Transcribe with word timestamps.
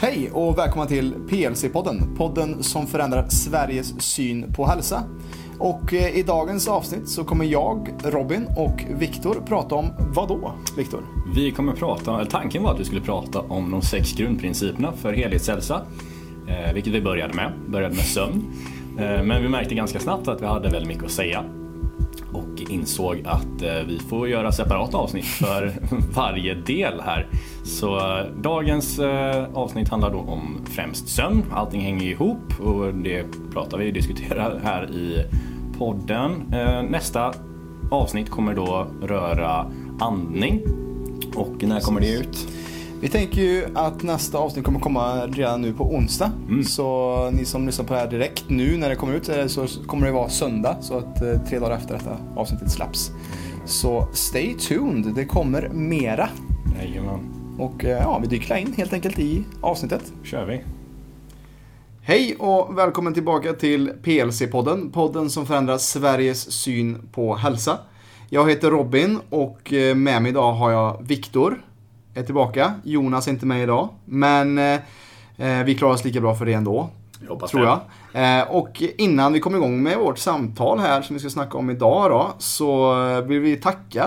Hej 0.00 0.30
och 0.32 0.58
välkomna 0.58 0.86
till 0.86 1.14
PLC-podden. 1.28 2.16
Podden 2.16 2.62
som 2.62 2.86
förändrar 2.86 3.28
Sveriges 3.28 4.02
syn 4.02 4.52
på 4.52 4.66
hälsa. 4.66 5.02
Och 5.58 5.94
eh, 5.94 6.16
i 6.18 6.22
dagens 6.22 6.68
avsnitt 6.68 7.08
så 7.08 7.24
kommer 7.24 7.44
jag, 7.44 7.88
Robin 8.04 8.46
och 8.56 8.84
Viktor 8.98 9.42
prata 9.46 9.74
om 9.74 9.86
vad 9.98 10.28
då, 10.28 10.52
Viktor? 10.76 11.00
Vi 11.34 11.50
kommer 11.50 11.72
prata, 11.72 12.14
eller 12.14 12.30
tanken 12.30 12.62
var 12.62 12.74
att 12.74 12.80
vi 12.80 12.84
skulle 12.84 13.00
prata 13.00 13.40
om 13.40 13.70
de 13.70 13.82
sex 13.82 14.12
grundprinciperna 14.12 14.92
för 14.92 15.12
helhetshälsa. 15.12 15.82
Eh, 16.48 16.74
vilket 16.74 16.92
vi 16.92 17.00
började 17.00 17.34
med, 17.34 17.52
började 17.66 17.94
med 17.94 18.04
sömn. 18.04 18.52
Eh, 18.98 19.22
men 19.22 19.42
vi 19.42 19.48
märkte 19.48 19.74
ganska 19.74 20.00
snabbt 20.00 20.28
att 20.28 20.42
vi 20.42 20.46
hade 20.46 20.68
väldigt 20.68 20.88
mycket 20.88 21.04
att 21.04 21.10
säga. 21.10 21.44
Insåg 22.70 23.22
att 23.24 23.62
eh, 23.62 23.86
vi 23.86 23.98
får 23.98 24.28
göra 24.28 24.52
separata 24.52 24.96
avsnitt 24.96 25.24
för 25.24 25.72
varje 26.14 26.54
del 26.54 27.00
här. 27.00 27.26
Så 27.64 27.96
eh, 27.96 28.26
dagens 28.42 28.98
eh, 28.98 29.46
avsnitt 29.54 29.88
handlar 29.88 30.10
då 30.10 30.18
om 30.18 30.60
främst 30.70 31.08
sömn. 31.08 31.44
Allting 31.52 31.80
hänger 31.80 32.06
ihop 32.06 32.60
och 32.60 32.94
det 32.94 33.24
pratar 33.52 33.78
vi 33.78 33.90
och 33.90 33.94
diskuterar 33.94 34.60
här 34.64 34.90
i 34.90 35.24
podden. 35.78 36.30
Nästa 36.88 37.34
avsnitt 37.90 38.30
kommer 38.30 38.54
då 38.54 38.86
röra 39.02 39.66
andning. 40.00 40.60
Och 41.34 41.62
när 41.62 41.80
kommer 41.80 42.00
det 42.00 42.12
ut? 42.12 42.48
Vi 43.04 43.10
tänker 43.10 43.42
ju 43.42 43.66
att 43.74 44.02
nästa 44.02 44.38
avsnitt 44.38 44.64
kommer 44.64 44.80
komma 44.80 45.26
redan 45.26 45.62
nu 45.62 45.72
på 45.72 45.84
onsdag. 45.94 46.32
Mm. 46.48 46.64
Så 46.64 47.30
ni 47.30 47.44
som 47.44 47.66
lyssnar 47.66 47.84
på 47.84 47.94
det 47.94 48.00
här 48.00 48.10
direkt 48.10 48.44
nu 48.48 48.76
när 48.76 48.88
det 48.88 48.96
kommer 48.96 49.14
ut 49.14 49.28
eh, 49.28 49.46
så 49.46 49.66
kommer 49.86 50.06
det 50.06 50.12
vara 50.12 50.28
söndag. 50.28 50.76
Så 50.80 50.98
att 50.98 51.22
eh, 51.22 51.40
tre 51.48 51.58
dagar 51.58 51.76
efter 51.76 51.94
detta 51.94 52.16
avsnittet 52.36 52.70
släpps. 52.70 53.10
Så 53.64 54.08
stay 54.12 54.54
tuned, 54.54 55.14
det 55.14 55.24
kommer 55.24 55.68
mera. 55.68 56.28
Jajamän, 56.78 57.20
Och 57.58 57.84
eh, 57.84 57.90
ja, 57.90 58.18
vi 58.22 58.26
dyker 58.28 58.56
in 58.56 58.72
helt 58.76 58.92
enkelt 58.92 59.18
i 59.18 59.44
avsnittet. 59.60 60.12
kör 60.22 60.46
vi. 60.46 60.64
Hej 62.00 62.36
och 62.38 62.78
välkommen 62.78 63.14
tillbaka 63.14 63.52
till 63.52 63.92
PLC-podden. 64.02 64.92
Podden 64.92 65.30
som 65.30 65.46
förändrar 65.46 65.78
Sveriges 65.78 66.52
syn 66.52 67.08
på 67.12 67.34
hälsa. 67.34 67.78
Jag 68.28 68.50
heter 68.50 68.70
Robin 68.70 69.18
och 69.30 69.72
med 69.96 70.22
mig 70.22 70.28
idag 70.28 70.52
har 70.52 70.70
jag 70.70 71.02
Viktor. 71.02 71.64
Är 72.14 72.22
tillbaka. 72.22 72.74
Jonas 72.84 73.26
är 73.26 73.30
inte 73.30 73.46
med 73.46 73.62
idag. 73.62 73.88
Men 74.04 74.58
eh, 74.58 74.80
eh, 75.36 75.64
vi 75.64 75.74
klarar 75.74 75.94
oss 75.94 76.04
lika 76.04 76.20
bra 76.20 76.34
för 76.34 76.46
det 76.46 76.52
ändå. 76.52 76.90
Jag 77.20 77.28
hoppas 77.28 77.50
Tror 77.50 77.64
jag. 77.64 77.80
Eh, 78.12 78.50
och 78.50 78.82
innan 78.98 79.32
vi 79.32 79.40
kommer 79.40 79.58
igång 79.58 79.82
med 79.82 79.98
vårt 79.98 80.18
samtal 80.18 80.78
här 80.78 81.02
som 81.02 81.14
vi 81.14 81.20
ska 81.20 81.30
snacka 81.30 81.58
om 81.58 81.70
idag 81.70 82.10
då. 82.10 82.32
Så 82.38 83.02
eh, 83.08 83.20
vill 83.20 83.40
vi 83.40 83.56
tacka 83.56 84.04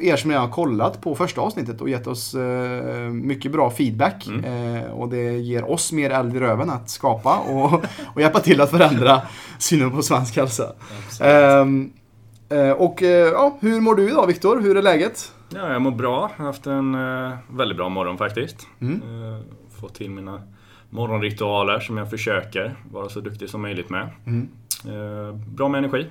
er 0.00 0.16
som 0.16 0.30
redan 0.30 0.46
har 0.46 0.52
kollat 0.52 1.00
på 1.00 1.14
första 1.14 1.40
avsnittet 1.40 1.80
och 1.80 1.88
gett 1.88 2.06
oss 2.06 2.34
eh, 2.34 3.10
mycket 3.10 3.52
bra 3.52 3.70
feedback. 3.70 4.28
Eh, 4.28 4.90
och 4.90 5.08
det 5.08 5.38
ger 5.38 5.70
oss 5.70 5.92
mer 5.92 6.10
eld 6.10 6.36
i 6.36 6.40
röven 6.40 6.70
att 6.70 6.90
skapa 6.90 7.38
och, 7.38 7.72
och 8.14 8.20
hjälpa 8.20 8.40
till 8.40 8.60
att 8.60 8.70
förändra 8.70 9.22
synen 9.58 9.90
på 9.90 10.02
svensk 10.02 10.36
hälsa. 10.36 10.72
Ehm, 11.20 11.92
eh, 12.48 12.70
och 12.70 13.02
ja, 13.02 13.56
hur 13.60 13.80
mår 13.80 13.94
du 13.94 14.10
idag 14.10 14.26
Viktor? 14.26 14.60
Hur 14.60 14.76
är 14.76 14.82
läget? 14.82 15.32
Ja, 15.54 15.72
jag 15.72 15.82
mår 15.82 15.90
bra. 15.90 16.30
Jag 16.36 16.44
har 16.44 16.52
haft 16.52 16.66
en 16.66 16.94
eh, 16.94 17.38
väldigt 17.50 17.76
bra 17.76 17.88
morgon 17.88 18.18
faktiskt. 18.18 18.66
Mm. 18.80 18.94
Eh, 18.94 19.40
fått 19.80 19.94
till 19.94 20.10
mina 20.10 20.42
morgonritualer 20.90 21.80
som 21.80 21.96
jag 21.96 22.10
försöker 22.10 22.76
vara 22.90 23.08
så 23.08 23.20
duktig 23.20 23.48
som 23.48 23.62
möjligt 23.62 23.90
med. 23.90 24.08
Mm. 24.26 24.48
Eh, 24.84 25.34
bra 25.34 25.68
med 25.68 25.78
energi, 25.78 26.06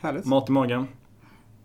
Härligt. 0.00 0.24
mat 0.24 0.48
i 0.48 0.52
magen, 0.52 0.86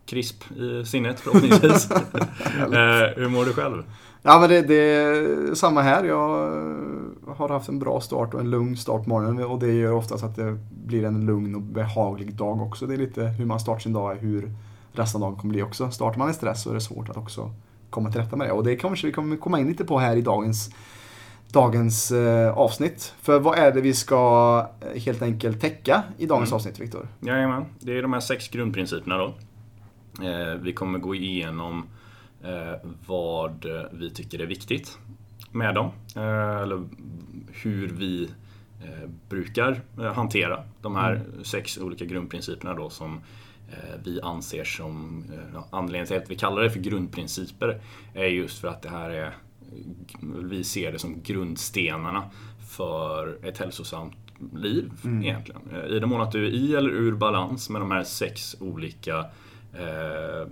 krisp 0.05 0.51
i 0.51 0.85
sinnet 0.85 1.19
förhoppningsvis. 1.19 1.91
eh, 1.91 3.15
hur 3.15 3.29
mår 3.29 3.45
du 3.45 3.53
själv? 3.53 3.83
Ja 4.21 4.39
men 4.39 4.49
det, 4.49 4.61
det 4.61 4.75
är 4.75 5.55
samma 5.55 5.81
här. 5.81 6.03
Jag 6.03 6.47
eh, 6.47 7.35
har 7.35 7.49
haft 7.49 7.69
en 7.69 7.79
bra 7.79 8.01
start 8.01 8.33
och 8.33 8.39
en 8.39 8.49
lugn 8.49 8.77
start 8.77 9.03
på 9.03 9.09
morgonen 9.09 9.45
och 9.45 9.59
det 9.59 9.73
gör 9.73 9.91
oftast 9.91 10.23
att 10.23 10.35
det 10.35 10.57
blir 10.85 11.05
en 11.05 11.25
lugn 11.25 11.55
och 11.55 11.61
behaglig 11.61 12.35
dag 12.35 12.61
också. 12.61 12.85
Det 12.87 12.93
är 12.93 12.97
lite 12.97 13.23
hur 13.23 13.45
man 13.45 13.59
startar 13.59 13.79
sin 13.79 13.93
dag, 13.93 14.15
hur 14.15 14.51
resten 14.99 15.23
av 15.23 15.29
dagen 15.29 15.39
kommer 15.39 15.53
bli 15.53 15.63
också. 15.63 15.91
Startar 15.91 16.19
man 16.19 16.29
i 16.29 16.33
stress 16.33 16.63
så 16.63 16.69
är 16.69 16.73
det 16.73 16.81
svårt 16.81 17.09
att 17.09 17.17
också 17.17 17.51
komma 17.89 18.11
till 18.11 18.21
rätta 18.21 18.35
med 18.35 18.47
det. 18.47 18.51
Och 18.51 18.63
det 18.63 18.75
kanske 18.75 19.07
vi 19.07 19.13
kommer 19.13 19.37
komma 19.37 19.59
in 19.59 19.67
lite 19.67 19.85
på 19.85 19.99
här 19.99 20.15
i 20.15 20.21
dagens, 20.21 20.69
dagens 21.51 22.11
eh, 22.11 22.57
avsnitt. 22.57 23.13
För 23.21 23.39
vad 23.39 23.57
är 23.57 23.71
det 23.71 23.81
vi 23.81 23.93
ska 23.93 24.67
eh, 24.81 25.01
helt 25.01 25.21
enkelt 25.21 25.61
täcka 25.61 26.03
i 26.17 26.25
dagens 26.25 26.49
Mm. 26.49 26.55
avsnitt 26.55 26.79
Viktor? 26.79 27.07
Jajamän, 27.19 27.65
det 27.79 27.97
är 27.97 28.01
de 28.01 28.13
här 28.13 28.19
sex 28.19 28.47
grundprinciperna 28.47 29.17
då. 29.17 29.33
Eh, 30.23 30.55
vi 30.61 30.73
kommer 30.73 30.99
gå 30.99 31.15
igenom 31.15 31.83
eh, 32.43 32.89
vad 33.07 33.65
eh, 33.65 33.81
vi 33.91 34.09
tycker 34.09 34.39
är 34.39 34.45
viktigt 34.45 34.97
med 35.51 35.75
dem. 35.75 35.91
Eller 36.15 36.83
hur 37.63 37.87
vi 37.87 38.29
brukar 39.29 39.81
hantera 40.13 40.63
de 40.81 40.95
här 40.95 41.21
sex 41.43 41.77
olika 41.77 42.05
grundprinciperna 42.05 42.73
då 42.73 42.89
som 42.89 43.21
vi 44.03 44.21
anser 44.21 44.63
som, 44.63 45.23
eh, 45.33 45.39
ja, 45.53 45.67
anledningen 45.71 46.07
till 46.07 46.17
att 46.17 46.31
vi 46.31 46.35
kallar 46.35 46.61
det 46.61 46.71
för 46.71 46.79
grundprinciper 46.79 47.81
är 48.13 48.25
just 48.25 48.59
för 48.59 48.67
att 48.67 48.81
det 48.81 48.89
här 48.89 49.09
är, 49.09 49.33
vi 50.43 50.63
ser 50.63 50.91
det 50.91 50.99
som 50.99 51.21
grundstenarna 51.21 52.23
för 52.69 53.45
ett 53.45 53.57
hälsosamt 53.57 54.15
liv 54.53 54.91
egentligen. 55.03 55.61
Eh, 55.73 55.85
I 55.85 55.99
den 55.99 56.09
mån 56.09 56.21
att 56.21 56.31
du 56.31 56.45
är 56.45 56.49
i 56.49 56.75
eller 56.75 56.89
ur 56.89 57.15
balans 57.15 57.69
med 57.69 57.81
de 57.81 57.91
här 57.91 58.03
sex 58.03 58.55
olika 58.59 59.17
eh, 59.73 60.47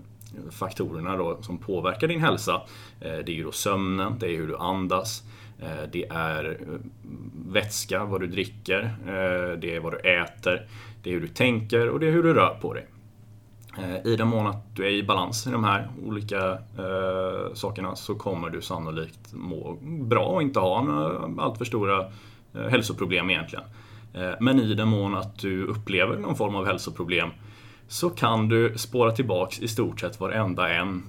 faktorerna 0.52 1.18
då, 1.18 1.38
som 1.42 1.58
påverkar 1.58 2.08
din 2.08 2.22
hälsa. 2.22 2.62
Eh, 3.02 3.18
det 3.26 3.32
är 3.32 3.36
ju 3.36 3.44
då 3.44 3.52
sömnen, 3.52 4.16
det 4.20 4.28
är 4.28 4.38
hur 4.38 4.48
du 4.48 4.58
andas, 4.58 5.24
eh, 5.60 5.90
det 5.92 6.06
är 6.10 6.58
eh, 6.62 6.80
vätska, 7.48 8.06
vad 8.06 8.22
du 8.22 8.28
dricker, 8.28 8.84
eh, 8.84 9.60
det 9.60 9.76
är 9.76 9.80
vad 9.80 9.94
du 9.94 9.98
äter, 9.98 10.68
det 11.04 11.10
är 11.10 11.14
hur 11.14 11.22
du 11.22 11.28
tänker 11.28 11.90
och 11.90 12.00
det 12.00 12.08
är 12.08 12.12
hur 12.12 12.24
du 12.24 12.34
rör 12.34 12.58
på 12.62 12.74
dig. 12.74 12.86
Eh, 13.78 14.12
I 14.12 14.16
den 14.16 14.28
mån 14.28 14.48
att 14.48 14.76
du 14.76 14.86
är 14.86 14.90
i 14.92 15.04
balans 15.04 15.48
i 15.48 15.52
de 15.52 15.64
här 15.64 15.88
olika 16.06 16.52
eh, 16.52 17.54
sakerna 17.54 17.96
så 17.96 18.16
kommer 18.16 18.50
du 18.50 18.62
sannolikt 18.62 19.34
må 19.34 19.78
bra 19.82 20.26
och 20.26 20.42
inte 20.42 20.60
ha 20.60 20.82
några 20.84 21.44
alltför 21.44 21.66
stora 21.66 22.06
eh, 22.54 22.62
hälsoproblem 22.70 23.30
egentligen. 23.30 23.66
Eh, 24.14 24.32
men 24.40 24.60
i 24.60 24.74
den 24.74 24.88
mån 24.88 25.16
att 25.16 25.40
du 25.40 25.66
upplever 25.66 26.18
någon 26.18 26.36
form 26.36 26.56
av 26.56 26.66
hälsoproblem 26.66 27.30
så 27.88 28.10
kan 28.10 28.50
du 28.50 28.78
spåra 28.78 29.12
tillbaks 29.12 29.60
i 29.60 29.68
stort 29.68 30.00
sett 30.00 30.20
varenda 30.20 30.70
en. 30.70 31.04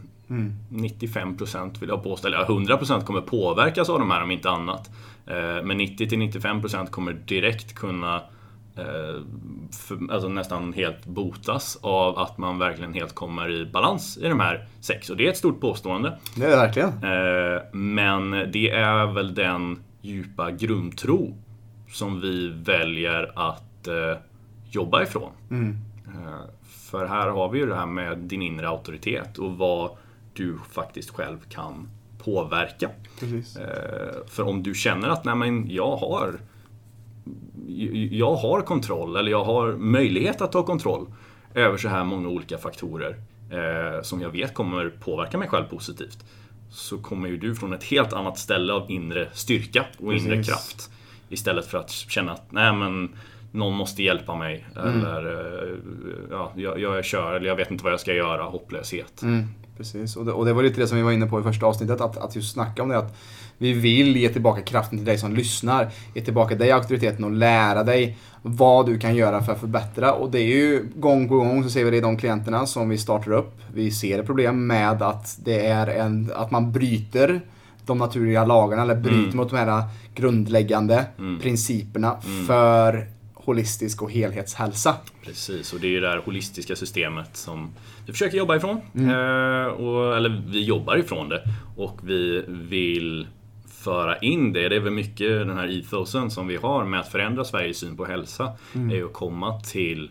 95% 0.71 1.81
vill 1.81 1.89
jag 1.89 2.03
påstå, 2.03 2.29
eller 2.29 2.39
100% 2.45 3.05
kommer 3.05 3.21
påverkas 3.21 3.89
av 3.91 3.99
de 3.99 4.11
här 4.11 4.23
om 4.23 4.31
inte 4.31 4.51
annat. 4.51 4.91
Eh, 5.27 5.63
Men 5.65 5.81
90-95% 5.81 6.91
kommer 6.91 7.13
direkt 7.13 7.75
kunna 7.75 8.21
för, 9.73 10.13
alltså 10.13 10.29
nästan 10.29 10.73
helt 10.73 11.07
botas 11.07 11.79
av 11.83 12.19
att 12.19 12.39
man 12.39 12.59
verkligen 12.59 12.95
helt 12.95 13.15
kommer 13.15 13.51
i 13.51 13.67
balans 13.67 14.19
i 14.19 14.29
de 14.29 14.41
här 14.41 14.67
sex. 14.81 15.11
Och 15.11 15.17
det 15.17 15.27
är 15.27 15.31
ett 15.31 15.37
stort 15.37 15.61
påstående. 15.61 16.19
Det 16.37 16.45
är 16.45 16.51
det 16.51 16.57
verkligen. 16.57 16.89
Eh, 16.89 17.63
Men 17.73 18.31
det 18.31 18.71
är 18.71 19.07
väl 19.15 19.35
den 19.35 19.83
djupa 20.01 20.51
grundtro 20.51 21.35
som 21.91 22.21
vi 22.21 22.49
väljer 22.49 23.33
att 23.35 23.87
eh, 23.87 24.19
jobba 24.71 25.03
ifrån. 25.03 25.33
Eh, 26.07 26.41
För 26.91 27.07
här 27.07 27.29
har 27.29 27.49
vi 27.49 27.59
ju 27.59 27.67
det 27.67 27.75
här 27.77 27.87
med 27.87 28.19
din 28.19 28.43
inre 28.43 28.69
auktoritet 28.69 29.39
och 29.39 29.57
vad 29.59 29.91
du 30.35 30.59
faktiskt 30.71 31.11
själv 31.11 31.39
kan 31.49 31.89
påverka. 32.25 32.91
Precis. 33.21 33.57
Eh, 33.57 34.27
För 34.27 34.43
om 34.49 34.63
du 34.63 34.75
känner 34.75 35.09
att 35.09 35.25
nej 35.25 35.35
men 35.35 35.71
jag 35.71 35.97
har 35.97 36.35
jag 38.11 38.35
har 38.35 38.61
kontroll 38.61 39.17
eller 39.17 39.31
jag 39.31 39.45
har 39.45 39.73
möjlighet 39.73 40.41
att 40.41 40.53
ta 40.53 40.63
kontroll 40.63 41.07
över 41.55 41.77
så 41.77 41.89
här 41.89 42.05
många 42.05 42.29
olika 42.29 42.59
faktorer 42.59 43.17
eh, 43.51 44.03
som 44.03 44.21
jag 44.21 44.31
vet 44.31 44.55
kommer 44.55 44.89
påverka 44.89 45.39
mig 45.39 45.49
själv 45.49 45.65
positivt. 45.65 46.19
Så 46.71 46.99
kommer 46.99 47.29
ju 47.29 47.37
du 47.37 47.55
från 47.55 47.73
ett 47.73 47.85
helt 47.85 48.13
annat 48.13 48.39
ställe 48.39 48.73
av 48.73 48.91
inre 48.91 49.29
styrka 49.33 49.85
och 49.99 50.15
inre 50.15 50.37
Precis. 50.37 50.47
kraft. 50.47 50.91
Istället 51.29 51.67
för 51.67 51.79
att 51.79 51.91
känna 51.91 52.33
att 52.33 52.53
nej 52.53 52.73
men 52.73 53.11
någon 53.51 53.75
måste 53.75 54.03
hjälpa 54.03 54.35
mig 54.37 54.67
eller 54.77 55.27
eh, 55.27 55.75
ja, 56.31 56.53
jag, 56.57 56.81
jag 56.81 57.05
kör 57.05 57.35
eller 57.35 57.47
jag 57.47 57.57
vet 57.57 57.71
inte 57.71 57.85
vad 57.85 57.93
jag 57.93 58.01
ska 58.01 58.15
göra, 58.15 58.43
hopplöshet. 58.43 59.23
Mm, 59.23 59.45
precis, 59.77 60.17
och 60.17 60.25
det, 60.25 60.33
och 60.33 60.45
det 60.45 60.53
var 60.53 60.63
lite 60.63 60.81
det 60.81 60.87
som 60.87 60.97
vi 60.97 61.03
var 61.03 61.13
inne 61.13 61.27
på 61.27 61.41
i 61.41 61.43
första 61.43 61.67
avsnittet, 61.67 62.01
att, 62.01 62.17
att 62.17 62.37
just 62.37 62.53
snacka 62.53 62.83
om 62.83 62.89
det. 62.89 62.99
Att 62.99 63.17
vi 63.59 63.73
vill 63.73 64.17
ge 64.17 64.29
tillbaka 64.29 64.63
kraften 64.63 64.99
till 64.99 65.07
dig 65.07 65.19
som 65.19 65.35
lyssnar. 65.35 65.91
Ge 66.15 66.23
tillbaka 66.23 66.55
dig 66.55 66.73
auktoriteten 66.73 67.25
och 67.25 67.31
lära 67.31 67.85
dig 67.85 68.17
vad 68.43 68.87
du 68.87 68.99
kan 68.99 69.17
göra 69.17 69.43
för 69.43 69.53
att 69.53 69.61
förbättra. 69.61 70.13
Och 70.13 70.31
det 70.31 70.41
är 70.41 70.57
ju 70.57 70.89
gång 70.97 71.29
på 71.29 71.37
gång 71.37 71.65
så 71.65 71.71
ser 71.71 71.85
vi 71.85 71.91
det 71.91 71.97
i 71.97 72.01
de 72.01 72.17
klienterna 72.17 72.67
som 72.67 72.89
vi 72.89 72.99
startar 72.99 73.33
upp. 73.33 73.61
Vi 73.75 73.91
ser 73.91 74.19
ett 74.19 74.27
problem 74.27 74.67
med 74.67 75.03
att 75.03 75.39
det 75.45 75.67
är 75.67 75.87
en, 75.87 76.31
att 76.35 76.51
man 76.51 76.73
bryter 76.73 77.41
de 77.87 77.99
naturliga 77.99 78.45
lagarna 78.45 78.83
eller 78.83 78.97
bryter 78.97 79.37
mot 79.37 79.51
de 79.51 79.57
här 79.57 79.83
grundläggande 80.15 81.05
principerna 81.43 82.17
för 82.47 83.07
holistisk 83.49 84.03
och 84.03 84.13
helhetshälsa. 84.13 84.97
Precis, 85.25 85.73
och 85.73 85.81
det 85.81 85.87
är 85.87 85.91
ju 85.91 86.01
det 86.01 86.09
här 86.09 86.23
holistiska 86.25 86.77
systemet 86.77 87.37
som 87.37 87.71
vi 88.07 88.13
försöker 88.13 88.39
jobba 88.39 88.57
ifrån. 88.57 88.77
Eh, 88.95 89.67
och, 89.67 90.17
eller 90.17 90.43
vi 90.47 90.65
jobbar 90.65 90.97
ifrån 90.97 91.29
det. 91.29 91.43
Och 91.77 91.99
vi 92.03 92.45
vill 92.49 93.27
föra 93.69 94.19
in 94.19 94.53
det. 94.53 94.69
Det 94.69 94.77
är 94.77 94.81
väl 94.81 94.93
mycket 94.93 95.29
den 95.29 95.57
här 95.57 95.79
ethosen 95.79 96.31
som 96.31 96.47
vi 96.47 96.57
har 96.57 96.85
med 96.85 97.01
att 97.01 97.09
förändra 97.09 97.45
Sveriges 97.45 97.79
syn 97.79 97.97
på 97.97 98.05
hälsa. 98.05 98.53
Mm. 98.75 98.91
är 98.91 98.95
ju 98.95 99.07
att 99.07 99.13
komma 99.13 99.61
till 99.61 100.11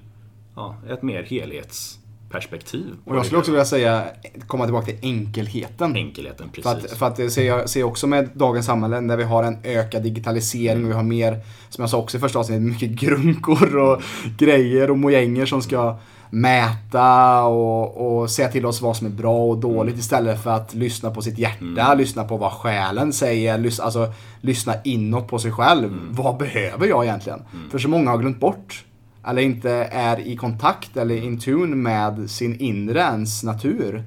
ja, 0.55 0.77
ett 0.89 1.03
mer 1.03 1.23
helhetsperspektiv. 1.23 2.06
På 2.29 3.11
Och 3.11 3.17
jag 3.17 3.25
skulle 3.25 3.39
också 3.39 3.51
vilja 3.51 3.65
säga, 3.65 4.03
komma 4.47 4.63
tillbaka 4.65 4.85
till 4.85 4.97
enkelheten. 5.01 5.95
Enkelheten, 5.95 6.49
För 6.63 6.69
att, 6.69 6.81
precis. 6.81 6.97
för 6.97 7.05
att 7.05 7.15
det 7.15 7.29
ser 7.29 7.43
jag 7.43 7.69
ser 7.69 7.83
också 7.83 8.07
med 8.07 8.29
dagens 8.33 8.65
samhälle 8.65 8.99
där 8.99 9.17
vi 9.17 9.23
har 9.23 9.43
en 9.43 9.57
ökad 9.63 10.03
digitalisering 10.03 10.83
och 10.83 10.89
vi 10.89 10.93
har 10.93 11.03
mer, 11.03 11.39
som 11.69 11.81
jag 11.81 11.89
sa 11.89 11.97
också 11.97 12.17
i 12.17 12.19
första 12.19 12.39
avsnittet, 12.39 12.63
mycket 12.63 12.89
grunkor 12.89 13.77
och 13.77 14.01
grejer 14.37 14.91
och 14.91 14.97
mojänger 14.97 15.45
som 15.45 15.61
ska 15.61 15.97
mäta 16.29 17.43
och, 17.43 18.21
och 18.21 18.31
säga 18.31 18.47
till 18.47 18.65
oss 18.65 18.81
vad 18.81 18.97
som 18.97 19.07
är 19.07 19.11
bra 19.11 19.45
och 19.45 19.57
dåligt 19.57 19.97
istället 19.97 20.43
för 20.43 20.51
att 20.51 20.73
lyssna 20.73 21.11
på 21.11 21.21
sitt 21.21 21.37
hjärta, 21.37 21.93
lyssna 21.93 22.23
på 22.23 22.37
vad 22.37 22.51
själen 22.51 23.13
säger, 23.13 23.57
lyssna, 23.57 23.85
alltså 23.85 24.13
lyssna 24.41 24.73
inåt 24.83 25.27
på 25.27 25.39
sig 25.39 25.51
själv. 25.51 25.99
Vad 26.09 26.37
behöver 26.37 26.87
jag 26.87 27.03
egentligen? 27.05 27.39
För 27.71 27.79
så 27.79 27.89
många 27.89 28.11
har 28.11 28.17
glömt 28.17 28.39
bort 28.39 28.83
eller 29.27 29.41
inte 29.41 29.71
är 29.91 30.19
i 30.19 30.35
kontakt 30.35 30.97
eller 30.97 31.15
in 31.15 31.39
tune 31.39 31.75
med 31.75 32.29
sin 32.29 32.59
inre 32.59 32.99
ens 32.99 33.43
natur. 33.43 34.03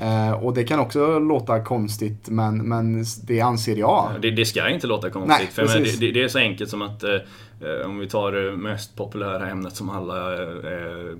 Eh, 0.00 0.32
och 0.32 0.54
det 0.54 0.64
kan 0.64 0.80
också 0.80 1.18
låta 1.18 1.64
konstigt 1.64 2.28
men, 2.28 2.68
men 2.68 3.04
det 3.22 3.40
anser 3.40 3.76
jag. 3.76 4.10
Det, 4.22 4.30
det 4.30 4.44
ska 4.44 4.68
inte 4.68 4.86
låta 4.86 5.10
konstigt. 5.10 5.38
Nej, 5.38 5.48
för 5.52 5.62
precis. 5.62 5.98
det, 5.98 6.12
det 6.12 6.22
är 6.22 6.28
så 6.28 6.38
enkelt 6.38 6.70
som 6.70 6.82
att 6.82 7.02
eh, 7.02 7.10
eh, 7.60 7.86
om 7.86 7.98
vi 7.98 8.08
tar 8.08 8.32
det 8.32 8.56
mest 8.56 8.96
populära 8.96 9.48
ämnet 9.48 9.76
som 9.76 9.90
alla 9.90 10.34
eh, 10.34 11.16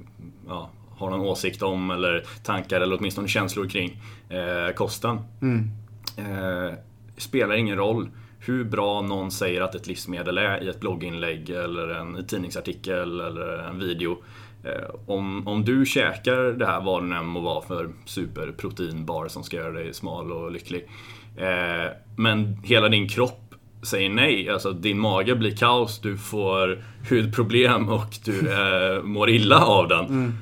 ja, 0.48 0.70
har 0.96 1.10
någon 1.10 1.20
åsikt 1.20 1.62
om 1.62 1.90
eller 1.90 2.24
tankar 2.42 2.80
eller 2.80 2.98
åtminstone 2.98 3.28
känslor 3.28 3.68
kring. 3.68 4.02
Eh, 4.28 4.74
kosten. 4.74 5.18
Mm. 5.42 5.70
Eh, 6.16 6.74
spelar 7.16 7.54
ingen 7.54 7.76
roll 7.76 8.08
hur 8.40 8.64
bra 8.64 9.00
någon 9.00 9.30
säger 9.30 9.60
att 9.60 9.74
ett 9.74 9.86
livsmedel 9.86 10.38
är 10.38 10.64
i 10.64 10.68
ett 10.68 10.80
blogginlägg 10.80 11.50
eller 11.50 11.88
en 11.88 12.26
tidningsartikel 12.26 13.20
eller 13.20 13.58
en 13.58 13.78
video. 13.78 14.18
Eh, 14.64 14.94
om, 15.06 15.48
om 15.48 15.64
du 15.64 15.86
käkar 15.86 16.36
det 16.36 16.66
här, 16.66 16.80
vad 16.80 17.08
det 17.08 17.16
än 17.16 17.26
må 17.26 17.40
vara 17.40 17.62
för 17.62 17.90
superproteinbar 18.04 19.28
som 19.28 19.42
ska 19.42 19.56
göra 19.56 19.72
dig 19.72 19.94
smal 19.94 20.32
och 20.32 20.52
lycklig. 20.52 20.88
Eh, 21.36 21.92
men 22.16 22.56
hela 22.64 22.88
din 22.88 23.08
kropp 23.08 23.54
säger 23.82 24.10
nej, 24.10 24.48
alltså 24.48 24.72
din 24.72 24.98
mage 24.98 25.34
blir 25.34 25.56
kaos, 25.56 26.00
du 26.00 26.18
får 26.18 26.84
hudproblem 27.10 27.88
och 27.88 28.18
du 28.24 28.52
eh, 28.52 29.02
mår 29.02 29.30
illa 29.30 29.64
av 29.64 29.88
den 29.88 30.38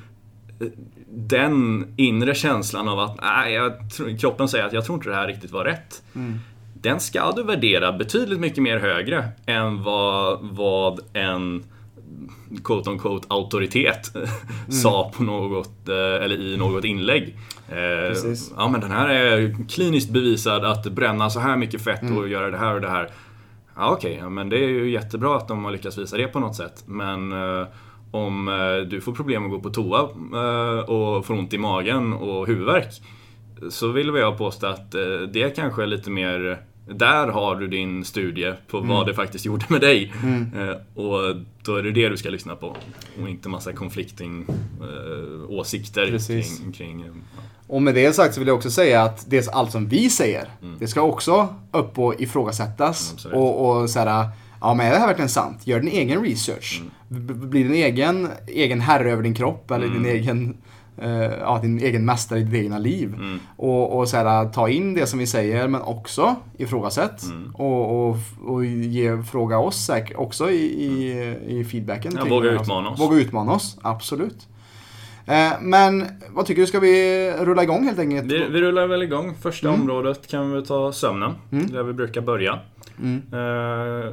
den 1.11 1.87
inre 1.97 2.35
känslan 2.35 2.89
av 2.89 2.99
att 2.99 3.21
nej, 3.21 3.53
jag 3.53 3.73
kroppen 4.19 4.47
säger 4.47 4.65
att 4.65 4.73
jag 4.73 4.85
tror 4.85 4.95
inte 4.97 5.09
det 5.09 5.15
här 5.15 5.27
riktigt 5.27 5.51
var 5.51 5.65
rätt. 5.65 6.03
Den 6.81 6.99
ska 6.99 7.31
du 7.31 7.43
värdera 7.43 7.91
betydligt 7.91 8.39
mycket 8.39 8.63
mer 8.63 8.79
högre 8.79 9.29
än 9.45 9.83
vad, 9.83 10.39
vad 10.41 10.99
en 11.13 11.63
quote 12.63 12.89
on 12.89 12.99
quote 12.99 13.27
auktoritet 13.29 14.11
sa 14.69 15.11
på 15.17 15.23
något, 15.23 15.89
eh, 15.89 15.95
eller 15.95 16.35
i 16.35 16.57
något 16.57 16.83
inlägg. 16.85 17.37
Eh, 17.69 18.09
Precis. 18.09 18.53
Ja 18.57 18.69
men 18.69 18.81
den 18.81 18.91
här 18.91 19.09
är 19.09 19.55
kliniskt 19.69 20.09
bevisad 20.09 20.65
att 20.65 20.85
bränna 20.91 21.29
så 21.29 21.39
här 21.39 21.57
mycket 21.57 21.81
fett 21.81 22.17
och 22.17 22.27
göra 22.27 22.51
det 22.51 22.57
här 22.57 22.75
och 22.75 22.81
det 22.81 22.89
här. 22.89 23.09
Ja 23.75 23.91
okej, 23.91 24.17
ja, 24.21 24.29
men 24.29 24.49
det 24.49 24.57
är 24.57 24.67
ju 24.67 24.91
jättebra 24.91 25.37
att 25.37 25.47
de 25.47 25.63
har 25.63 25.71
lyckats 25.71 25.97
visa 25.97 26.17
det 26.17 26.27
på 26.27 26.39
något 26.39 26.55
sätt. 26.55 26.83
Men 26.85 27.31
eh, 27.31 27.67
om 28.11 28.45
du 28.89 29.01
får 29.01 29.13
problem 29.13 29.45
att 29.45 29.51
gå 29.51 29.59
på 29.59 29.69
toa 29.69 30.01
och 30.81 31.25
får 31.25 31.33
ont 31.33 31.53
i 31.53 31.57
magen 31.57 32.13
och 32.13 32.47
huvudvärk. 32.47 32.87
Så 33.69 33.87
vill 33.87 34.07
jag 34.07 34.37
påstå 34.37 34.67
att 34.67 34.91
det 35.33 35.55
kanske 35.55 35.83
är 35.83 35.87
lite 35.87 36.09
mer 36.09 36.59
där 36.95 37.27
har 37.27 37.55
du 37.55 37.67
din 37.67 38.05
studie 38.05 38.53
på 38.67 38.77
Mm. 38.77 38.89
vad 38.89 39.07
det 39.07 39.13
faktiskt 39.13 39.45
gjorde 39.45 39.65
med 39.69 39.81
dig. 39.81 40.13
Eh, 40.55 41.01
och 41.03 41.35
då 41.63 41.75
är 41.75 41.83
det 41.83 41.91
det 41.91 42.09
du 42.09 42.17
ska 42.17 42.29
lyssna 42.29 42.55
på. 42.55 42.75
Och 43.21 43.29
inte 43.29 43.49
massa 43.49 43.73
conflicting 43.73 44.45
eh, 44.81 45.49
åsikter 45.51 46.05
Precis. 46.07 46.59
kring... 46.59 46.71
kring 46.71 46.99
ja. 47.05 47.41
Och 47.67 47.81
med 47.81 47.95
det 47.95 48.13
sagt 48.13 48.33
så 48.33 48.39
vill 48.41 48.47
jag 48.47 48.57
också 48.57 48.71
säga 48.71 49.01
att 49.03 49.25
det 49.29 49.49
allt 49.53 49.71
som 49.71 49.87
vi 49.87 50.09
säger, 50.09 50.47
det 50.79 50.87
ska 50.87 51.01
också 51.01 51.47
upp 51.71 51.99
och 51.99 52.21
ifrågasättas. 52.21 53.11
Absolut. 53.13 53.37
och 53.37 53.69
och 53.81 53.89
så 53.89 53.99
här, 53.99 54.29
ja 54.61 54.73
men 54.73 54.85
är 54.87 54.91
det 54.91 54.97
här 54.99 55.07
verkligen 55.07 55.29
sant? 55.29 55.67
Gör 55.67 55.79
din 55.79 55.89
egen 55.91 56.23
research. 56.23 56.81
B- 57.07 57.33
Bli 57.33 57.63
din 57.63 57.73
egen, 57.73 58.27
egen 58.47 58.81
herre 58.81 59.11
över 59.11 59.23
din 59.23 59.33
kropp 59.33 59.71
eller 59.71 59.87
din 59.87 60.05
egen 60.05 60.49
eh, 60.49 60.55
ja, 61.39 61.59
din 61.61 61.79
egen 61.79 62.05
mästare 62.05 62.39
i 62.39 62.43
ditt 62.43 62.53
egna 62.53 62.77
liv. 62.77 63.15
Och, 63.57 63.97
och 63.99 64.09
så 64.09 64.17
här, 64.17 64.49
ta 64.49 64.69
in 64.69 64.93
det 64.93 65.07
som 65.07 65.19
vi 65.19 65.27
säger 65.27 65.67
men 65.67 65.81
också 65.81 66.35
ifrågasätt. 66.57 67.23
Och, 67.53 68.09
och, 68.09 68.17
och 68.45 68.65
ge, 68.65 69.23
fråga 69.23 69.59
oss 69.59 69.85
säkert 69.85 70.17
också 70.17 70.49
i, 70.51 70.63
i, 70.83 71.35
i 71.59 71.63
feedbacken. 71.63 72.11
Ja, 72.17 72.25
våga 72.25 72.49
det 72.49 72.55
utmana 72.55 72.89
oss. 72.89 72.99
Våga 72.99 73.17
utmana 73.17 73.51
oss, 73.51 73.77
absolut. 73.81 74.47
Eh, 75.25 75.51
men 75.61 76.05
vad 76.29 76.45
tycker 76.45 76.61
du, 76.61 76.67
ska 76.67 76.79
vi 76.79 77.31
rulla 77.39 77.63
igång 77.63 77.83
helt 77.83 77.99
enkelt? 77.99 78.31
Vi, 78.31 78.45
vi 78.49 78.61
rullar 78.61 78.87
väl 78.87 79.03
igång. 79.03 79.35
Första 79.41 79.67
Mm. 79.67 79.81
området 79.81 80.27
kan 80.27 80.51
vi 80.51 80.65
ta 80.65 80.91
sömnen. 80.91 81.31
Där 81.49 81.83
vi 81.83 81.93
brukar 81.93 82.21
börja. 82.21 82.59
Mm. 82.99 83.21
Eh, 83.33 84.11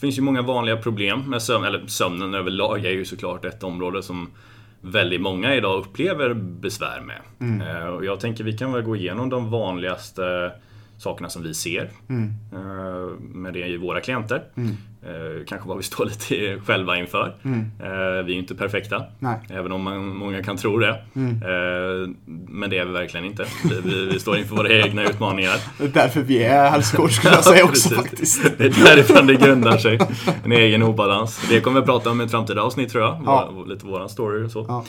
finns 0.00 0.18
ju 0.18 0.22
många 0.22 0.42
vanliga 0.42 0.76
problem 0.76 1.20
med 1.30 1.42
sömn, 1.42 1.64
eller 1.64 1.86
sömnen 1.86 2.34
överlag 2.34 2.84
är 2.84 2.90
ju 2.90 3.04
såklart 3.04 3.44
ett 3.44 3.62
område 3.62 4.02
som 4.02 4.30
väldigt 4.80 5.20
många 5.20 5.54
idag 5.54 5.78
upplever 5.78 6.34
besvär 6.34 7.00
med. 7.00 7.20
Mm. 7.40 7.68
Eh, 7.68 7.86
och 7.86 8.04
jag 8.04 8.20
tänker 8.20 8.44
vi 8.44 8.58
kan 8.58 8.72
väl 8.72 8.82
gå 8.82 8.96
igenom 8.96 9.28
de 9.28 9.50
vanligaste 9.50 10.52
sakerna 11.00 11.28
som 11.28 11.42
vi 11.42 11.54
ser 11.54 11.90
Mm. 12.08 12.34
eh, 12.52 13.18
med 13.20 13.52
det 13.52 13.66
i 13.66 13.76
våra 13.76 14.00
klienter. 14.00 14.42
Mm. 14.56 14.76
Eh, 15.02 15.44
kanske 15.46 15.68
vad 15.68 15.76
vi 15.76 15.82
står 15.82 16.04
lite 16.12 16.60
själva 16.66 16.96
inför. 16.96 17.36
Mm. 17.44 17.60
Eh, 17.80 18.24
vi 18.24 18.32
är 18.32 18.34
ju 18.34 18.38
inte 18.38 18.54
perfekta. 18.54 19.04
Nej. 19.18 19.38
Även 19.50 19.72
om 19.72 19.82
man, 19.82 20.16
många 20.16 20.42
kan 20.42 20.56
tro 20.56 20.78
det. 20.78 21.02
Mm. 21.16 22.16
Men 22.48 22.70
det 22.70 22.78
är 22.78 22.84
vi 22.84 22.92
verkligen 22.92 23.26
inte. 23.26 23.44
Vi, 23.84 24.06
vi, 24.12 24.18
står 24.20 24.38
inför 24.38 24.56
våra 24.56 24.68
egna 24.68 25.02
utmaningar. 25.02 25.56
Det 25.78 25.84
är 25.84 25.88
därför 25.88 26.20
vi 26.22 26.44
är 26.44 26.70
hälsocoach 26.70 27.16
skulle 27.16 27.34
jag 27.34 27.44
säga 27.54 27.64
också 27.64 27.94
faktiskt. 27.94 28.58
Det 28.58 28.64
är 28.64 28.84
därifrån 28.84 29.26
det 29.26 29.34
grundar 29.34 29.78
sig. 29.78 29.98
En 30.44 30.52
egen 30.52 30.82
obalans. 30.82 31.46
Det 31.48 31.60
kommer 31.60 31.80
vi 31.80 31.86
prata 31.86 32.10
om 32.10 32.20
i 32.20 32.24
ett 32.24 32.30
framtida 32.30 32.62
avsnitt 32.62 32.88
tror 32.92 33.04
jag. 33.04 33.22
Ja. 33.26 33.50
Vår, 33.52 33.66
lite 33.66 33.86
våran 33.86 34.08
story 34.08 34.46
och 34.46 34.50
så. 34.50 34.66
Ja. 34.68 34.84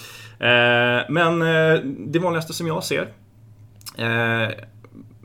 Men 1.10 1.40
det 2.12 2.20
vanligaste 2.20 2.54
som 2.54 2.68
jag 2.68 2.84
ser 2.84 3.08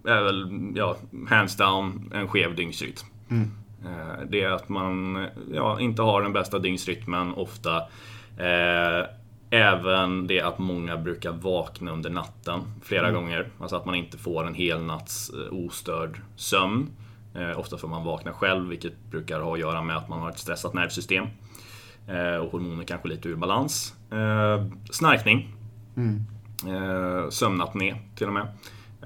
är 0.07 0.23
väl, 0.23 0.73
ja, 0.75 0.97
hands 1.29 1.57
down, 1.57 2.13
en 2.15 2.29
skev 2.29 2.55
dygnsrytm. 2.55 3.07
Mm. 3.31 3.51
Eh, 3.85 4.27
det 4.29 4.43
är 4.43 4.51
att 4.51 4.69
man 4.69 5.27
ja, 5.53 5.81
inte 5.81 6.03
har 6.03 6.23
den 6.23 6.33
bästa 6.33 6.59
dygnsrytmen 6.59 7.35
ofta. 7.35 7.77
Eh, 8.39 9.07
även 9.51 10.27
det 10.27 10.41
att 10.41 10.59
många 10.59 10.97
brukar 10.97 11.33
vakna 11.33 11.91
under 11.91 12.11
natten 12.11 12.61
flera 12.83 13.11
gånger. 13.11 13.49
Alltså 13.61 13.77
att 13.77 13.87
man 13.87 13.95
inte 13.95 14.19
får 14.19 14.47
en 14.47 14.55
hel 14.55 14.83
natts 14.83 15.31
eh, 15.31 15.59
ostörd 15.67 16.21
sömn. 16.37 16.91
Eh, 17.35 17.59
ofta 17.59 17.79
får 17.79 17.89
man 17.89 18.05
vakna 18.05 18.33
själv, 18.33 18.69
vilket 18.69 19.05
brukar 19.11 19.41
ha 19.41 19.53
att 19.53 19.61
göra 19.61 19.83
med 19.83 19.97
att 19.97 20.09
man 20.09 20.21
har 20.21 20.31
ett 20.31 20.39
stressat 20.39 20.75
nervsystem. 20.75 21.27
Eh, 22.09 22.37
och 22.37 22.53
hormoner 22.53 22.85
kanske 22.85 23.09
lite 23.09 23.29
ur 23.29 23.37
balans. 23.37 23.95
Eh, 24.11 24.67
snarkning. 24.91 25.53
Mm. 25.97 26.27
Sömnapné 27.31 27.97
till 28.17 28.27
och 28.27 28.33
med. 28.33 28.47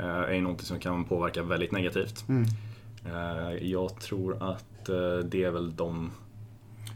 Eh, 0.03 0.09
är 0.09 0.33
ju 0.33 0.41
någonting 0.41 0.67
som 0.67 0.79
kan 0.79 1.05
påverka 1.05 1.43
väldigt 1.43 1.73
negativt. 1.73 2.25
Mm. 2.29 2.47
Eh, 3.07 3.69
jag 3.69 4.01
tror 4.01 4.35
att 4.35 4.89
eh, 4.89 5.25
det 5.25 5.45
är 5.45 5.51
väl 5.51 5.77
de 5.77 6.11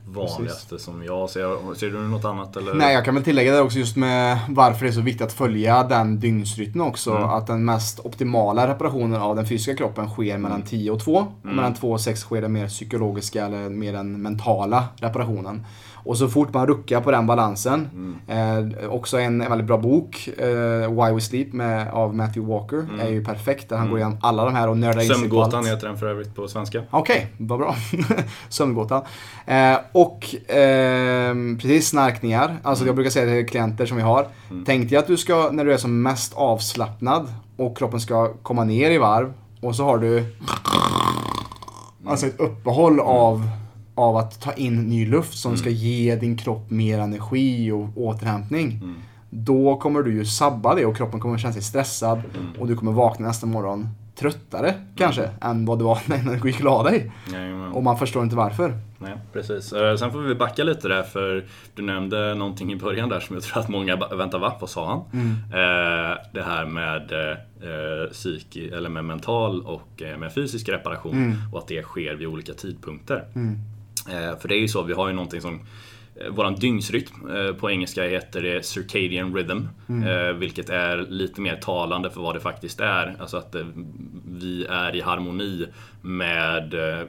vanligaste 0.07 0.79
som 0.79 1.05
jag 1.05 1.31
ser. 1.31 1.75
Ser 1.75 1.91
du 1.91 1.99
något 1.99 2.25
annat? 2.25 2.57
Eller? 2.57 2.75
Nej, 2.75 2.95
jag 2.95 3.05
kan 3.05 3.15
väl 3.15 3.25
tillägga 3.25 3.53
det 3.53 3.61
också 3.61 3.79
just 3.79 3.97
med 3.97 4.39
varför 4.49 4.85
det 4.85 4.91
är 4.91 4.93
så 4.93 5.01
viktigt 5.01 5.27
att 5.27 5.33
följa 5.33 5.83
den 5.83 6.21
dygnsrytmen 6.21 6.87
också. 6.87 7.11
Mm. 7.11 7.29
Att 7.29 7.47
den 7.47 7.65
mest 7.65 8.01
optimala 8.01 8.69
reparationen 8.69 9.23
av 9.23 9.37
den 9.37 9.47
fysiska 9.47 9.77
kroppen 9.77 10.09
sker 10.09 10.39
mellan 10.39 10.63
10 10.63 10.91
och 10.91 11.01
2. 11.01 11.17
Och 11.17 11.27
mellan 11.43 11.75
2 11.75 11.93
och 11.93 12.01
6 12.01 12.21
sker 12.21 12.43
den 12.43 12.53
mer 12.53 12.69
psykologiska 12.69 13.47
eller 13.47 13.69
mer 13.69 13.93
den 13.93 14.23
mentala 14.23 14.85
reparationen. 14.97 15.67
Och 16.05 16.19
så 16.19 16.29
fort 16.29 16.55
man 16.55 16.67
ruckar 16.67 17.01
på 17.01 17.11
den 17.11 17.27
balansen. 17.27 17.89
Eh, 18.29 18.89
också 18.89 19.19
en, 19.19 19.39
väldigt 19.39 19.67
bra 19.67 19.79
bok, 19.79 20.29
eh, 20.39 21.05
Why 21.05 21.15
We 21.15 21.21
Sleep 21.21 21.53
med, 21.53 21.91
av 21.91 22.15
Matthew 22.15 22.53
Walker, 22.53 22.87
är 23.01 23.09
ju 23.09 23.25
perfekt. 23.25 23.69
Där 23.69 23.77
han 23.77 23.91
går 23.91 23.99
igenom 23.99 24.19
alla 24.21 24.45
de 24.45 24.55
här 24.55 24.69
och 24.69 24.79
nördar 24.79 25.01
in 25.01 25.15
sig 25.15 25.29
på 25.29 25.43
allt. 25.43 25.67
heter 25.67 25.87
den 25.87 25.99
för 25.99 26.07
övrigt 26.07 26.35
på 26.35 26.49
svenska. 26.49 26.83
Okej, 26.91 27.27
vad 27.39 27.59
bra. 27.59 27.77
Sömngåtan. 28.49 29.03
Eh, 29.47 29.77
och 29.93 30.35
ehm, 30.49 31.59
precis 31.59 31.89
snarkningar. 31.89 32.57
Alltså 32.63 32.87
jag 32.87 32.95
brukar 32.95 33.11
säga 33.11 33.27
till 33.27 33.49
klienter 33.49 33.87
som 33.87 33.97
vi 33.97 34.03
har. 34.03 34.27
Tänk 34.67 34.91
dig 34.91 34.99
att 34.99 35.07
du 35.07 35.17
ska, 35.17 35.51
när 35.53 35.65
du 35.65 35.73
är 35.73 35.77
som 35.77 36.03
mest 36.03 36.35
avslappnad 36.35 37.29
och 37.57 37.79
kroppen 37.79 38.01
ska 38.01 38.33
komma 38.43 38.65
ner 38.65 38.91
i 38.91 38.99
varv 38.99 39.33
och 39.61 39.77
så 39.77 39.85
har 39.85 39.99
du 39.99 40.25
alltså 42.07 42.27
ett 42.27 42.41
uppehåll 42.41 43.01
av, 43.01 43.49
av 43.95 44.17
att 44.17 44.41
ta 44.41 44.53
in 44.53 44.83
ny 44.89 45.07
luft 45.07 45.39
som 45.39 45.57
ska 45.57 45.71
ge 45.71 46.17
din 46.17 46.37
kropp 46.37 46.71
mer 46.71 46.99
energi 46.99 47.71
och 47.71 47.89
återhämtning. 47.97 48.81
Då 49.31 49.77
kommer 49.77 50.03
du 50.03 50.13
ju 50.15 50.25
sabba 50.25 50.75
det 50.75 50.87
och 50.87 50.97
kroppen 50.97 51.21
kommer 51.21 51.39
känna 51.39 51.53
sig 51.53 51.63
stressad 51.63 52.23
och 52.59 52.67
du 52.69 52.77
kommer 52.77 52.93
vakna 52.93 53.27
nästa 53.27 53.47
morgon 53.47 53.89
tröttare 54.15 54.75
kanske 54.97 55.31
än 55.41 55.65
vad 55.65 55.79
du 55.79 55.85
var 55.85 55.99
när 56.25 56.37
du 56.43 56.49
gick 56.49 56.59
och 56.59 56.65
la 56.65 56.83
dig. 56.83 57.13
Jajamän. 57.33 57.73
Och 57.73 57.83
man 57.83 57.99
förstår 57.99 58.23
inte 58.23 58.37
varför. 58.37 58.79
Nej, 58.99 59.13
precis. 59.33 59.73
Eh, 59.73 59.97
Sen 59.97 60.13
får 60.13 60.19
vi 60.21 60.35
backa 60.35 60.65
lite 60.65 60.89
där 60.89 61.03
för 61.03 61.45
du 61.75 61.83
nämnde 61.83 62.35
någonting 62.35 62.73
i 62.73 62.77
början 62.77 63.09
där 63.09 63.21
som 63.21 63.37
jag 63.37 63.43
tror 63.43 63.63
att 63.63 63.69
många 63.69 63.97
väntar 63.97 64.39
va? 64.39 64.53
Vad 64.61 64.71
sa 64.71 64.87
han? 64.89 64.99
Eh, 65.53 66.17
det 66.35 66.43
här 66.43 66.67
med 66.67 67.13
eh, 67.13 68.11
psyki, 68.13 68.69
eller 68.69 68.89
med 68.89 69.05
mental 69.05 69.61
och 69.67 70.03
med 70.19 70.35
fysisk 70.35 70.69
reparation 70.69 71.37
och 71.53 71.59
att 71.59 71.69
det 71.69 71.83
sker 71.83 72.15
vid 72.15 72.27
olika 72.29 72.53
tidpunkter. 72.55 73.25
Eh, 73.35 73.41
för 74.41 74.49
det 74.49 74.55
är 74.57 74.61
ju 74.61 74.69
så, 74.69 74.83
vi 74.83 74.93
har 74.93 75.09
ju 75.09 75.15
någonting 75.15 75.41
som 75.41 75.55
eh, 76.17 76.29
Våran 76.31 76.55
dygnsrytm 76.55 77.31
eh, 77.37 77.55
på 77.55 77.71
engelska 77.71 78.03
heter 78.05 78.43
det 78.43 78.65
circadian 78.67 79.35
rhythm. 79.37 79.69
eh, 80.07 80.33
Vilket 80.33 80.71
är 80.71 80.97
lite 81.09 81.41
mer 81.41 81.57
talande 81.57 82.11
för 82.11 82.21
vad 82.21 82.35
det 82.37 82.41
faktiskt 82.41 82.81
är. 82.81 83.17
Alltså 83.21 83.37
att 83.37 83.55
eh, 83.55 83.67
vi 84.27 84.67
är 84.67 84.97
i 84.97 85.01
harmoni 85.01 85.67
med 86.01 86.75
eh, 86.75 87.07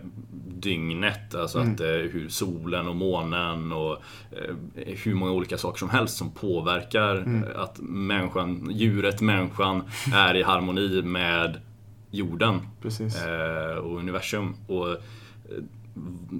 dygnet. 0.47 1.35
Alltså 1.35 1.59
att 1.59 1.79
eh, 1.79 1.87
hur 1.87 2.29
solen 2.29 2.87
och 2.87 2.95
månen 2.95 3.71
och 3.71 3.91
eh, 4.31 4.55
hur 5.03 5.13
många 5.15 5.31
olika 5.31 5.57
saker 5.57 5.79
som 5.79 5.89
helst 5.89 6.17
som 6.17 6.31
påverkar 6.31 7.15
eh, 7.15 7.61
att 7.61 7.79
människan, 7.79 8.69
djuret 8.71 9.21
människan 9.21 9.83
är 10.13 10.35
i 10.35 10.43
harmoni 10.43 11.01
med 11.01 11.61
jorden 12.11 12.59
Precis. 12.81 13.25
eh, 13.25 13.75
och 13.77 13.97
universum. 13.99 14.55
Och 14.67 14.89
eh, 14.89 14.97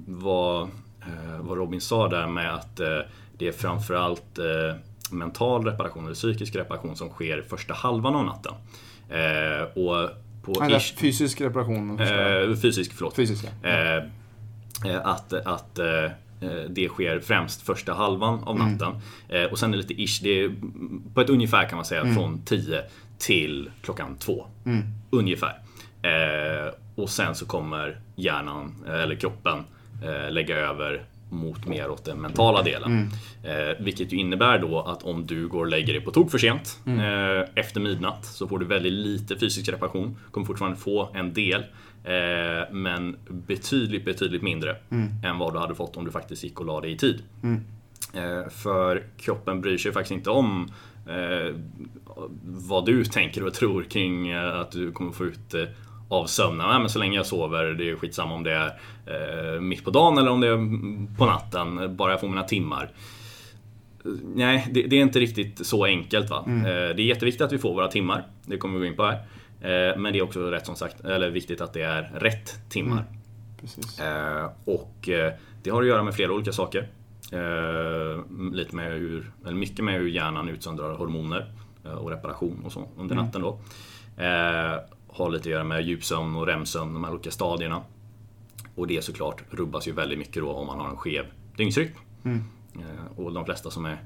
vad, 0.06 0.62
eh, 1.00 1.40
vad 1.40 1.58
Robin 1.58 1.80
sa 1.80 2.08
där 2.08 2.26
med 2.26 2.54
att 2.54 2.80
eh, 2.80 2.98
det 3.38 3.48
är 3.48 3.52
framförallt 3.52 4.38
eh, 4.38 4.76
mental 5.10 5.64
reparation 5.64 6.04
eller 6.04 6.14
psykisk 6.14 6.56
reparation 6.56 6.96
som 6.96 7.08
sker 7.08 7.42
första 7.42 7.74
halvan 7.74 8.14
av 8.14 8.24
natten. 8.24 8.52
Och 9.74 10.10
på 10.42 10.62
Eller 10.64 10.76
ish, 10.76 10.96
fysisk 10.96 11.40
reparation. 11.40 11.98
fysisk, 12.62 12.92
förlåt. 12.94 13.16
Fysisk, 13.16 13.44
ja. 13.62 14.02
Att 15.04 15.32
att 15.32 15.78
det 16.68 16.88
sker 16.88 17.20
främst 17.20 17.62
första 17.62 17.94
halvan 17.94 18.44
av 18.44 18.58
natten. 18.58 18.92
Eh, 19.28 19.44
och 19.44 19.58
sen 19.58 19.74
är 19.74 19.76
det 19.76 19.82
lite 19.82 20.02
ish, 20.02 20.20
det 20.22 20.40
är 20.40 20.54
på 21.14 21.20
ett 21.20 21.30
ungefär 21.30 21.68
kan 21.68 21.76
man 21.76 21.84
säga 21.84 22.14
från 22.14 22.42
10 22.44 22.82
till 23.18 23.70
klockan 23.82 24.16
2. 24.18 24.46
Ungefär. 25.10 25.58
Och 26.96 27.10
sen 27.10 27.34
så 27.34 27.46
kommer 27.46 28.00
hjärnan, 28.16 28.74
eh, 28.86 29.02
eller 29.02 29.14
kroppen, 29.14 29.58
eh, 30.02 30.30
lägga 30.32 30.56
över 30.56 31.04
mot 31.30 31.66
mer 31.66 31.90
åt 31.90 32.04
den 32.04 32.18
mentala 32.18 32.62
delen. 32.62 33.10
Eh, 33.44 33.84
vilket 33.84 34.12
ju 34.12 34.16
innebär 34.16 34.58
då 34.58 34.80
att 34.80 35.02
om 35.02 35.26
du 35.26 35.48
går 35.48 35.60
och 35.60 35.66
lägger 35.66 35.92
dig 35.92 36.02
på 36.02 36.10
tok 36.10 36.30
för 36.30 36.38
sent 36.38 36.78
eh, 36.86 37.48
efter 37.54 37.80
midnatt 37.80 38.24
så 38.24 38.48
får 38.48 38.58
du 38.58 38.66
väldigt 38.66 38.92
lite 38.92 39.36
fysisk 39.36 39.68
reparation. 39.68 40.16
Kommer 40.30 40.46
fortfarande 40.46 40.76
få 40.78 41.08
en 41.14 41.32
del 41.32 41.60
eh, 42.04 42.72
men 42.72 43.16
betydligt, 43.28 44.04
betydligt 44.04 44.42
mindre 44.42 44.76
än 45.24 45.38
vad 45.38 45.52
du 45.52 45.58
hade 45.58 45.74
fått 45.74 45.96
om 45.96 46.04
du 46.04 46.10
faktiskt 46.10 46.44
gick 46.44 46.60
och 46.60 46.66
la 46.66 46.80
dig 46.80 46.92
i 46.92 46.96
tid. 46.96 47.22
Eh, 48.14 48.50
för 48.50 49.02
kroppen 49.16 49.60
bryr 49.60 49.78
sig 49.78 49.92
faktiskt 49.92 50.12
inte 50.16 50.30
om 50.30 50.70
vad 52.44 52.86
du 52.86 53.04
tänker 53.04 53.46
och 53.46 53.54
tror 53.54 53.82
kring 53.82 54.32
att 54.32 54.72
du 54.72 54.92
kommer 54.92 55.12
få 55.12 55.24
ut 55.24 55.54
av 56.08 56.26
sömnen. 56.26 56.80
Men 56.80 56.90
så 56.90 56.98
länge 56.98 57.16
jag 57.16 57.26
sover, 57.26 57.64
det 57.64 57.90
är 57.90 57.96
skitsamma 57.96 58.34
om 58.34 58.42
det 58.42 58.52
är 58.52 58.72
eh, 59.06 59.60
mitt 59.60 59.84
på 59.84 59.90
dagen 59.90 60.18
eller 60.18 60.30
om 60.30 60.40
det 60.40 60.48
är 60.48 61.16
på 61.16 61.26
natten, 61.26 61.96
bara 61.96 62.10
jag 62.10 62.20
får 62.20 62.28
mina 62.28 62.42
timmar. 62.42 62.90
Nej, 64.34 64.68
det, 64.70 64.82
det 64.82 64.96
är 64.96 65.02
inte 65.02 65.20
riktigt 65.20 65.66
så 65.66 65.84
enkelt. 65.84 66.30
Va? 66.30 66.44
Eh, 66.46 66.62
det 66.64 67.02
är 67.02 67.06
jätteviktigt 67.06 67.42
att 67.42 67.52
vi 67.52 67.58
får 67.58 67.74
våra 67.74 67.88
timmar, 67.88 68.26
det 68.46 68.56
kommer 68.56 68.74
vi 68.74 68.80
gå 68.80 68.86
in 68.86 68.96
på 68.96 69.04
här. 69.04 69.14
Eh, 69.60 69.96
men 69.98 70.12
det 70.12 70.18
är 70.18 70.22
också 70.22 70.50
rätt 70.50 70.66
som 70.66 70.76
sagt, 70.76 71.04
eller 71.04 71.30
viktigt 71.30 71.60
att 71.60 71.72
det 71.72 71.82
är 71.82 72.12
rätt 72.14 72.70
timmar. 72.70 73.04
Precis. 73.60 74.00
Eh, 74.00 74.50
och 74.64 75.08
eh, 75.08 75.32
det 75.62 75.70
har 75.70 75.82
att 75.82 75.88
göra 75.88 76.02
med 76.02 76.14
flera 76.14 76.32
olika 76.32 76.52
saker. 76.52 76.88
Eh, 77.32 78.22
lite 78.52 78.76
med 78.76 78.92
hur, 78.92 79.30
eller 79.44 79.56
mycket 79.56 79.84
med 79.84 79.94
hur 79.94 80.08
hjärnan 80.08 80.48
utsöndrar 80.48 80.94
hormoner 80.94 81.52
och 82.00 82.10
reparation 82.10 82.62
och 82.64 82.72
så 82.72 82.88
under 82.96 83.16
natten 83.16 83.42
då. 83.42 83.58
Har 85.16 85.30
lite 85.30 85.40
att 85.48 85.52
göra 85.52 85.64
med 85.64 85.82
djupsömn 85.86 86.36
och 86.36 86.46
REM-sömn, 86.46 86.94
de 86.94 87.04
här 87.04 87.12
olika 87.12 87.30
stadierna. 87.30 87.82
Och 88.74 88.86
det 88.86 89.02
såklart 89.04 89.42
rubbas 89.50 89.88
ju 89.88 89.92
väldigt 89.92 90.18
mycket 90.18 90.42
då 90.42 90.50
om 90.52 90.66
man 90.66 90.80
har 90.80 90.88
en 90.88 90.96
skev 90.96 91.24
dygnsrytm. 91.56 91.90
Eh, 92.74 93.18
och 93.18 93.32
de 93.32 93.44
flesta 93.44 93.70
som 93.70 93.84
är 93.86 93.98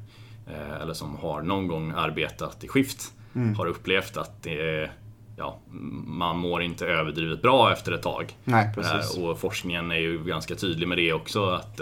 eh, 0.46 0.80
eller 0.82 0.94
som 0.94 1.16
har 1.16 1.42
någon 1.42 1.68
gång 1.68 1.92
arbetat 1.96 2.64
i 2.64 2.68
skift 2.68 3.12
har 3.54 3.66
upplevt 3.66 4.16
att 4.16 4.42
det 4.42 4.90
ja, 5.36 5.58
man 6.06 6.38
mår 6.38 6.62
inte 6.62 6.86
överdrivet 6.86 7.42
bra 7.42 7.72
efter 7.72 7.92
ett 7.92 8.02
tag. 8.02 8.36
Nej. 8.44 8.72
Eh, 8.76 9.24
Och 9.24 9.38
forskningen 9.40 9.90
är 9.90 9.96
ju 9.98 10.24
ganska 10.24 10.54
tydlig 10.54 10.88
med 10.88 10.98
det 10.98 11.12
också. 11.12 11.44
att 11.50 11.80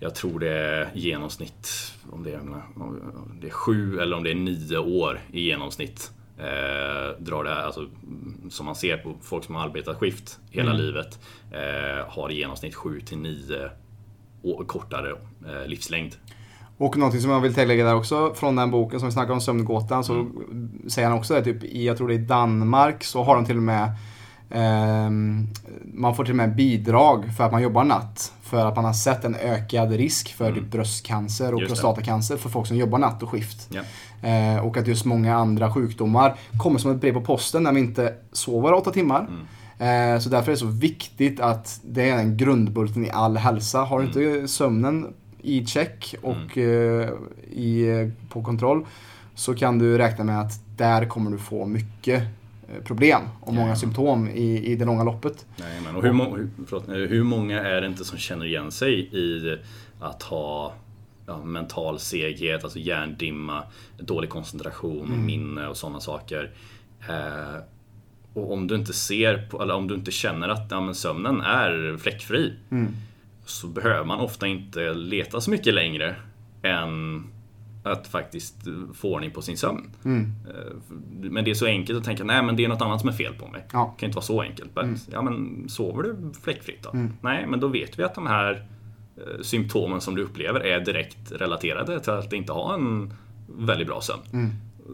Jag 0.00 0.14
tror 0.14 0.40
det 0.40 0.50
är 0.50 0.90
genomsnitt, 0.94 1.92
om 2.10 2.22
det 2.22 2.30
är, 2.32 2.40
om 2.76 3.38
det 3.40 3.46
är 3.46 3.50
sju 3.50 3.98
eller 4.00 4.16
om 4.16 4.22
det 4.22 4.30
är 4.30 4.34
nio 4.34 4.78
år 4.78 5.20
i 5.32 5.40
genomsnitt. 5.40 6.12
Eh, 6.38 7.22
drar 7.24 7.44
det 7.44 7.50
här, 7.50 7.62
alltså, 7.62 7.86
som 8.50 8.66
man 8.66 8.74
ser 8.74 8.96
på 8.96 9.14
folk 9.22 9.44
som 9.44 9.54
har 9.54 9.62
arbetat 9.64 9.96
skift 9.96 10.38
hela 10.50 10.70
Mm. 10.70 10.82
livet. 10.82 11.18
Eh, 11.52 12.08
har 12.08 12.30
i 12.32 12.34
genomsnitt 12.38 12.74
sju 12.74 13.00
till 13.00 13.18
nio 13.18 13.70
år 14.42 14.64
kortare 14.64 15.10
eh, 15.46 15.66
livslängd. 15.68 16.14
Och 16.78 16.96
någonting 16.96 17.20
som 17.20 17.30
jag 17.30 17.40
vill 17.40 17.54
tillägga 17.54 17.84
där 17.84 17.94
också 17.94 18.34
från 18.34 18.56
den 18.56 18.70
boken 18.70 19.00
som 19.00 19.08
vi 19.08 19.12
snackade 19.12 19.32
om, 19.32 19.40
Sömngåtan, 19.40 20.04
så 20.04 20.12
Mm. 20.12 20.70
säger 20.88 21.08
han 21.08 21.18
också 21.18 21.34
det, 21.34 21.44
typ 21.44 21.64
i, 21.64 21.86
jag 21.86 21.96
tror 21.96 22.08
det 22.08 22.14
är 22.14 22.18
Danmark, 22.18 23.04
så 23.04 23.22
har 23.22 23.36
de 23.36 23.44
till 23.44 23.56
och 23.56 23.62
med 23.62 23.90
ehm, 24.50 25.46
man 25.84 26.14
får 26.16 26.24
till 26.24 26.32
och 26.32 26.36
med 26.36 26.56
bidrag 26.56 27.24
för 27.36 27.44
att 27.44 27.52
man 27.52 27.62
jobbar 27.62 27.84
natt. 27.84 28.32
För 28.42 28.66
att 28.66 28.76
man 28.76 28.84
har 28.84 28.92
sett 28.92 29.24
en 29.24 29.34
ökad 29.34 29.92
risk 29.92 30.34
för 30.34 30.52
typ 30.52 30.64
bröstcancer 30.70 31.44
och 31.44 31.50
Mm. 31.50 31.60
Just 31.60 31.70
det. 31.76 31.82
prostatacancer 31.82 32.36
för 32.36 32.48
folk 32.48 32.66
som 32.66 32.76
jobbar 32.76 32.98
natt 32.98 33.22
och 33.22 33.30
skift. 33.30 33.68
Ja. 33.70 33.82
Eh, 34.22 34.58
och 34.66 34.76
att 34.76 34.86
just 34.86 35.04
många 35.04 35.36
andra 35.36 35.72
sjukdomar 35.72 36.34
kommer 36.62 36.78
som 36.78 36.90
ett 36.90 37.00
brev 37.00 37.12
på 37.12 37.20
posten 37.20 37.62
när 37.62 37.72
vi 37.72 37.80
inte 37.80 38.14
sover 38.32 38.72
åtta 38.72 38.90
timmar. 38.90 39.20
Mm. 39.28 40.14
Eh, 40.14 40.20
så 40.20 40.28
därför 40.28 40.46
är 40.52 40.54
det 40.54 40.60
så 40.60 40.66
viktigt 40.66 41.40
att 41.40 41.80
det 41.84 42.10
är 42.10 42.18
en 42.18 42.36
grundbulten 42.36 43.06
i 43.06 43.10
all 43.10 43.36
hälsa. 43.36 43.78
Har 43.80 44.00
du 44.02 44.04
Mm. 44.22 44.34
inte 44.36 44.48
sömnen 44.48 45.06
i 45.42 45.66
check 45.66 46.14
och 46.22 46.58
eh, 46.58 47.08
i, 47.52 48.10
på 48.28 48.42
kontroll 48.42 48.86
så 49.34 49.54
kan 49.54 49.78
du 49.78 49.98
räkna 49.98 50.24
med 50.24 50.40
att 50.40 50.52
där 50.76 51.06
kommer 51.06 51.30
du 51.30 51.38
få 51.38 51.66
mycket 51.66 52.22
eh, 52.22 52.84
problem 52.84 53.20
och 53.40 53.54
många 53.54 53.68
Ja. 53.68 53.76
symptom 53.76 54.28
i, 54.28 54.66
i 54.66 54.76
det 54.76 54.84
långa 54.84 55.04
loppet. 55.04 55.46
Nej, 55.56 55.80
men 55.84 55.96
och 55.96 56.02
hur, 56.02 56.12
må- 56.12 56.36
hur, 56.36 56.48
förlåt, 56.66 56.88
eh, 56.88 56.94
hur 56.94 57.22
många 57.24 57.62
är 57.64 57.80
det 57.80 57.86
inte 57.86 58.04
som 58.04 58.18
känner 58.18 58.46
igen 58.46 58.70
sig 58.72 59.00
i 59.16 59.56
att 60.00 60.22
ha 60.22 60.72
ja, 61.26 61.44
mental 61.44 61.98
seghet, 61.98 62.64
alltså 62.64 62.78
hjärndimma, 62.78 63.62
dålig 63.98 64.30
koncentration, 64.30 65.26
minne 65.26 65.66
och 65.66 65.76
sådana 65.76 66.00
saker. 66.00 66.50
Eh, 67.08 67.60
och 68.34 68.52
om 68.52 68.66
du 68.66 68.74
inte 68.74 68.92
ser 68.92 69.46
på, 69.50 69.62
eller 69.62 69.74
om 69.74 69.88
du 69.88 69.94
inte 69.94 70.10
känner 70.10 70.48
att 70.48 70.66
ja, 70.70 70.80
men 70.80 70.94
sömnen 70.94 71.40
är 71.40 71.96
fläckfri 71.98 72.54
så 73.44 73.66
behöver 73.66 74.04
man 74.04 74.20
ofta 74.20 74.46
inte 74.46 74.94
leta 74.94 75.40
så 75.40 75.50
mycket 75.50 75.74
längre 75.74 76.14
än 76.62 77.24
att 77.82 78.06
faktiskt 78.06 78.56
få 78.94 79.14
ordning 79.14 79.30
på 79.30 79.42
sin 79.42 79.56
sömn. 79.56 79.90
Eh, 80.48 80.72
Men 81.30 81.44
det 81.44 81.50
är 81.50 81.54
så 81.54 81.66
enkelt 81.66 81.98
att 81.98 82.04
tänka, 82.04 82.24
nej 82.24 82.42
men 82.42 82.56
det 82.56 82.64
är 82.64 82.68
något 82.68 82.82
annat 82.82 83.00
som 83.00 83.08
är 83.08 83.12
fel 83.12 83.34
på 83.34 83.48
mig. 83.48 83.64
Ja. 83.72 83.94
Det 83.96 84.00
kan 84.00 84.06
inte 84.06 84.16
vara 84.16 84.24
så 84.24 84.42
enkelt. 84.42 84.74
But, 84.74 84.84
Ja 85.12 85.22
men 85.22 85.68
sover 85.68 86.02
du 86.02 86.16
fläckfritt 86.42 86.82
då? 86.82 86.90
Nej, 87.20 87.46
men 87.46 87.60
då 87.60 87.68
vet 87.68 87.98
vi 87.98 88.02
att 88.02 88.14
de 88.14 88.26
här 88.26 88.66
symptomen 89.42 90.00
som 90.00 90.14
du 90.14 90.22
upplever 90.22 90.60
är 90.60 90.80
direkt 90.80 91.32
relaterade 91.32 92.00
till 92.00 92.12
att 92.12 92.32
inte 92.32 92.52
ha 92.52 92.74
en 92.74 93.12
väldigt 93.58 93.86
bra 93.86 94.00
sömn. 94.00 94.22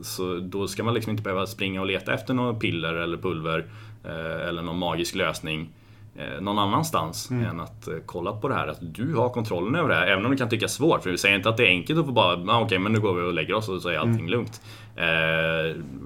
Så 0.02 0.38
då 0.38 0.68
ska 0.68 0.84
man 0.84 0.94
liksom 0.94 1.10
inte 1.10 1.22
behöva 1.22 1.46
springa 1.46 1.80
och 1.80 1.86
leta 1.86 2.14
efter 2.14 2.34
några 2.34 2.54
piller 2.54 2.94
eller 2.94 3.16
pulver 3.16 3.66
eh, 4.04 4.48
eller 4.48 4.62
någon 4.62 4.78
magisk 4.78 5.14
lösning 5.14 5.70
eh, 6.16 6.40
någon 6.40 6.58
annanstans 6.58 7.30
än 7.30 7.60
att 7.60 7.88
eh, 7.88 7.94
kolla 8.06 8.32
på 8.32 8.48
det 8.48 8.54
här. 8.54 8.68
Att 8.68 8.94
du 8.94 9.14
har 9.14 9.28
kontrollen 9.28 9.74
över 9.74 9.88
det 9.88 9.94
här. 9.94 10.06
Även 10.06 10.24
om 10.24 10.30
det 10.30 10.36
kan 10.36 10.48
tyckas 10.48 10.74
svårt. 10.74 11.02
För 11.02 11.10
vi 11.10 11.18
säger 11.18 11.36
inte 11.36 11.48
att 11.48 11.56
det 11.56 11.62
är 11.66 11.68
enkelt 11.68 11.98
att 12.00 12.06
få 12.06 12.12
bara, 12.12 12.52
ah, 12.52 12.60
okej 12.60 12.78
men 12.78 12.92
nu 12.92 13.00
går 13.00 13.14
vi 13.14 13.22
och 13.22 13.34
lägger 13.34 13.54
oss 13.54 13.68
och 13.68 13.82
så 13.82 13.88
är 13.88 13.96
allting 13.98 14.28
lugnt. 14.28 14.60
Eh, 14.96 15.02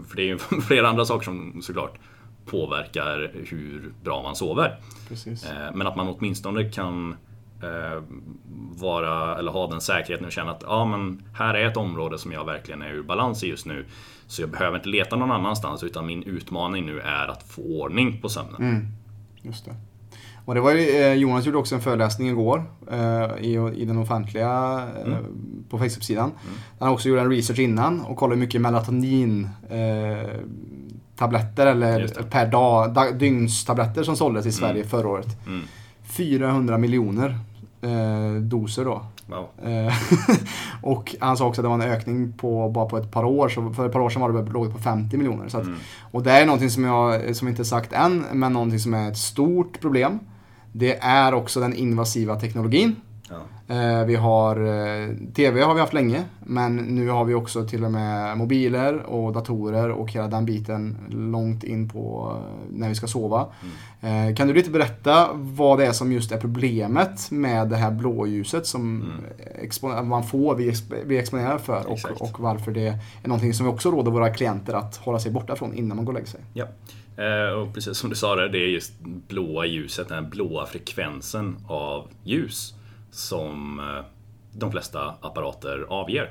för 0.08 0.16
det 0.16 0.22
är 0.22 0.26
ju 0.26 0.38
flera 0.68 0.88
andra 0.88 1.04
saker 1.04 1.24
som 1.24 1.62
såklart 1.62 1.98
påverkar 2.46 3.30
hur 3.34 3.92
bra 4.04 4.22
man 4.22 4.36
sover. 4.36 4.76
Precis. 5.08 5.44
Eh, 5.44 5.74
Men 5.74 5.86
att 5.86 5.96
man 5.96 6.08
åtminstone 6.08 6.70
kan 6.70 7.10
eh, 7.12 7.16
vara, 8.78 9.38
eller 9.38 9.52
ha 9.52 9.66
den 9.66 9.80
säkerheten 9.80 10.26
och 10.26 10.32
känna 10.32 10.50
att 10.50 10.62
ja, 10.66 10.84
men 10.84 11.22
här 11.34 11.54
är 11.54 11.66
ett 11.66 11.76
område 11.76 12.18
som 12.18 12.32
jag 12.32 12.44
verkligen 12.44 12.82
är 12.82 12.90
ur 12.90 13.02
balans 13.02 13.44
i 13.44 13.48
just 13.48 13.66
nu. 13.66 13.84
Så 14.26 14.42
jag 14.42 14.50
behöver 14.50 14.76
inte 14.76 14.88
leta 14.88 15.16
någon 15.16 15.30
annanstans 15.30 15.82
utan 15.82 16.06
min 16.06 16.22
utmaning 16.22 16.86
nu 16.86 17.00
är 17.00 17.28
att 17.28 17.42
få 17.42 17.62
ordning 17.62 18.20
på 18.20 18.28
sömnen. 18.28 18.88
Just 19.42 19.64
det. 19.64 19.74
Och 20.46 20.54
det 20.54 20.60
var 20.60 20.72
ju, 20.72 20.90
eh, 20.90 21.12
Jonas 21.12 21.46
gjorde 21.46 21.58
också 21.58 21.74
en 21.74 21.80
föreläsning 21.80 22.28
igår 22.28 22.64
eh, 22.90 23.44
i, 23.44 23.72
i 23.74 23.84
den 23.84 23.98
offentliga 23.98 24.82
eh, 25.06 25.18
på 25.70 25.78
Facebook-sidan. 25.78 26.32
Han 26.78 26.88
också 26.88 27.08
gjorde 27.08 27.20
en 27.20 27.30
research 27.30 27.58
innan 27.58 28.00
och 28.00 28.16
kollade 28.16 28.34
hur 28.36 28.40
mycket 28.40 28.60
melatonin 28.60 29.48
eh, 29.70 30.30
tabletter 31.16 31.66
eller 31.66 32.22
per 32.30 32.46
dag, 32.46 32.94
dag 32.94 33.18
dygnstabletter 33.18 34.02
som 34.02 34.16
såldes 34.16 34.46
i 34.46 34.52
Sverige 34.52 34.84
förra 34.84 35.08
året. 35.08 35.46
Mm. 35.46 35.62
400 36.04 36.78
miljoner 36.78 37.38
eh, 37.80 38.32
doser 38.40 38.84
då. 38.84 39.02
Wow. 39.26 39.70
Eh, 39.72 39.94
och 40.82 41.16
han 41.20 41.36
sa 41.36 41.46
också 41.46 41.60
att 41.60 41.64
det 41.64 41.68
var 41.68 41.74
en 41.74 41.92
ökning 41.92 42.32
på 42.32 42.68
bara 42.68 42.86
på 42.86 42.96
ett 42.96 43.10
par 43.10 43.24
år. 43.24 43.48
Så 43.48 43.72
för 43.72 43.86
ett 43.86 43.92
par 43.92 44.00
år 44.00 44.10
sedan 44.10 44.22
var 44.22 44.32
det 44.32 44.52
låg 44.52 44.72
på 44.72 44.78
50 44.78 45.16
miljoner. 45.16 45.48
Så 45.48 45.58
att, 45.58 45.66
Mm. 45.66 45.78
Och 46.10 46.22
det 46.22 46.32
är 46.32 46.46
någonting 46.46 46.70
som 46.70 46.84
jag 46.84 47.36
som 47.36 47.48
inte 47.48 47.64
sagt 47.64 47.92
än, 47.92 48.24
men 48.32 48.52
någonting 48.52 48.78
som 48.78 48.94
är 48.94 49.10
ett 49.10 49.18
stort 49.18 49.80
problem. 49.80 50.18
Det 50.72 50.98
är 50.98 51.34
också 51.34 51.60
den 51.60 51.74
invasiva 51.74 52.40
teknologin. 52.40 52.96
Eh, 53.68 54.04
vi 54.04 54.14
har 54.14 54.56
eh, 54.56 55.08
TV 55.34 55.62
har 55.62 55.74
vi 55.74 55.80
haft 55.80 55.92
länge, 55.92 56.24
men 56.40 56.76
nu 56.76 57.08
har 57.08 57.24
vi 57.24 57.34
också 57.34 57.64
till 57.64 57.84
och 57.84 57.92
med 57.92 58.38
mobiler 58.38 59.02
och 59.02 59.32
datorer 59.32 59.90
och 59.90 60.12
hela 60.12 60.28
den 60.28 60.44
biten 60.44 60.96
långt 61.10 61.64
in 61.64 61.88
på 61.88 62.32
eh, 62.36 62.76
när 62.78 62.88
vi 62.88 62.94
ska 62.94 63.06
sova. 63.06 63.46
Eh, 64.00 64.34
kan 64.34 64.48
du 64.48 64.54
lite 64.54 64.70
berätta 64.70 65.28
vad 65.34 65.78
det 65.78 65.86
är 65.86 65.92
som 65.92 66.12
just 66.12 66.32
är 66.32 66.36
problemet 66.38 67.30
med 67.30 67.68
det 67.68 67.76
här 67.76 67.90
blåljuset 67.90 68.66
som 68.66 69.12
expo- 69.62 70.02
man 70.02 70.24
får, 70.24 70.54
vi, 70.54 70.72
vi 71.04 71.18
exponerar 71.18 71.58
för 71.58 71.86
och, 71.86 71.98
och 72.20 72.40
varför 72.40 72.72
det 72.72 72.86
är 73.22 73.28
någonting 73.28 73.54
som 73.54 73.66
vi 73.66 73.72
också 73.72 73.90
råder 73.90 74.10
våra 74.10 74.30
klienter 74.30 74.74
att 74.74 74.96
hålla 74.96 75.18
sig 75.18 75.32
borta 75.32 75.56
från 75.56 75.74
innan 75.74 75.96
man 75.96 76.04
går 76.04 76.12
och 76.12 76.14
lägger 76.14 76.28
sig. 76.28 76.40
Ja. 76.52 76.66
Och 77.56 77.74
precis 77.74 77.98
som 77.98 78.10
du 78.10 78.16
sa 78.16 78.34
det 78.34 78.58
är 78.58 78.68
just 78.68 78.92
blåa 79.28 79.66
ljuset, 79.66 80.08
den 80.08 80.24
här 80.24 80.30
blåa 80.30 80.66
frekvensen 80.66 81.56
av 81.68 82.08
ljus 82.24 82.75
som 83.16 83.80
eh, 83.80 84.04
de 84.52 84.72
flesta 84.72 85.14
apparater 85.20 85.86
avger. 85.88 86.30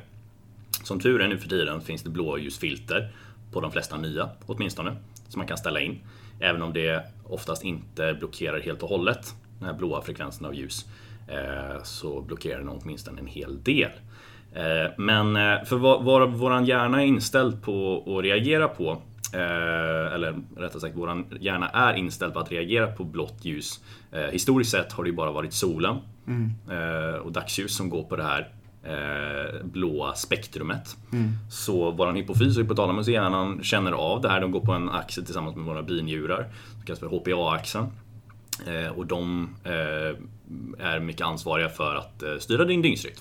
Som 0.84 1.00
tur 1.00 1.22
är 1.22 1.27
nu 1.27 1.38
för 1.38 1.50
tiden 1.50 1.82
finns 1.82 2.04
det 2.04 2.10
blåljusfilter 2.10 3.12
på 3.51 3.62
de 3.62 3.72
flesta 3.72 3.98
nya 3.98 4.30
åtminstone, 4.46 4.96
som 5.27 5.39
man 5.39 5.48
kan 5.48 5.58
ställa 5.58 5.80
in. 5.80 6.00
Även 6.39 6.62
om 6.62 6.74
det 6.74 7.04
oftast 7.24 7.63
inte 7.63 8.13
blockerar 8.13 8.60
helt 8.60 8.84
och 8.84 8.89
hållet 8.89 9.36
den 9.60 9.68
här 9.68 9.75
blåa 9.75 10.01
frekvensen 10.01 10.46
av 10.46 10.56
ljus 10.56 10.86
eh, 11.27 11.84
så 11.84 12.22
blockerar 12.22 12.60
den 12.60 12.70
åtminstone 12.70 13.22
en 13.22 13.27
hel 13.27 13.63
del. 13.63 13.92
Eh, 14.54 14.92
men 14.98 15.34
för 15.65 15.75
vad, 15.75 16.04
vad 16.04 16.34
våran 16.34 16.65
hjärna 16.65 17.01
är 17.01 17.06
inställd 17.06 17.63
på 17.63 18.04
att 18.08 18.24
reagera 18.24 18.68
på 18.68 19.01
eh, 19.34 20.13
eller 20.13 20.36
rättare 20.58 20.79
sagt, 20.82 20.96
våran 20.98 21.25
hjärna 21.39 21.70
är 21.70 21.94
inställd 21.94 22.34
på 22.34 22.39
att 22.39 22.51
reagera 22.51 22.88
på 22.88 23.03
blått 23.03 23.46
ljus. 23.46 23.79
Eh, 24.12 24.22
Historiskt 24.22 24.72
sett 24.72 24.94
har 24.94 25.03
det 25.03 25.10
ju 25.10 25.15
bara 25.15 25.32
varit 25.32 25.53
solen 25.53 25.98
eh, 26.72 27.20
och 27.20 27.32
dagsljus 27.32 27.75
som 27.75 27.89
går 27.89 28.03
på 28.03 28.15
det 28.15 28.24
här 28.24 28.50
eh, 28.84 29.65
blåa 29.65 30.13
spektrumet. 30.13 30.98
Så 31.50 31.91
våran 31.91 32.15
hypofys 32.15 32.58
och 32.58 32.63
hypotalamus 32.63 33.08
i 33.08 33.12
hjärnan 33.12 33.63
känner 33.63 33.91
av 33.91 34.22
det 34.22 34.29
här. 34.29 34.41
De 34.41 34.51
går 34.51 34.60
på 34.65 34.72
en 34.72 34.89
axel 34.89 35.25
tillsammans 35.25 35.55
med 35.55 35.65
våra 35.65 35.84
binjurar, 35.84 36.48
som 36.74 36.82
kallas 36.86 37.00
för 37.00 37.08
HPA-axeln. 37.08 37.88
Eh, 38.67 38.91
och 38.98 39.05
de 39.05 39.50
eh, 39.63 40.86
är 40.88 41.00
mycket 41.00 41.22
ansvariga 41.27 41.70
för 41.70 41.96
att 41.96 42.24
styra 42.39 42.65
din 42.65 42.82
dygnsrytm. 42.82 43.15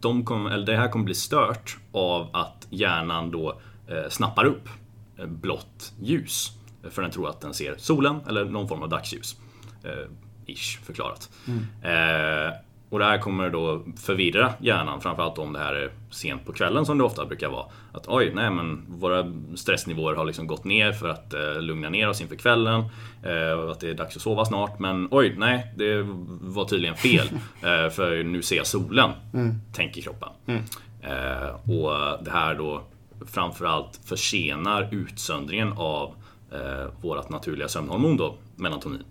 De 0.00 0.24
kom, 0.24 0.46
eller 0.46 0.66
det 0.66 0.76
här 0.76 0.88
kommer 0.88 1.04
bli 1.04 1.14
stört 1.14 1.76
av 1.92 2.28
att 2.32 2.66
hjärnan 2.70 3.30
då 3.30 3.60
snappar 4.08 4.44
upp 4.44 4.68
blått 5.24 5.92
ljus. 6.02 6.52
För 6.90 7.02
den 7.02 7.10
tror 7.10 7.28
att 7.28 7.40
den 7.40 7.54
ser 7.54 7.74
solen 7.78 8.20
eller 8.28 8.44
någon 8.44 8.68
form 8.68 8.82
av 8.82 8.88
dagsljus. 8.88 9.36
Eh, 9.84 10.10
ish 10.46 10.78
förklarat. 10.84 11.30
Eh, 11.82 12.56
och 12.88 12.98
det 12.98 13.04
här 13.04 13.18
kommer 13.18 13.50
då 13.50 13.84
förvirra 13.96 14.54
hjärnan, 14.60 15.00
framförallt 15.00 15.38
om 15.38 15.52
det 15.52 15.58
här 15.58 15.74
är 15.74 15.90
sent 16.10 16.46
på 16.46 16.52
kvällen 16.52 16.86
som 16.86 16.98
det 16.98 17.04
ofta 17.04 17.26
brukar 17.26 17.48
vara. 17.48 17.66
Att 17.92 18.08
oj, 18.08 18.32
nej 18.34 18.50
men 18.50 18.84
våra 18.88 19.32
stressnivåer 19.54 20.14
har 20.14 20.24
liksom 20.24 20.46
gått 20.46 20.64
ner 20.64 20.92
för 20.92 21.08
att 21.08 21.34
eh, 21.34 21.60
lugna 21.60 21.88
ner 21.88 22.08
oss 22.08 22.20
inför 22.20 22.36
kvällen. 22.36 22.84
Eh, 23.22 23.70
att 23.70 23.80
det 23.80 23.90
är 23.90 23.94
dags 23.94 24.16
att 24.16 24.22
sova 24.22 24.44
snart. 24.44 24.78
Men 24.78 25.08
oj, 25.10 25.34
nej, 25.38 25.72
det 25.76 26.02
var 26.40 26.64
tydligen 26.64 26.96
fel. 26.96 27.26
eh, 27.62 27.90
för 27.90 28.22
nu 28.22 28.42
ser 28.42 28.56
jag 28.56 28.66
solen, 28.66 29.10
tänker 29.72 30.02
kroppen. 30.02 30.28
Eh, 31.02 31.70
och 31.70 32.24
det 32.24 32.30
här 32.30 32.54
då 32.54 32.82
framförallt 33.26 34.00
försenar 34.04 34.88
utsöndringen 34.92 35.72
av 35.72 36.14
eh, 36.52 36.90
vårt 37.00 37.30
naturliga 37.30 37.68
sömnhormon 37.68 38.16
då, 38.16 38.38
melatonin. 38.56 39.04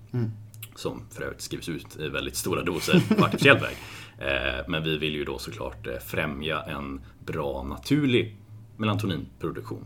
Som 0.76 1.04
för 1.12 1.24
övrigt 1.24 1.42
skrivs 1.42 1.70
ut 1.70 2.00
i 2.00 2.08
väldigt 2.08 2.36
stora 2.36 2.64
doser 2.64 3.04
på 3.18 3.26
artificiell 3.26 3.58
väg. 3.58 3.76
Eh, 4.18 4.66
men 4.68 4.84
vi 4.84 4.98
vill 4.98 5.14
ju 5.14 5.26
då 5.26 5.38
såklart 5.38 5.88
eh, 5.88 5.98
främja 6.06 6.62
en 6.62 7.02
bra 7.26 7.64
naturlig 7.64 8.38
melatoninproduktion. 8.78 9.86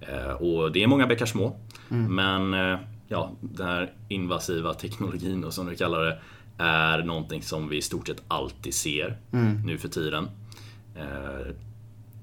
Eh, 0.00 0.32
och 0.32 0.72
det 0.72 0.82
är 0.82 0.86
många 0.86 1.06
bäckar 1.06 1.26
små. 1.26 1.56
Men 1.88 2.54
eh, 2.54 2.78
ja, 3.08 3.32
den 3.40 3.66
här 3.66 3.92
invasiva 4.08 4.74
teknologin 4.74 5.40
då, 5.40 5.50
som 5.50 5.66
du 5.66 5.76
kallar 5.76 6.04
det 6.04 6.20
är 6.58 7.02
någonting 7.02 7.42
som 7.42 7.68
vi 7.68 7.76
i 7.76 7.82
stort 7.82 8.08
sett 8.08 8.22
alltid 8.28 8.74
ser 8.74 9.18
nu 9.64 9.78
för 9.78 9.88
tiden. 9.88 10.28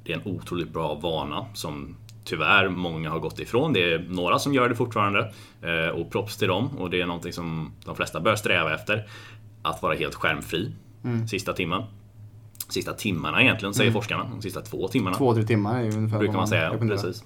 Det 0.07 0.13
är 0.13 0.17
en 0.17 0.33
otroligt 0.35 0.73
bra 0.73 0.93
vana 0.93 1.45
som 1.53 1.95
tyvärr 2.23 2.69
många 2.69 3.09
har 3.09 3.19
gått 3.19 3.39
ifrån. 3.39 3.73
Det 3.73 3.93
är 3.93 3.99
några 4.09 4.39
som 4.39 4.53
gör 4.53 4.69
det 4.69 4.75
fortfarande 4.75 5.33
eh, 5.61 5.89
och 5.89 6.11
props 6.11 6.37
till 6.37 6.47
dem 6.47 6.77
och 6.77 6.89
det 6.89 7.01
är 7.01 7.05
någonting 7.05 7.33
som 7.33 7.71
de 7.85 7.95
flesta 7.95 8.19
bör 8.19 8.35
sträva 8.35 8.73
efter. 8.75 9.07
Att 9.61 9.81
vara 9.81 9.95
helt 9.95 10.15
skärmfri 10.15 10.71
sista 11.29 11.53
timmen. 11.53 11.83
Sista 12.69 12.93
timmarna 12.93 13.41
egentligen 13.41 13.73
säger 13.73 13.91
forskarna. 13.91 14.27
De 14.31 14.41
sista 14.41 14.61
två 14.61 14.87
timmarna 14.87 15.17
Två, 15.17 15.33
tre 15.33 15.43
timmar 15.43 15.79
är 15.79 15.83
ju 15.83 15.91
ungefär 15.91 16.17
brukar 16.17 16.33
man 16.33 16.47
säga. 16.47 16.69
rekommenderar. 16.69 17.01
Precis. 17.01 17.23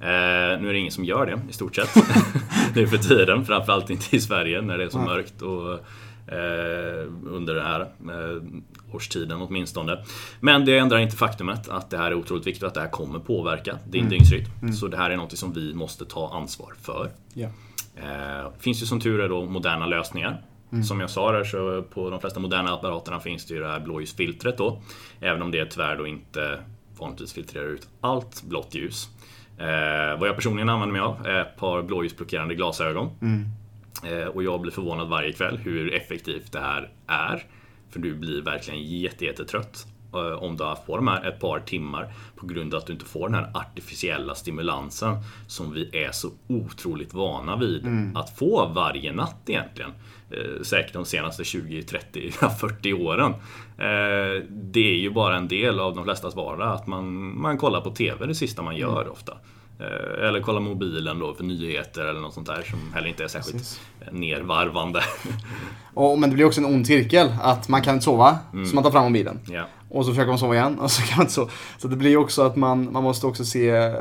Eh, 0.00 0.60
nu 0.60 0.68
är 0.68 0.72
det 0.72 0.78
ingen 0.78 0.92
som 0.92 1.04
gör 1.04 1.26
det 1.26 1.40
i 1.50 1.52
stort 1.52 1.76
sett. 1.76 1.94
nu 2.74 2.86
för 2.86 2.98
tiden, 2.98 3.44
framförallt 3.44 3.90
inte 3.90 4.16
i 4.16 4.20
Sverige 4.20 4.62
när 4.62 4.78
det 4.78 4.84
är 4.84 4.88
så 4.88 4.98
mörkt 4.98 5.42
och 5.42 5.80
under 7.26 7.54
den 7.54 7.64
här 7.64 7.80
eh, 7.80 8.42
årstiden 8.94 9.42
åtminstone. 9.42 10.04
Men 10.40 10.64
det 10.64 10.78
ändrar 10.78 10.98
inte 10.98 11.16
faktumet 11.16 11.68
att 11.68 11.90
det 11.90 11.98
här 11.98 12.10
är 12.10 12.14
otroligt 12.14 12.46
viktigt 12.46 12.62
att 12.62 12.74
det 12.74 12.80
här 12.80 12.88
kommer 12.88 13.18
påverka 13.18 13.78
din 13.88 14.08
dygnsrytm. 14.08 14.72
Så 14.72 14.88
det 14.88 14.96
här 14.96 15.10
är 15.10 15.16
något 15.16 15.38
som 15.38 15.52
vi 15.52 15.74
måste 15.74 16.04
ta 16.04 16.34
ansvar 16.34 16.72
för. 16.82 17.10
Ja. 17.34 17.48
Eh, 17.96 18.50
finns 18.58 18.82
ju 18.82 18.86
som 18.86 19.00
tur 19.00 19.20
är 19.20 19.28
då 19.28 19.44
moderna 19.44 19.86
lösningar. 19.86 20.42
Som 20.84 21.00
jag 21.00 21.10
sa 21.10 21.32
där 21.32 21.44
så 21.44 21.82
på 21.82 22.10
de 22.10 22.20
flesta 22.20 22.40
moderna 22.40 22.74
apparaterna 22.74 23.20
finns 23.20 23.46
det 23.46 23.54
ju 23.54 23.60
det 23.60 23.68
här 23.68 23.80
blåljusfiltret 23.80 24.58
då. 24.58 24.82
Även 25.20 25.42
om 25.42 25.50
det 25.50 25.66
tyvärr 25.66 25.96
då 25.96 26.06
inte 26.06 26.58
vanligtvis 26.98 27.32
filtrerar 27.32 27.66
ut 27.66 27.88
allt 28.00 28.42
blått 28.42 28.74
ljus. 28.74 29.08
Eh, 29.58 30.18
vad 30.18 30.28
jag 30.28 30.34
personligen 30.36 30.68
använder 30.68 30.92
mig 30.92 31.00
av 31.00 31.26
är 31.26 31.40
ett 31.40 31.56
par 31.56 31.82
blåljusblockerande 31.82 32.54
glasögon. 32.54 33.06
Eh, 33.06 33.48
och 34.34 34.42
jag 34.42 34.60
blir 34.60 34.72
förvånad 34.72 35.08
varje 35.08 35.32
kväll 35.32 35.56
hur 35.56 35.94
effektivt 35.94 36.52
det 36.52 36.60
här 36.60 36.90
är. 37.06 37.44
För 37.94 38.00
du 38.00 38.14
blir 38.14 38.42
verkligen 38.42 38.82
jätte, 38.82 39.24
jättetrött 39.24 39.86
eh, 40.14 40.42
om 40.42 40.56
du 40.56 40.62
har 40.62 40.70
haft 40.70 40.86
på 40.86 40.96
de 40.96 41.08
här 41.08 41.28
ett 41.28 41.40
par 41.40 41.60
timmar 41.60 42.12
på 42.36 42.46
grund 42.46 42.74
av 42.74 42.80
att 42.80 42.86
du 42.86 42.92
inte 42.92 43.04
får 43.04 43.28
den 43.28 43.34
här 43.34 43.50
artificiella 43.54 44.34
stimulansen 44.34 45.16
som 45.46 45.72
vi 45.72 46.04
är 46.04 46.12
så 46.12 46.30
otroligt 46.46 47.14
vana 47.14 47.56
vid 47.56 47.86
att 48.14 48.38
få 48.38 48.66
varje 48.66 49.12
natt 49.12 49.42
egentligen. 49.46 49.90
Eh, 50.30 50.62
säkert 50.62 50.92
de 50.92 51.04
senaste 51.04 51.44
20, 51.44 51.82
30, 51.82 52.32
ja, 52.40 52.50
40 52.50 52.92
åren. 52.92 53.32
Eh, 53.78 54.44
det 54.50 54.90
är 54.90 54.98
ju 54.98 55.10
bara 55.10 55.36
en 55.36 55.48
del 55.48 55.80
av 55.80 55.94
de 55.94 56.04
flestas 56.04 56.36
vardag 56.36 56.72
att 56.72 56.86
man, 56.86 57.38
man 57.40 57.58
kollar 57.58 57.80
på 57.80 57.90
TV 57.90 58.26
det 58.26 58.34
sista 58.34 58.62
man 58.62 58.76
gör 58.76 59.08
ofta. 59.08 59.38
Eh, 59.80 60.28
Eller 60.28 60.40
kollar 60.40 60.60
mobilen 60.60 61.18
då 61.18 61.34
för 61.34 61.44
nyheter 61.44 62.04
eller 62.04 62.20
något 62.20 62.34
sånt 62.34 62.46
där 62.46 62.62
som 62.62 62.78
heller 62.94 63.08
inte 63.08 63.24
är 63.24 63.28
särskilt 63.28 63.56
Precis. 63.56 63.80
nervarvande. 64.10 65.00
Och, 65.94 66.18
men 66.18 66.30
det 66.30 66.34
blir 66.36 66.44
också 66.46 66.60
en 66.60 66.66
ond 66.66 66.86
cirkel. 66.86 67.34
Att 67.42 67.68
man 67.68 67.82
kan 67.82 67.94
inte 67.94 68.04
sova, 68.04 68.38
så 68.70 68.74
man 68.74 68.84
tar 68.84 68.90
fram 68.90 69.04
mobilen. 69.04 69.38
ja. 69.50 69.64
Och 69.88 70.04
så 70.04 70.10
försöker 70.12 70.28
man 70.28 70.38
sova 70.38 70.54
igen 70.54 70.78
och 70.78 70.90
så 70.90 71.02
kan 71.02 71.16
man 71.16 71.24
inte 71.24 71.32
sova. 71.34 71.50
Så 71.78 71.88
det 71.88 71.96
blir 71.96 72.16
också 72.16 72.42
att 72.42 72.56
man, 72.56 72.92
man 72.92 73.02
måste 73.02 73.26
också 73.26 73.44
se, 73.44 73.92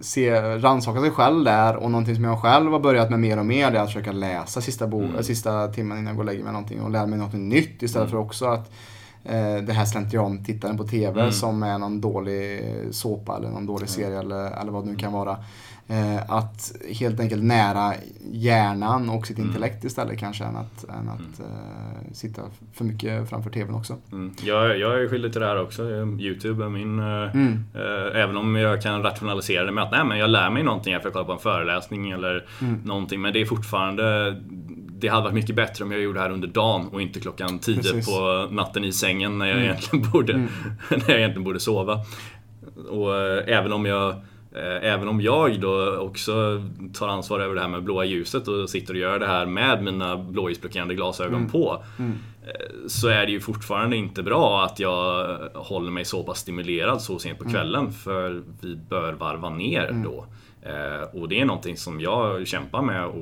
se 0.00 0.40
rannsaka 0.58 1.00
sig 1.00 1.10
själv 1.10 1.44
där. 1.44 1.76
Och 1.76 1.90
någonting 1.90 2.14
som 2.14 2.24
jag 2.24 2.42
själv 2.42 2.72
har 2.72 2.80
börjat 2.80 3.10
med 3.10 3.20
mer 3.20 3.38
och 3.38 3.46
mer 3.46 3.70
det 3.70 3.78
är 3.78 3.82
att 3.82 3.88
försöka 3.88 4.12
läsa 4.12 4.60
sista, 4.60 4.86
bo, 4.86 5.02
Mm. 5.04 5.22
sista 5.22 5.68
timmen 5.68 5.98
innan 5.98 6.06
jag 6.06 6.16
går 6.16 6.22
och 6.22 6.26
lägger 6.26 6.44
mig 6.44 6.52
någonting. 6.52 6.80
Och 6.80 6.90
lära 6.90 7.06
mig 7.06 7.18
något 7.18 7.32
nytt 7.32 7.82
istället 7.82 8.10
för 8.10 8.16
också 8.18 8.46
att 8.46 8.72
det 9.66 9.72
här 9.72 9.84
slentrian-tittaren 9.84 10.76
på 10.76 10.84
TV 10.84 11.20
Mm. 11.20 11.32
som 11.32 11.62
är 11.62 11.78
någon 11.78 12.00
dålig 12.00 12.62
såpa 12.90 13.36
eller 13.36 13.48
någon 13.48 13.66
dålig 13.66 13.88
serie 13.88 14.18
eller, 14.18 14.60
eller 14.60 14.72
vad 14.72 14.84
det 14.84 14.90
nu 14.90 14.96
kan 14.96 15.12
vara. 15.12 15.36
Eh, 15.88 16.30
att 16.30 16.72
helt 16.98 17.20
enkelt 17.20 17.42
nära 17.44 17.92
hjärnan 18.32 19.10
och 19.10 19.26
sitt 19.26 19.38
intellekt 19.38 19.84
istället 19.84 20.18
kanske 20.18 20.44
än 20.44 20.56
att, 20.56 20.84
än 20.84 21.08
att 21.08 21.40
eh, 21.40 22.12
sitta 22.12 22.42
för 22.72 22.84
mycket 22.84 23.28
framför 23.28 23.50
TVn 23.50 23.74
också. 23.74 23.96
Mm. 24.12 24.32
Jag, 24.42 24.78
jag 24.78 25.02
är 25.02 25.08
skyldig 25.08 25.32
till 25.32 25.40
det 25.40 25.46
här 25.46 25.62
också. 25.62 25.82
Youtube 26.18 26.64
är 26.64 26.68
min... 26.68 26.98
eh, 26.98 27.06
Mm. 27.36 27.64
eh, 27.74 28.22
även 28.22 28.36
om 28.36 28.56
jag 28.56 28.82
kan 28.82 29.02
rationalisera 29.02 29.64
det 29.64 29.72
med 29.72 29.84
att 29.84 29.90
nej, 29.90 30.04
men 30.04 30.18
jag 30.18 30.30
lär 30.30 30.50
mig 30.50 30.62
någonting 30.62 30.92
efter 30.94 31.08
att 31.08 31.12
kolla 31.12 31.24
på 31.24 31.32
en 31.32 31.38
föreläsning 31.38 32.10
eller 32.10 32.44
Mm. 32.60 32.80
någonting. 32.84 33.20
Men 33.20 33.32
det 33.32 33.40
är 33.40 33.46
fortfarande... 33.46 34.36
Det 34.98 35.08
hade 35.08 35.22
varit 35.22 35.34
mycket 35.34 35.56
bättre 35.56 35.84
om 35.84 35.92
jag 35.92 36.00
gjorde 36.00 36.18
det 36.18 36.22
här 36.22 36.30
under 36.30 36.48
dagen 36.48 36.88
och 36.92 37.02
inte 37.02 37.20
klockan 37.20 37.58
10 37.58 37.76
Precis. 37.76 38.06
på 38.06 38.48
natten 38.50 38.84
i 38.84 38.92
sängen 38.92 39.38
när 39.38 39.46
jag, 39.46 39.60
egentligen, 39.62 40.10
borde, 40.10 40.32
när 40.90 41.10
jag 41.10 41.18
egentligen 41.18 41.44
borde 41.44 41.60
sova. 41.60 42.00
Och 42.90 43.16
eh, 43.16 43.44
även 43.58 43.72
om 43.72 43.86
jag 43.86 44.14
Eh, 44.56 44.92
även 44.92 45.08
om 45.08 45.20
jag 45.20 45.60
då 45.60 45.96
också 45.96 46.62
tar 46.98 47.08
ansvar 47.08 47.40
över 47.40 47.54
det 47.54 47.60
här 47.60 47.68
med 47.68 47.82
blåa 47.82 48.04
ljuset 48.04 48.48
och 48.48 48.70
sitter 48.70 48.94
och 48.94 49.00
gör 49.00 49.18
det 49.18 49.26
här 49.26 49.46
med 49.46 49.82
mina 49.84 50.16
blåljusblockerande 50.16 50.94
glasögon 50.94 51.34
Mm. 51.34 51.50
på. 51.50 51.82
eh, 51.98 52.06
Så 52.86 53.08
är 53.08 53.26
det 53.26 53.32
ju 53.32 53.40
fortfarande 53.40 53.96
inte 53.96 54.22
bra 54.22 54.64
att 54.64 54.80
jag 54.80 55.36
håller 55.54 55.90
mig 55.90 56.04
så 56.04 56.22
pass 56.22 56.38
stimulerad 56.38 57.02
så 57.02 57.18
sent 57.18 57.38
på 57.38 57.44
Mm. 57.44 57.54
kvällen. 57.54 57.92
För 57.92 58.42
vi 58.60 58.76
bör 58.76 59.12
varva 59.12 59.50
ner 59.50 59.90
då. 60.04 60.26
Eh, 60.66 61.20
Och 61.20 61.28
det 61.28 61.40
är 61.40 61.44
någonting 61.44 61.76
som 61.76 62.00
jag 62.00 62.46
kämpar 62.46 62.82
med 62.82 63.04
att 63.04 63.14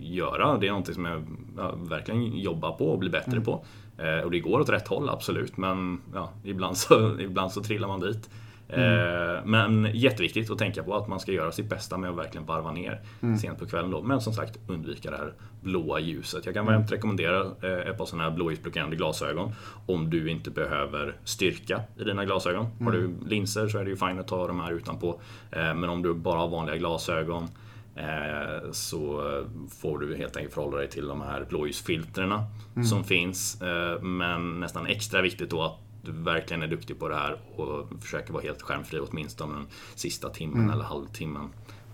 göra. 0.00 0.58
Det 0.58 0.66
är 0.66 0.70
någonting 0.70 0.94
som 0.94 1.04
jag 1.04 1.22
ja, 1.56 1.74
verkligen 1.76 2.38
jobbar 2.38 2.72
på 2.72 2.86
och 2.92 2.98
blir 2.98 3.10
bättre 3.10 3.32
Mm. 3.32 3.44
på. 3.44 3.64
Eh, 3.98 4.24
Och 4.24 4.30
det 4.30 4.40
går 4.40 4.60
åt 4.60 4.68
rätt 4.68 4.88
håll, 4.88 5.08
absolut. 5.08 5.56
Men 5.56 6.00
ja, 6.14 6.32
ibland, 6.44 6.76
så, 6.76 7.16
ibland 7.20 7.52
så 7.52 7.62
trillar 7.62 7.88
man 7.88 8.00
dit. 8.00 8.30
Mm. 8.72 9.36
Eh, 9.36 9.44
Men 9.44 9.90
jätteviktigt 9.94 10.50
att 10.50 10.58
tänka 10.58 10.82
på 10.82 10.96
att 10.96 11.08
man 11.08 11.20
ska 11.20 11.32
göra 11.32 11.52
sitt 11.52 11.68
bästa 11.68 11.98
med 11.98 12.10
att 12.10 12.16
verkligen 12.16 12.46
varva 12.46 12.72
ner 12.72 13.00
Mm. 13.22 13.38
sent 13.38 13.58
på 13.58 13.66
kvällen. 13.66 13.90
Då. 13.90 14.02
Men 14.02 14.20
som 14.20 14.32
sagt, 14.32 14.58
undvika 14.68 15.10
det 15.10 15.16
här 15.16 15.32
blåa 15.62 16.00
ljuset. 16.00 16.46
Jag 16.46 16.54
kan 16.54 16.62
Mm. 16.66 16.74
varmt 16.74 16.92
rekommendera 16.92 17.40
eh, 17.40 17.88
ett 17.90 17.98
par 17.98 18.04
sådana 18.06 18.24
här 18.28 18.36
blåljusblockerande 18.36 18.96
glasögon 18.96 19.52
om 19.86 20.10
du 20.10 20.30
inte 20.30 20.50
behöver 20.50 21.16
styrka 21.24 21.80
i 21.96 22.04
dina 22.04 22.24
glasögon. 22.24 22.66
Har 22.80 22.92
Mm. 22.92 23.18
du 23.22 23.28
linser 23.28 23.68
så 23.68 23.78
är 23.78 23.84
det 23.84 23.90
ju 23.90 23.96
fint 23.96 24.20
att 24.20 24.28
ta 24.28 24.46
de 24.46 24.60
här 24.60 24.72
utanpå. 24.72 25.20
Eh, 25.50 25.74
Men 25.74 25.84
om 25.84 26.02
du 26.02 26.14
bara 26.14 26.38
har 26.38 26.48
vanliga 26.48 26.76
glasögon 26.76 27.48
så 28.72 29.22
får 29.80 29.98
du 29.98 30.16
helt 30.16 30.36
enkelt 30.36 30.54
förhålla 30.54 30.76
dig 30.78 30.88
till 30.88 31.06
de 31.08 31.20
här 31.20 31.46
blåljusfiltrerna 31.48 32.44
Mm. 32.74 32.84
som 32.84 33.04
finns. 33.04 33.60
Men 34.00 34.60
nästan 34.60 34.86
extra 34.86 35.22
viktigt 35.22 35.50
då 35.50 35.62
att 35.62 35.78
du 36.02 36.12
verkligen 36.12 36.62
är 36.62 36.66
duktig 36.66 36.98
på 36.98 37.08
det 37.08 37.14
här 37.16 37.36
och 37.56 38.02
försöker 38.02 38.32
vara 38.32 38.42
helt 38.42 38.62
skärmfri 38.62 39.00
åtminstone 39.00 39.54
den 39.54 39.66
sista 39.94 40.28
timmen 40.28 40.58
Mm. 40.58 40.70
eller 40.70 40.84
halvtimmen. 40.84 41.48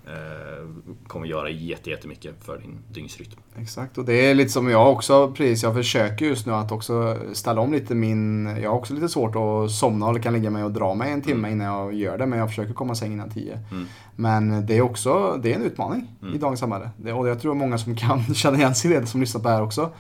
Eh, 0.07 0.67
kommer 1.07 1.27
göra 1.27 1.51
jätte- 1.51 1.91
jättemycket 1.91 2.45
för 2.45 2.59
din 2.59 2.79
dygnsrytm. 2.93 3.31
Exakt, 3.57 3.99
och 3.99 4.05
det 4.05 4.13
är 4.31 4.35
lite 4.35 4.51
som 4.51 4.69
jag 4.71 4.93
också 4.93 5.31
precis. 5.33 5.63
Jag 5.63 5.75
försöker 5.75 6.27
just 6.27 6.47
nu 6.47 6.53
att 6.53 6.73
också 6.73 7.17
ställa 7.33 7.61
om 7.61 7.73
lite 7.73 7.95
min... 7.95 8.47
Jag 8.63 8.71
har 8.71 8.77
också 8.79 8.95
lite 8.95 9.09
svårt 9.09 9.37
att 9.37 9.71
somna 9.71 10.07
och 10.07 10.23
kan 10.23 10.33
ligga 10.33 10.51
mig 10.51 10.65
och 10.65 10.71
dra 10.73 10.95
mig 10.95 11.13
en 11.13 11.23
timme 11.23 11.51
innan 11.51 11.67
jag 11.67 11.95
gör 11.95 12.19
det. 12.19 12.27
Men 12.27 12.39
jag 12.39 12.49
försöker 12.49 12.73
komma 12.75 12.93
i 12.93 12.97
säng 12.97 13.13
innan 13.13 13.31
tio. 13.31 13.59
Mm. 13.71 13.85
Men 14.17 14.67
det 14.67 14.77
är 14.77 14.83
också 14.83 15.41
det 15.43 15.53
är 15.53 15.57
en 15.57 15.63
utmaning 15.65 16.09
i 16.35 16.39
dagens 16.39 16.61
samhälle. 16.61 16.91
Det, 16.97 17.13
och 17.13 17.29
jag 17.29 17.41
tror 17.41 17.55
många 17.55 17.79
som 17.79 17.97
kan 17.97 18.25
känna 18.35 18.57
igen 18.59 18.75
sig 18.75 18.91
i 18.91 18.95
det 19.01 19.07
som 19.07 19.21
lyssnar 19.21 19.41
på 19.41 19.49
det 19.49 19.55
här 19.55 19.63
också. 19.63 19.91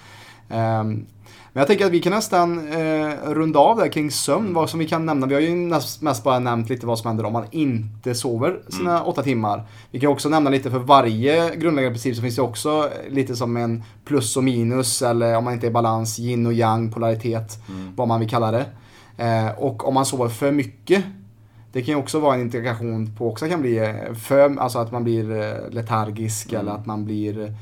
Ehm, 0.49 1.07
men 1.57 1.61
jag 1.61 1.69
tänker 1.69 1.87
att 1.87 1.92
vi 1.92 2.01
kan 2.01 2.12
nästan 2.12 2.73
eh, 2.73 3.11
runda 3.25 3.59
av 3.59 3.77
där 3.77 3.88
kring 3.88 4.11
sömn. 4.11 4.55
Vad 4.55 4.71
som 4.71 4.79
vi 4.79 4.88
kan 4.88 5.07
nämna. 5.07 5.27
Vi 5.27 5.35
har 5.35 5.40
ju 5.40 5.55
näst, 5.55 6.03
mest 6.03 6.25
bara 6.25 6.38
nämnt 6.38 6.69
lite 6.69 6.87
vad 6.87 6.99
som 6.99 7.09
händer 7.09 7.25
om 7.25 7.33
man 7.33 7.45
inte 7.51 8.14
sover 8.14 8.61
sina 8.69 9.03
åtta 9.05 9.23
timmar. 9.23 9.66
Vi 9.90 10.01
kan 10.01 10.11
också 10.11 10.29
nämna 10.29 10.51
lite 10.51 10.71
för 10.71 10.79
varje 10.79 11.57
grundläggande 11.57 11.95
princip 11.95 12.16
så 12.16 12.23
finns 12.23 12.37
det 12.37 12.42
också 12.42 12.90
lite 13.09 13.37
som 13.37 13.57
en 13.57 13.83
plus 14.05 14.37
och 14.37 14.45
minus 14.45 15.03
eller 15.03 15.37
om 15.37 15.45
man 15.45 15.53
inte 15.55 15.66
är 15.66 15.69
i 15.69 15.73
balans, 15.73 16.19
yin 16.19 16.47
och 16.47 16.53
yang, 16.53 16.92
polaritet, 16.92 17.59
vad 17.97 18.09
man 18.09 18.21
vill 18.21 18.31
kalla 18.31 18.51
det. 18.51 18.66
Eh, 19.16 19.59
och 19.59 19.88
om 19.88 19.95
man 19.95 20.07
sover 20.07 20.29
för 20.29 20.53
mycket 20.53 21.05
det 21.73 21.83
kan 21.83 21.95
ju 21.95 22.01
också 22.01 22.21
vara 22.21 22.35
en 22.35 22.40
indikation 22.40 23.16
på 23.19 23.31
också 23.31 23.49
kan 23.49 23.61
bli 23.61 23.79
eh, 23.79 24.14
för, 24.14 24.57
alltså 24.59 24.79
att 24.79 24.92
man 24.92 25.05
blir 25.05 25.31
eh, 25.31 25.71
letargisk 25.71 26.53
eller 26.53 26.73
att 26.73 26.87
man 26.87 27.05
blir 27.05 27.55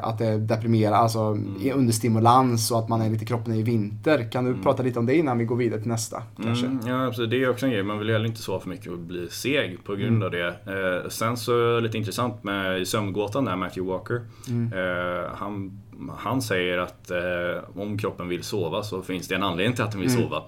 att 0.00 0.18
det 0.18 0.26
är 0.26 0.38
deprimerad, 0.38 0.94
alltså 0.94 1.38
i 1.60 1.72
understimulans 1.72 2.70
och 2.70 2.78
att 2.78 2.88
man 2.88 3.00
är 3.00 3.10
lite 3.10 3.24
kroppen 3.24 3.54
är 3.54 3.58
i 3.58 3.62
vinter. 3.62 4.30
Kan 4.32 4.44
du 4.44 4.62
prata 4.62 4.82
lite 4.82 4.98
om 4.98 5.06
det 5.06 5.16
innan 5.16 5.38
vi 5.38 5.44
går 5.44 5.56
vidare 5.56 5.80
till 5.80 5.90
nästa? 5.90 6.22
Kanske? 6.42 6.66
Mm, 6.66 6.80
ja, 6.86 7.06
absolut. 7.06 7.30
Det 7.30 7.42
är 7.42 7.50
också 7.50 7.66
en 7.66 7.72
grej. 7.72 7.82
Man 7.82 7.98
vill 7.98 8.10
heller 8.10 8.26
inte 8.26 8.42
sova 8.42 8.60
för 8.60 8.68
mycket 8.68 8.92
och 8.92 8.98
bli 8.98 9.28
seg 9.28 9.84
på 9.84 9.94
grund 9.94 10.24
av 10.24 10.30
det. 10.30 10.48
Eh, 10.48 11.08
sen 11.08 11.36
så 11.36 11.80
lite 11.80 11.98
intressant 11.98 12.44
med 12.44 12.88
sömngåtan 12.88 13.44
där, 13.44 13.56
Matthew 13.56 13.92
Walker. 13.92 14.20
Eh, 14.50 15.30
han, 15.34 15.80
han 16.18 16.42
säger 16.42 16.78
att 16.78 17.10
eh, 17.10 17.80
om 17.80 17.98
kroppen 17.98 18.28
vill 18.28 18.42
sova 18.42 18.82
så 18.82 19.02
finns 19.02 19.28
det 19.28 19.34
en 19.34 19.42
anledning 19.42 19.74
till 19.74 19.84
att 19.84 19.92
den 19.92 20.00
vill 20.00 20.10
sova. 20.22 20.42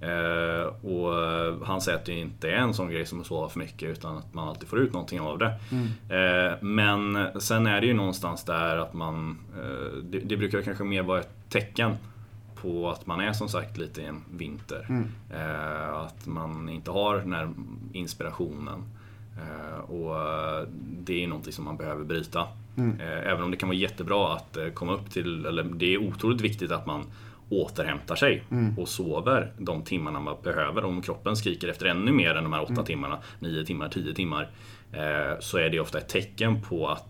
Eh, 0.00 0.66
och 0.90 1.22
eh, 1.22 1.54
han 1.64 1.80
säger 1.80 1.98
att 1.98 2.04
det 2.04 2.12
inte 2.12 2.48
är 2.50 2.56
en 2.56 2.74
sån 2.74 2.90
grej 2.90 3.06
som 3.06 3.20
att 3.20 3.26
sova 3.26 3.48
för 3.48 3.58
mycket 3.58 3.88
utan 3.88 4.16
att 4.16 4.34
man 4.34 4.48
alltid 4.48 4.68
får 4.68 4.78
ut 4.78 4.92
någonting 4.92 5.20
av 5.20 5.38
det. 5.38 5.54
Eh, 6.16 6.52
men 6.60 7.26
sen 7.40 7.66
är 7.66 7.80
det 7.80 7.86
ju 7.86 7.94
någonstans 7.94 8.44
där 8.44 8.76
att 8.76 8.94
man, 8.94 9.38
eh, 9.56 9.96
det, 10.02 10.18
det 10.18 10.36
brukar 10.36 10.62
kanske 10.62 10.84
mer 10.84 11.02
vara 11.02 11.20
ett 11.20 11.34
tecken 11.48 11.96
på 12.62 12.90
att 12.90 13.06
man 13.06 13.20
är 13.20 13.32
som 13.32 13.48
sagt 13.48 13.76
lite 13.78 14.02
i 14.02 14.04
en 14.04 14.24
vinter. 14.30 14.86
Eh, 15.30 15.94
att 15.94 16.26
man 16.26 16.68
inte 16.68 16.90
har 16.90 17.16
den 17.16 17.32
här 17.32 17.48
inspirationen. 17.92 18.82
Eh, 19.38 19.90
och 19.90 20.16
eh, 20.16 20.68
det 20.78 21.24
är 21.24 21.28
någonting 21.28 21.52
som 21.52 21.64
man 21.64 21.76
behöver 21.76 22.04
bryta. 22.04 22.40
Eh, 23.00 23.30
även 23.32 23.42
om 23.42 23.50
det 23.50 23.56
kan 23.56 23.68
vara 23.68 23.78
jättebra 23.78 24.34
att 24.34 24.58
komma 24.74 24.92
upp 24.94 25.10
till, 25.10 25.46
eller 25.46 25.64
det 25.64 25.94
är 25.94 25.98
otroligt 25.98 26.40
viktigt 26.40 26.72
att 26.72 26.86
man 26.86 27.04
återhämtar 27.50 28.16
sig 28.16 28.42
och 28.78 28.88
sover 28.88 29.52
de 29.58 29.82
timmarna 29.82 30.20
man 30.20 30.36
behöver. 30.42 30.84
Om 30.84 31.02
kroppen 31.02 31.36
skriker 31.36 31.68
efter 31.68 31.86
ännu 31.86 32.12
mer 32.12 32.34
än 32.34 32.44
de 32.44 32.52
här 32.52 32.62
åtta 32.62 32.82
timmarna, 32.82 33.18
nio 33.38 33.64
timmar, 33.64 33.88
tio 33.88 34.14
timmar, 34.14 34.50
så 35.40 35.58
är 35.58 35.70
det 35.70 35.80
ofta 35.80 35.98
ett 35.98 36.08
tecken 36.08 36.62
på 36.62 36.88
att 36.88 37.08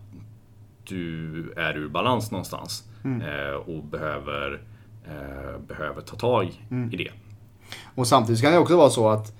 du 0.83 1.53
är 1.57 1.77
ur 1.77 1.89
balans 1.89 2.31
någonstans 2.31 2.83
eh, 3.03 3.55
och 3.55 3.83
behöver, 3.83 4.61
eh, 5.05 5.59
behöver 5.67 6.01
ta 6.01 6.15
tag 6.15 6.45
i 6.91 6.97
det. 6.97 7.11
Och 7.95 8.07
samtidigt 8.07 8.41
kan 8.41 8.51
det 8.51 8.57
också 8.57 8.77
vara 8.77 8.89
så 8.89 9.09
att 9.09 9.33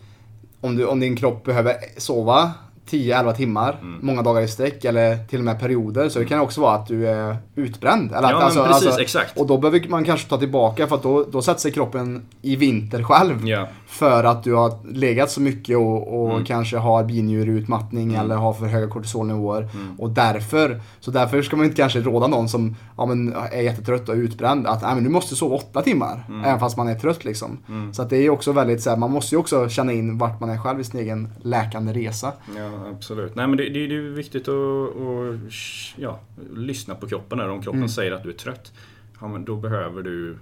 om, 0.62 0.76
du, 0.76 0.86
om 0.86 1.00
din 1.00 1.16
kropp 1.16 1.44
behöver 1.44 1.74
sova 1.98 2.54
10-11 2.90 3.34
timmar, 3.34 3.78
Mm. 3.82 4.00
många 4.02 4.22
dagar 4.22 4.42
i 4.42 4.48
sträck 4.48 4.86
eller 4.86 5.18
till 5.28 5.40
och 5.40 5.46
med 5.46 5.60
perioder. 5.60 6.10
Så 6.10 6.20
det 6.20 6.26
kan 6.26 6.40
också 6.40 6.62
vara 6.62 6.76
att 6.76 6.88
du 6.88 7.08
är 7.08 7.38
utbränd. 7.56 8.12
Eller 8.12 8.30
Ja, 8.32 8.52
men 8.56 8.64
precis, 8.66 8.98
exakt. 8.98 9.38
Och 9.40 9.48
då 9.48 9.58
behöver 9.58 9.90
man 9.90 10.04
kanske 10.04 10.30
ta 10.30 10.38
tillbaka 10.38 10.88
för 10.88 10.96
att 10.96 11.04
då, 11.04 11.24
då 11.32 11.42
sätter 11.42 11.60
sig 11.62 11.72
kroppen 11.72 12.26
i 12.42 12.56
vinter 12.56 13.04
själv. 13.04 13.48
Ja. 13.48 13.68
För 13.88 14.24
att 14.24 14.44
du 14.44 14.54
har 14.54 14.72
legat 14.94 15.32
så 15.32 15.42
mycket 15.42 15.78
och, 15.78 16.22
och 16.26 16.32
Mm. 16.32 16.46
kanske 16.46 16.78
har 16.78 17.04
binjureutmattning 17.04 18.14
eller 18.16 18.36
har 18.36 18.54
för 18.54 18.66
höga 18.66 18.88
kortisolnivåer. 18.88 19.62
Mm. 19.62 20.00
Och 20.00 20.10
därför, 20.10 20.82
så 21.00 21.12
därför 21.12 21.42
ska 21.42 21.56
man 21.56 21.66
inte 21.66 21.78
kanske 21.78 22.00
råda 22.00 22.28
någon 22.28 22.50
som 22.50 22.76
ja, 22.98 23.06
men, 23.06 23.34
är 23.52 23.62
jättetrött 23.62 24.10
och 24.10 24.16
utbränd 24.16 24.68
att 24.68 24.82
men 24.82 25.04
du 25.04 25.10
måste 25.10 25.36
sova 25.36 25.56
åtta 25.56 25.82
timmar. 25.82 26.26
Mm. 26.30 26.44
Även 26.46 26.60
fast 26.60 26.78
man 26.78 26.88
är 26.88 26.96
trött 26.96 27.26
liksom. 27.26 27.58
Så 27.94 28.02
att 28.02 28.10
det 28.10 28.18
är 28.18 28.30
också 28.30 28.52
väldigt 28.52 28.82
så 28.84 28.90
här, 28.90 28.98
man 28.98 29.12
måste 29.12 29.36
ju 29.36 29.40
också 29.40 29.70
känna 29.70 29.92
in 29.94 30.18
vart 30.18 30.40
man 30.40 30.50
är 30.50 30.58
själv 30.58 30.80
i 30.80 30.84
sin 30.84 31.00
egen 31.00 31.30
läkande 31.42 31.94
resa. 31.94 32.32
Ja, 32.58 32.70
absolut. 32.76 33.36
Nej, 33.36 33.48
men 33.48 33.58
det, 33.58 33.70
det, 33.70 33.88
det 33.88 33.96
är 33.96 34.02
viktigt 34.02 34.48
att, 34.48 34.96
att 34.96 35.54
ja, 35.96 36.20
lyssna 36.54 36.96
på 36.96 37.08
kroppen. 37.08 37.40
Här. 37.40 37.50
Om 37.50 37.62
kroppen 37.62 37.90
säger 37.90 38.12
att 38.12 38.24
du 38.24 38.30
är 38.30 38.34
trött, 38.34 38.74
ja, 39.22 39.28
men 39.28 39.46
då, 39.46 39.56
behöver 39.56 40.02
du, 40.02 40.38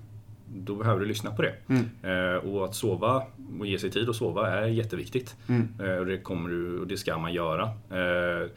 då 0.56 0.76
behöver 0.76 1.00
du 1.00 1.06
lyssna 1.06 1.32
på 1.32 1.41
det. 1.41 1.56
Eh, 2.04 2.36
och 2.36 2.65
att 2.65 2.76
sova 2.76 3.24
och 3.60 3.65
ge 3.67 3.80
sig 3.80 3.91
tid 3.91 4.10
att 4.10 4.15
sova 4.15 4.50
är 4.50 4.67
jätteviktigt. 4.67 5.36
Eh, 5.80 5.96
och, 5.96 6.06
det 6.06 6.17
kommer 6.17 6.50
du, 6.50 6.80
och 6.80 6.88
det 6.88 6.98
ska 6.98 7.17
man 7.17 7.34
göra. 7.34 7.63
Eh, 7.89 8.50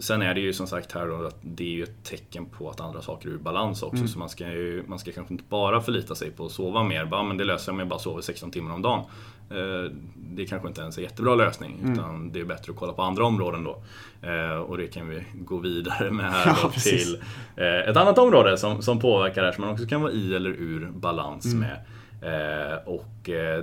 Sen 0.00 0.22
är 0.22 0.34
det 0.34 0.40
ju 0.40 0.52
som 0.52 0.66
sagt 0.66 0.92
här 0.92 1.06
då 1.06 1.26
att 1.26 1.38
det 1.42 1.64
är 1.64 1.68
ju 1.76 1.82
ett 1.82 2.04
tecken 2.04 2.46
på 2.46 2.70
att 2.70 2.80
andra 2.80 3.02
saker 3.02 3.28
är 3.28 3.32
ur 3.32 3.38
balans 3.38 3.82
också. 3.82 4.06
Så 4.08 4.18
man 4.18 4.28
ska, 4.28 4.48
ju, 4.48 4.84
man 4.86 4.98
ska 4.98 5.12
kanske 5.12 5.34
inte 5.34 5.44
bara 5.48 5.80
förlita 5.80 6.14
sig 6.14 6.30
på 6.30 6.46
att 6.46 6.52
sova 6.52 6.82
mer. 6.82 7.04
Bara, 7.04 7.22
men 7.22 7.36
det 7.36 7.44
löser 7.44 7.72
jag 7.72 7.74
om 7.74 7.78
jag 7.78 7.88
bara 7.88 7.98
sover 7.98 8.22
16 8.22 8.50
timmar 8.50 8.74
om 8.74 8.82
dagen. 8.82 9.04
Eh, 9.50 9.90
Det 10.16 10.46
kanske 10.46 10.68
inte 10.68 10.80
ens 10.80 10.96
är 10.96 11.02
en 11.02 11.08
jättebra 11.08 11.34
lösning. 11.34 11.80
Utan 11.92 12.32
det 12.32 12.40
är 12.40 12.44
bättre 12.44 12.72
att 12.72 12.78
kolla 12.78 12.92
på 12.92 13.02
andra 13.02 13.24
områden 13.24 13.64
då. 13.64 13.82
Eh, 14.28 14.56
Och 14.56 14.76
det 14.78 14.86
kan 14.86 15.08
vi 15.08 15.24
gå 15.34 15.56
vidare 15.58 16.10
med 16.10 16.32
här 16.32 16.46
Ja, 16.62 16.70
till 16.70 17.20
eh, 17.56 17.88
ett 17.90 17.96
annat 17.96 18.18
område 18.18 18.58
som, 18.58 18.82
som 18.82 18.98
påverkar 19.00 19.42
det 19.42 19.48
här 19.48 19.52
som 19.54 19.64
man 19.64 19.72
också 19.72 19.86
kan 19.86 20.02
vara 20.02 20.12
i 20.12 20.34
eller 20.34 20.50
ur 20.50 20.90
balans 20.94 21.44
med. 21.54 21.76
Eh, 22.22 22.76
och 22.88 23.10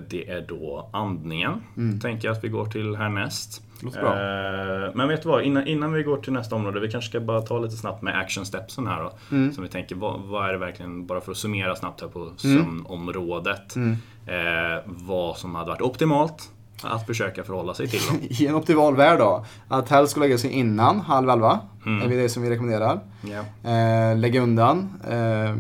det 0.10 0.30
är 0.30 0.46
då 0.48 0.90
andningen. 0.94 1.62
Tänker 2.02 2.28
jag 2.28 2.38
att 2.38 2.44
vi 2.44 2.48
går 2.50 2.66
till 2.66 2.96
härnäst. 2.96 3.64
Låter 3.82 4.02
bra. 4.02 4.12
Eh, 4.12 4.92
men 4.96 5.08
vet 5.08 5.22
du 5.24 5.30
vad, 5.30 5.44
innan, 5.44 5.68
innan 5.68 5.94
vi 5.94 6.04
går 6.04 6.18
till 6.18 6.34
nästa 6.34 6.56
område, 6.56 6.80
vi 6.80 6.92
kanske 6.92 7.10
ska 7.10 7.20
bara 7.20 7.42
ta 7.42 7.60
lite 7.60 7.76
snabbt 7.76 8.02
med 8.02 8.20
action 8.20 8.46
stepsen 8.46 8.88
här 8.88 9.04
då. 9.04 9.12
Som 9.54 9.64
vi 9.64 9.70
tänker, 9.70 9.96
vad, 9.96 10.20
vad 10.22 10.50
är 10.50 10.52
det 10.52 10.58
verkligen, 10.58 11.06
bara 11.06 11.22
för 11.22 11.32
att 11.32 11.38
summera 11.38 11.76
snabbt 11.76 12.02
här 12.02 12.08
på 12.08 12.34
sömnområdet. 12.38 13.76
Eh, 14.26 14.84
vad 14.86 15.38
som 15.38 15.56
hade 15.56 15.70
varit 15.70 15.82
optimalt 15.82 16.50
att 16.84 17.06
försöka 17.06 17.44
förhålla 17.44 17.74
sig 17.74 17.88
till. 17.88 18.00
Då. 18.12 18.18
I 18.44 18.48
en 18.48 18.56
optimal 18.56 18.96
värld 18.96 19.20
då, 19.20 19.46
att 19.68 19.90
helst 19.90 20.12
ska 20.12 20.20
lägga 20.20 20.38
sig 20.38 20.52
innan 20.52 21.00
halv 21.00 21.30
elva 21.30 21.60
är 21.86 22.10
det 22.18 22.30
som 22.30 22.44
vi 22.44 22.50
rekommenderar. 22.50 23.00
Ja. 23.22 23.70
Eh, 23.72 24.18
lägg 24.18 24.36
undan 24.36 24.90
eh, 25.10 25.56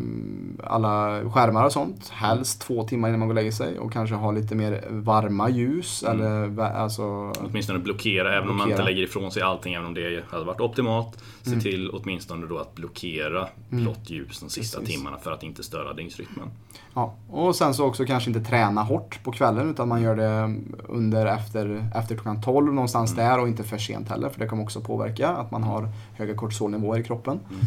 alla 0.72 1.22
skärmar 1.32 1.66
och 1.66 1.72
sånt. 1.72 2.10
Helst 2.10 2.62
två 2.62 2.84
timmar 2.84 3.08
innan 3.10 3.20
man 3.20 3.28
går 3.28 3.34
och 3.34 3.36
lägger 3.36 3.52
sig. 3.52 3.80
Och 3.80 3.94
kanske 3.94 4.16
ha 4.16 4.32
lite 4.32 4.56
mer 4.56 4.84
varma 4.90 5.50
ljus. 5.50 6.04
Mm. 6.08 6.22
Eller 6.22 6.62
alltså... 6.64 7.04
Åtminstone 7.46 7.80
blockera, 7.80 8.38
även 8.38 8.50
om 8.50 8.58
man 8.58 8.68
Blockera. 8.68 8.74
inte 8.84 8.92
lägger 8.92 9.04
ifrån 9.04 9.32
sig 9.32 9.44
allting, 9.44 9.74
även 9.74 9.88
om 9.88 9.94
det 9.94 10.24
hade 10.32 10.44
varit 10.46 10.62
optimalt. 10.62 11.24
Se 11.42 11.50
Mm. 11.52 11.62
till 11.62 11.90
åtminstone 11.90 12.48
då 12.48 12.58
att 12.58 12.76
blockera 12.76 13.48
blått 13.70 14.10
ljus 14.10 14.40
de 14.40 14.50
sista 14.50 14.80
Precis. 14.80 14.96
timmarna 14.96 15.18
för 15.18 15.32
att 15.32 15.44
inte 15.44 15.64
störa 15.64 15.94
dygnsrytmen. 15.94 16.48
Ja. 16.94 17.16
Och 17.30 17.56
sen 17.56 17.74
så 17.74 17.86
också 17.86 18.06
kanske 18.06 18.30
inte 18.30 18.42
träna 18.50 18.84
hårt 18.84 19.24
på 19.24 19.32
kvällen. 19.32 19.70
Utan 19.72 19.88
man 19.88 20.02
gör 20.02 20.16
det 20.16 20.56
under 20.90 21.26
efter, 21.26 21.90
efter 21.96 22.16
klockan 22.16 22.42
12 22.42 22.74
någonstans 22.74 23.14
Mm. 23.14 23.26
där. 23.26 23.40
Och 23.40 23.48
inte 23.48 23.64
för 23.64 23.78
sent 23.78 24.10
heller. 24.10 24.30
För 24.30 24.40
det 24.40 24.48
kommer 24.48 24.64
också 24.64 24.82
påverka 24.82 25.30
att 25.30 25.52
man 25.52 25.64
har 25.64 25.90
höga 26.14 26.36
kortisolnivåer 26.36 27.00
i 27.00 27.04
kroppen. 27.04 27.40
Mm. 27.50 27.62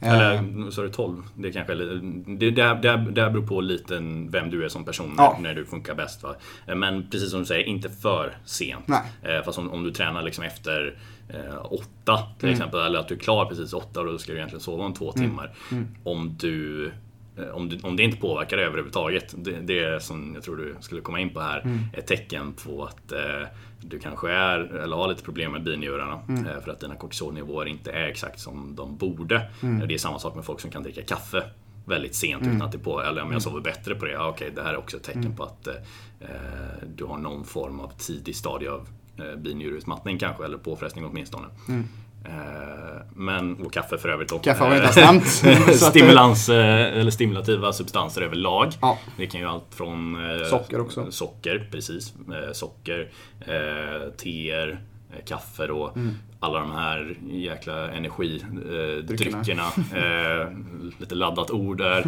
Eh, 0.00 0.12
Eller, 0.12 0.42
nu 0.42 0.70
sa 0.70 0.82
du 0.82 0.88
12? 0.88 1.22
Det 1.34 1.52
kanske 1.52 1.74
det 1.74 2.50
där, 2.50 2.74
där, 2.74 2.96
där 2.96 3.30
beror 3.30 3.46
på 3.46 3.60
lite 3.60 3.94
vem 4.28 4.50
du 4.50 4.64
är 4.64 4.68
som 4.68 4.84
person 4.84 5.14
Ja. 5.18 5.38
när 5.40 5.54
du 5.54 5.64
funkar 5.64 5.94
bäst. 5.94 6.22
Va? 6.22 6.34
Men 6.76 7.10
precis 7.10 7.30
som 7.30 7.40
du 7.40 7.46
säger, 7.46 7.64
inte 7.64 7.90
för 7.90 8.36
sent. 8.44 8.84
Nej. 8.88 9.02
Eh, 9.22 9.44
Fast 9.44 9.58
om, 9.58 9.70
om 9.70 9.84
du 9.84 9.90
tränar 9.90 10.22
liksom 10.22 10.44
efter 10.44 10.98
eh, 11.28 11.64
åtta 11.72 12.18
till 12.38 12.48
Mm. 12.48 12.52
exempel, 12.58 12.80
eller 12.80 12.98
att 12.98 13.08
du 13.08 13.14
är 13.14 13.18
klar 13.18 13.44
precis 13.46 13.72
åtta 13.72 14.00
och 14.00 14.06
då 14.06 14.18
ska 14.18 14.32
du 14.32 14.38
egentligen 14.38 14.60
sova 14.62 14.84
om 14.84 14.94
två 14.94 15.12
timmar. 15.12 15.52
Om 16.04 16.36
du 16.40 16.86
eh, 16.86 16.92
om, 17.52 17.68
du, 17.68 17.78
om 17.82 17.96
det 17.96 18.02
inte 18.02 18.16
påverkar 18.16 18.56
dig 18.56 18.66
överhuvudtaget, 18.66 19.34
det, 19.38 19.60
det 19.60 19.78
är 19.78 19.98
som 19.98 20.34
jag 20.34 20.42
tror 20.44 20.56
du 20.56 20.76
skulle 20.80 21.00
komma 21.00 21.20
in 21.20 21.30
på 21.30 21.40
här, 21.40 21.60
Mm. 21.60 21.78
ett 21.92 22.06
tecken 22.06 22.52
på 22.52 22.84
att 22.84 23.12
eh, 23.12 23.48
du 23.80 23.98
kanske 23.98 24.30
är, 24.30 24.58
eller 24.60 24.96
har 24.96 25.08
lite 25.08 25.22
problem 25.22 25.52
med 25.52 25.62
binjurarna. 25.64 26.20
Mm. 26.28 26.46
Eh, 26.46 26.60
för 26.60 26.70
att 26.70 26.80
dina 26.80 26.94
kortisolnivåer 26.96 27.66
inte 27.66 27.92
är 27.92 28.06
exakt 28.08 28.40
som 28.40 28.74
de 28.76 28.96
borde. 28.96 29.50
Mm. 29.62 29.80
Eh, 29.82 29.86
Det 29.88 29.94
är 29.94 29.98
samma 29.98 30.18
sak 30.18 30.34
med 30.34 30.44
folk 30.44 30.60
som 30.60 30.70
kan 30.70 30.82
dricka 30.82 31.02
kaffe 31.02 31.42
väldigt 31.86 32.14
sent 32.14 32.42
utan 32.42 32.62
att 32.62 32.72
det 32.72 32.78
på, 32.78 33.02
eller 33.02 33.22
om 33.22 33.32
jag 33.32 33.42
sover 33.42 33.60
bättre 33.60 33.94
på 33.94 34.04
det, 34.04 34.12
ja, 34.12 34.28
okej 34.28 34.52
det 34.54 34.62
här 34.62 34.72
är 34.72 34.76
också 34.76 34.96
ett 34.96 35.02
tecken 35.02 35.22
Mm. 35.24 35.36
på 35.36 35.42
att 35.42 35.66
eh, 35.66 35.74
eh, 36.20 36.88
du 36.96 37.04
har 37.04 37.18
någon 37.18 37.44
form 37.44 37.80
av 37.80 37.88
tidig 37.98 38.36
stadie 38.36 38.70
av 38.70 38.88
eh, 39.18 39.36
binjureutmattning 39.38 40.18
kanske, 40.18 40.44
eller 40.44 40.58
påfrestning 40.58 41.04
åtminstone. 41.04 41.46
Eh, 41.68 41.80
men, 43.14 43.66
och 43.66 43.72
kaffe 43.72 43.98
för 43.98 44.08
övrigt. 44.08 44.30
Mm. 44.30 44.42
Kaffe 44.42 44.64
har 44.64 44.70
vi 44.70 44.76
inte 44.86 45.00
eh, 45.00 45.06
nämnt. 45.12 45.42
Eh, 45.44 45.74
Stimulans, 45.74 46.48
eh, 46.48 46.98
eller 46.98 47.10
stimulativa 47.10 47.72
substanser 47.72 48.22
överlag. 48.22 48.72
Ja. 48.80 48.98
Det 49.16 49.26
kan 49.26 49.40
ju 49.40 49.46
allt 49.46 49.74
från 49.74 50.30
eh, 50.30 50.46
Socker 50.46 50.80
också. 50.80 51.10
Socker, 51.10 51.68
precis. 51.72 52.14
Eh, 52.16 52.52
socker, 52.52 53.10
eh, 53.40 54.10
teer, 54.16 54.68
eh, 54.70 54.76
kaffe 55.26 55.66
då. 55.66 55.92
Mm. 55.96 56.14
Alla 56.40 56.60
de 56.60 56.70
här 56.70 57.16
jäkla 57.26 57.90
energidryckerna. 57.90 59.64
Eh, 59.94 60.48
lite 61.00 61.14
laddat 61.14 61.50
ord 61.50 61.78
där. 61.78 62.06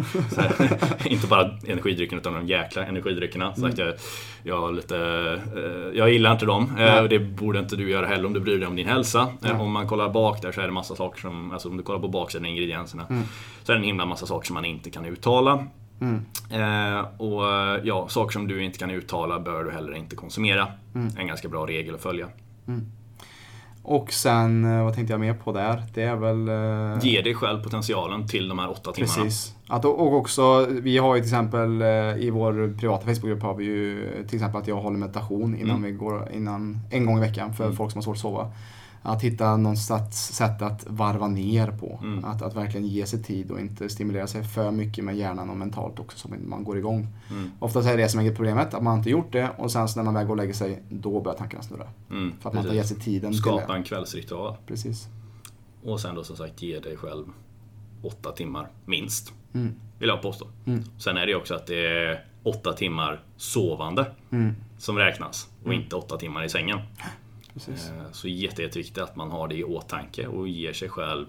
Inte 1.05 1.27
bara 1.27 1.51
energidryckerna 1.67 2.21
utan 2.21 2.33
de 2.33 2.47
jäkla 2.47 2.85
energidryckerna. 2.85 3.55
Så 3.55 3.65
att 3.65 3.77
jag, 3.77 3.93
jag, 4.43 4.75
lite, 4.75 4.97
eh, 5.55 5.97
jag 5.97 6.13
gillar 6.13 6.31
inte 6.31 6.45
dem. 6.45 6.77
Eh, 6.77 6.99
och 6.99 7.09
det 7.09 7.19
borde 7.19 7.59
inte 7.59 7.75
du 7.75 7.89
göra 7.89 8.05
heller 8.05 8.25
om 8.25 8.33
du 8.33 8.39
bryr 8.39 8.59
dig 8.59 8.67
om 8.67 8.75
din 8.75 8.87
hälsa. 8.87 9.27
Eh, 9.45 9.61
om 9.61 9.71
man 9.71 9.87
kollar 9.87 10.09
bak 10.09 10.41
där 10.41 10.51
så 10.51 10.61
är 10.61 10.65
det 10.65 10.71
massa 10.71 10.95
saker 10.95 11.21
som, 11.21 11.51
alltså 11.51 11.69
om 11.69 11.77
du 11.77 11.83
kollar 11.83 11.99
på 11.99 12.07
baksidan 12.07 12.45
av 12.45 12.51
ingredienserna. 12.51 13.05
Så 13.63 13.71
är 13.71 13.75
det 13.75 13.81
en 13.81 13.85
himla 13.85 14.05
massa 14.05 14.25
saker 14.25 14.47
som 14.47 14.53
man 14.53 14.65
inte 14.65 14.89
kan 14.89 15.05
uttala. 15.05 15.67
Mm. 16.01 16.25
Eh, 16.51 17.05
och 17.17 17.43
ja, 17.83 18.07
saker 18.09 18.33
som 18.33 18.47
du 18.47 18.63
inte 18.63 18.79
kan 18.79 18.91
uttala 18.91 19.39
bör 19.39 19.63
du 19.63 19.71
heller 19.71 19.95
inte 19.95 20.15
konsumera. 20.15 20.67
En 21.17 21.27
ganska 21.27 21.47
bra 21.47 21.65
regel 21.65 21.95
att 21.95 22.01
följa. 22.01 22.27
Och 23.89 24.13
sen, 24.13 24.65
eh, 24.77 24.83
vad 24.83 24.93
tänkte 24.95 25.13
jag 25.13 25.19
mer 25.19 25.33
på 25.33 25.51
där? 25.51 25.83
Det 25.93 26.03
är 26.03 26.15
väl... 26.15 26.47
eh, 26.49 27.05
Ge 27.05 27.21
dig 27.21 27.33
själv 27.35 27.63
potentialen 27.63 28.27
till 28.27 28.49
de 28.49 28.59
här 28.59 28.69
åtta 28.71 28.91
timmarna. 28.91 29.13
Precis. 29.23 29.55
Att, 29.67 29.85
och 29.85 30.13
också, 30.13 30.65
vi 30.69 30.97
har 30.97 31.15
ju 31.15 31.21
till 31.21 31.27
exempel 31.29 31.81
eh, 31.81 31.87
i 32.17 32.29
vår 32.33 32.77
privata 32.79 33.05
Facebookgrupp 33.05 33.43
har 33.43 33.55
vi 33.55 33.65
ju 33.65 34.09
till 34.27 34.35
exempel 34.35 34.61
att 34.61 34.67
jag 34.67 34.75
håller 34.75 34.97
meditation 34.97 35.55
innan 35.55 35.69
Mm. 35.77 35.83
vi 35.83 35.91
går, 35.91 36.27
innan, 36.33 36.79
en 36.91 37.05
gång 37.05 37.17
i 37.17 37.21
veckan 37.21 37.53
för 37.53 37.71
folk 37.71 37.91
som 37.91 37.97
har 37.99 38.03
svårt 38.03 38.15
att 38.15 38.21
sova. 38.21 38.51
Att 39.09 39.21
hitta 39.21 39.57
något 39.57 39.77
sätt, 40.13 40.61
att 40.61 40.85
varva 40.87 41.27
ner 41.27 41.71
på. 41.71 41.99
Mm. 42.03 42.25
Att, 42.25 42.41
att 42.41 42.55
verkligen 42.55 42.87
ge 42.87 43.05
sig 43.05 43.23
tid 43.23 43.51
och 43.51 43.59
inte 43.59 43.89
stimulera 43.89 44.27
sig 44.27 44.43
för 44.43 44.71
mycket 44.71 45.03
med 45.03 45.17
hjärnan 45.17 45.49
och 45.49 45.57
mentalt 45.57 45.99
också 45.99 46.17
så 46.17 46.29
man 46.47 46.63
går 46.63 46.77
igång. 46.77 47.07
Mm. 47.29 47.51
Oftast 47.59 47.87
är 47.87 47.97
det 47.97 48.09
som 48.09 48.19
är 48.21 48.35
problemet, 48.35 48.73
att 48.73 48.83
man 48.83 48.97
inte 48.97 49.09
gjort 49.09 49.31
det 49.31 49.49
och 49.57 49.71
sen 49.71 49.87
så 49.87 49.99
när 49.99 50.03
man 50.03 50.13
väl 50.13 50.25
går 50.25 50.33
och 50.33 50.37
lägger 50.37 50.53
sig, 50.53 50.81
då 50.89 51.21
börjar 51.21 51.37
tankarna 51.37 51.63
snurra. 51.63 51.87
Mm, 52.11 52.33
För 52.39 52.49
att 52.49 52.53
man 52.55 52.63
inte 52.63 52.69
har 52.71 52.75
gett 52.75 52.87
sig 52.87 52.99
tiden 52.99 53.31
till 53.31 53.39
Skapa 53.41 53.73
det. 53.73 53.77
en 53.77 53.83
kvällsritual. 53.83 54.55
Precis. 54.67 55.07
Och 55.83 55.99
sen 55.99 56.15
då 56.15 56.23
som 56.23 56.35
sagt 56.35 56.61
ge 56.61 56.79
dig 56.79 56.97
själv 56.97 57.25
åtta 58.01 58.31
timmar 58.31 58.69
minst. 58.85 59.33
Mm. 59.53 59.73
Vill 59.99 60.09
jag 60.09 60.21
påstå. 60.21 60.47
Mm. 60.65 60.83
Sen 60.97 61.17
är 61.17 61.25
det 61.25 61.35
också 61.35 61.53
att 61.55 61.67
det 61.67 61.87
är 61.87 62.25
åtta 62.43 62.73
timmar 62.73 63.23
sovande 63.37 64.05
Mm. 64.31 64.53
som 64.77 64.97
räknas. 64.97 65.47
Och 65.65 65.73
inte 65.73 65.95
åtta 65.95 66.17
timmar 66.17 66.43
i 66.43 66.49
sängen. 66.49 66.79
Precis. 67.65 67.89
Eh, 67.89 68.11
Så 68.11 68.27
jätte, 68.27 68.61
jätteviktigt 68.61 68.97
att 68.97 69.15
man 69.15 69.31
har 69.31 69.47
det 69.47 69.55
i 69.55 69.63
åtanke 69.63 70.27
och 70.27 70.47
ger 70.47 70.73
sig 70.73 70.89
själv 70.89 71.25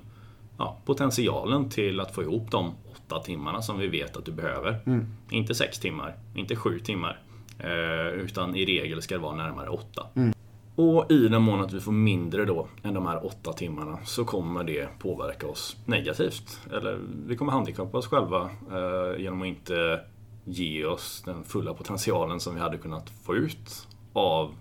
ja, 0.58 0.78
potentialen 0.84 1.68
till 1.68 2.00
att 2.00 2.14
få 2.14 2.22
ihop 2.22 2.50
de 2.50 2.74
åtta 2.96 3.18
timmarna 3.22 3.62
som 3.62 3.78
vi 3.78 3.86
vet 3.88 4.16
att 4.16 4.24
du 4.24 4.32
behöver. 4.32 4.80
Mm. 4.86 5.06
Inte 5.30 5.54
sex 5.54 5.78
timmar, 5.78 6.16
inte 6.34 6.56
sju 6.56 6.78
timmar. 6.80 7.20
eh, 7.58 8.08
Utan 8.08 8.56
i 8.56 8.64
regel 8.64 9.02
ska 9.02 9.14
det 9.14 9.20
vara 9.20 9.36
närmare 9.36 9.68
åtta. 9.68 10.06
Mm. 10.14 10.32
Och 10.74 11.10
i 11.12 11.28
den 11.28 11.42
mån 11.42 11.60
att 11.60 11.72
vi 11.72 11.80
får 11.80 11.92
mindre 11.92 12.44
då 12.44 12.68
än 12.82 12.94
de 12.94 13.06
här 13.06 13.26
åtta 13.26 13.52
timmarna 13.52 13.98
så 14.04 14.24
kommer 14.24 14.64
det 14.64 14.88
påverka 14.98 15.46
oss 15.46 15.76
negativt. 15.84 16.60
Eller 16.72 16.98
vi 17.26 17.36
kommer 17.36 17.52
handikappa 17.52 17.98
oss 17.98 18.06
själva 18.06 18.50
eh, 18.70 19.20
genom 19.22 19.42
att 19.42 19.48
inte 19.48 20.00
ge 20.44 20.84
oss 20.84 21.22
den 21.26 21.44
fulla 21.44 21.74
potentialen 21.74 22.40
som 22.40 22.54
vi 22.54 22.60
hade 22.60 22.78
kunnat 22.78 23.10
få 23.10 23.34
ut 23.36 23.88
av 24.12 24.54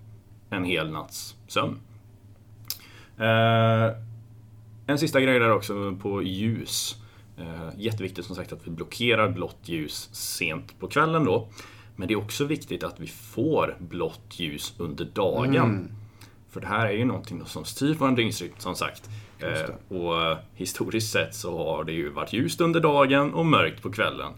en 0.49 0.65
hel 0.65 0.91
natts 0.91 1.35
sömn. 1.47 1.79
Eh, 3.17 3.97
en 4.87 4.97
sista 4.97 5.21
grej 5.21 5.39
där 5.39 5.51
också 5.51 5.95
på 6.01 6.23
ljus. 6.23 6.95
Eh, 7.37 7.69
jätteviktigt 7.77 8.25
som 8.25 8.35
sagt 8.35 8.53
att 8.53 8.67
vi 8.67 8.71
blockerar 8.71 9.29
blått 9.29 9.59
ljus 9.63 10.09
sent 10.11 10.79
på 10.79 10.87
kvällen 10.87 11.25
då. 11.25 11.47
Men 11.95 12.07
det 12.07 12.13
är 12.13 12.17
också 12.17 12.45
viktigt 12.45 12.83
att 12.83 12.99
vi 12.99 13.07
får 13.07 13.75
blått 13.79 14.39
ljus 14.39 14.73
under 14.77 15.05
dagen. 15.05 15.55
Mm. 15.55 15.91
För 16.49 16.61
det 16.61 16.67
här 16.67 16.85
är 16.85 16.91
ju 16.91 17.05
någonting 17.05 17.45
som 17.45 17.65
styr 17.65 17.93
vår 17.93 18.11
dygnsrytm 18.11 18.53
som 18.57 18.75
sagt. 18.75 19.09
Eh, 19.39 19.97
och 19.97 20.21
eh, 20.21 20.37
historiskt 20.53 21.11
sett 21.11 21.35
så 21.35 21.57
har 21.57 21.83
det 21.83 21.91
ju 21.91 22.09
varit 22.09 22.33
ljust 22.33 22.61
under 22.61 22.79
dagen 22.79 23.33
och 23.33 23.45
mörkt 23.45 23.81
på 23.81 23.91
kvällen. 23.91 24.33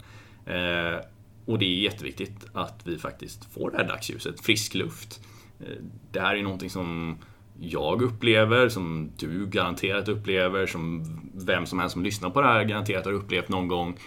Eh, 0.45 1.05
och 1.45 1.59
det 1.59 1.65
är 1.65 1.83
jätteviktigt 1.83 2.45
att 2.53 2.81
vi 2.83 2.97
faktiskt 2.97 3.53
får 3.53 3.71
det 3.71 3.77
här 3.77 3.87
dagsljuset, 3.87 4.41
frisk 4.41 4.73
luft. 4.73 5.21
Eh, 5.59 5.65
det 6.11 6.19
här 6.19 6.35
är 6.35 6.43
någonting 6.43 6.69
som 6.69 7.17
jag 7.59 8.01
upplever, 8.01 8.69
som 8.69 9.11
du 9.17 9.47
garanterat 9.47 10.07
upplever, 10.07 10.65
som 10.67 11.05
vem 11.33 11.65
som 11.65 11.79
helst 11.79 11.93
som 11.93 12.03
lyssnar 12.03 12.29
på 12.29 12.41
det 12.41 12.47
här 12.47 12.63
garanterat 12.63 13.05
har 13.05 13.11
upplevt 13.13 13.49
någon 13.49 13.67
gång. 13.67 13.97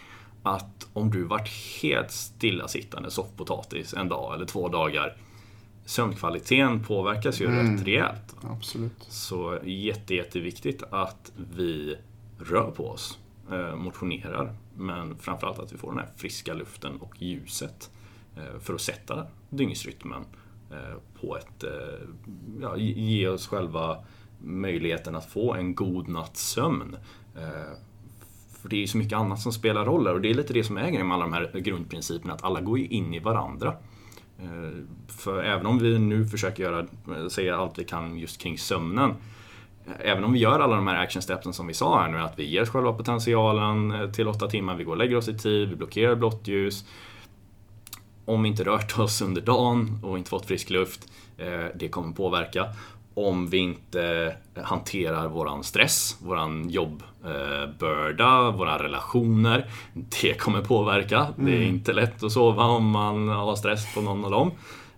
Att 0.43 0.89
om 0.93 1.11
du 1.11 1.23
varit 1.25 1.49
helt 1.83 2.11
stillasittande 2.11 3.11
soffpotatis 3.11 3.95
en 3.95 4.09
dag 4.09 4.35
eller 4.35 4.47
två 4.47 4.69
dagar, 4.69 5.17
sömnkvaliteten 5.85 6.85
påverkas 6.85 7.41
ju 7.41 7.47
Mm. 7.47 7.77
rätt 7.77 7.87
rejält. 7.87 8.37
Absolut. 8.43 8.93
Så 9.09 9.59
jätte, 9.65 10.15
jätteviktigt 10.15 10.83
att 10.91 11.33
vi 11.57 11.97
rör 12.39 12.71
på 12.71 12.89
oss, 12.89 13.19
eh, 13.51 13.77
motionerar, 13.77 14.55
men 14.77 15.17
framförallt 15.19 15.59
att 15.59 15.73
vi 15.73 15.79
får 15.79 15.89
den 15.89 15.99
här 15.99 16.09
friska 16.17 16.55
luften 16.55 16.97
och 17.01 17.23
ljuset 17.23 17.91
eh, 18.37 18.61
för 18.61 18.75
att 18.75 18.81
sätta 18.81 19.27
dygnsrytmen 19.51 20.25
Eh, 20.73 20.97
på 21.21 21.37
ett, 21.37 21.65
eh, 21.65 21.71
ja, 22.61 22.77
ge- 22.77 23.29
oss 23.29 23.47
själva 23.47 23.99
möjligheten 24.39 25.17
att 25.17 25.27
få 25.31 25.55
en 25.55 25.75
god 25.75 26.09
natts 26.09 26.51
sömn. 26.51 26.97
Eh, 27.37 27.77
för 28.63 28.69
det 28.69 28.77
är 28.77 28.81
ju 28.81 28.87
så 28.87 28.99
mycket 28.99 29.19
annat 29.19 29.41
som 29.41 29.53
spelar 29.53 29.85
roll 29.85 30.07
här 30.07 30.15
och 30.15 30.21
det 30.21 30.31
är 30.31 30.35
lite 30.35 30.53
det 30.53 30.65
som 30.65 30.77
är 30.77 30.89
grejen 30.91 31.09
med 31.09 31.15
alla 31.15 31.25
de 31.25 31.33
här 31.33 31.61
grundprinciperna, 31.61 32.35
att 32.35 32.45
alla 32.45 32.61
går 32.61 32.79
ju 32.79 32.87
in 32.87 33.15
i 33.15 33.19
varandra. 33.19 33.75
För 35.09 35.43
även 35.43 35.67
om 35.67 35.79
vi 35.79 35.99
nu 35.99 36.27
försöker 36.27 36.63
göra, 36.63 36.87
säga 37.31 37.57
allt 37.57 37.79
vi 37.79 37.85
kan 37.85 38.19
just 38.19 38.41
kring 38.41 38.59
sömnen. 38.59 39.15
Även 39.99 40.25
om 40.25 40.33
vi 40.33 40.39
gör 40.39 40.61
alla 40.61 40.77
de 40.77 40.87
här 40.87 40.97
action 41.03 41.23
stepsen 41.23 41.53
som 41.53 41.67
vi 41.67 41.75
sa 41.75 42.01
här 42.01 42.09
nu, 42.09 42.19
att 42.19 42.39
vi 42.39 42.45
ger 42.51 42.63
oss 42.63 42.69
själva 42.71 42.93
potentialen 42.93 44.13
till 44.13 44.29
åtta 44.29 44.49
timmar, 44.49 44.77
vi 44.77 44.85
går 44.85 44.93
och 44.93 44.99
lägger 44.99 45.17
oss 45.17 45.29
i 45.29 45.39
tid, 45.39 45.69
vi 45.69 45.77
blockerar 45.77 46.15
blått 46.15 46.49
ljus. 46.49 46.85
Om 48.25 48.43
vi 48.43 48.49
inte 48.49 48.65
rört 48.65 48.99
oss 48.99 49.23
under 49.23 49.41
dagen 49.41 49.99
och 50.03 50.19
inte 50.19 50.31
fått 50.31 50.47
frisk 50.47 50.71
luft, 50.71 51.13
eh, 51.39 51.67
det 51.75 51.89
kommer 51.89 52.13
påverka. 52.13 52.67
Om 53.15 53.51
vi 53.51 53.59
inte 53.59 54.35
hanterar 54.63 55.29
våran 55.29 55.65
stress, 55.65 56.17
våran 56.23 56.69
jobbbörda, 56.69 58.51
våra 58.51 58.83
relationer. 58.83 59.67
Det 60.21 60.35
kommer 60.35 60.61
påverka. 60.61 61.27
Det 61.37 61.57
är 61.57 61.63
inte 61.63 61.93
lätt 61.93 62.23
att 62.23 62.33
sova 62.33 62.65
om 62.65 62.91
man 62.91 63.29
har 63.29 63.57
stress 63.57 63.95
på 63.95 64.01
någon 64.01 64.25
av 64.25 64.31
dem. 64.31 64.51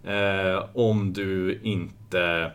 Eh, 0.05 0.65
om 0.75 1.13
du 1.13 1.61
inte 1.63 2.53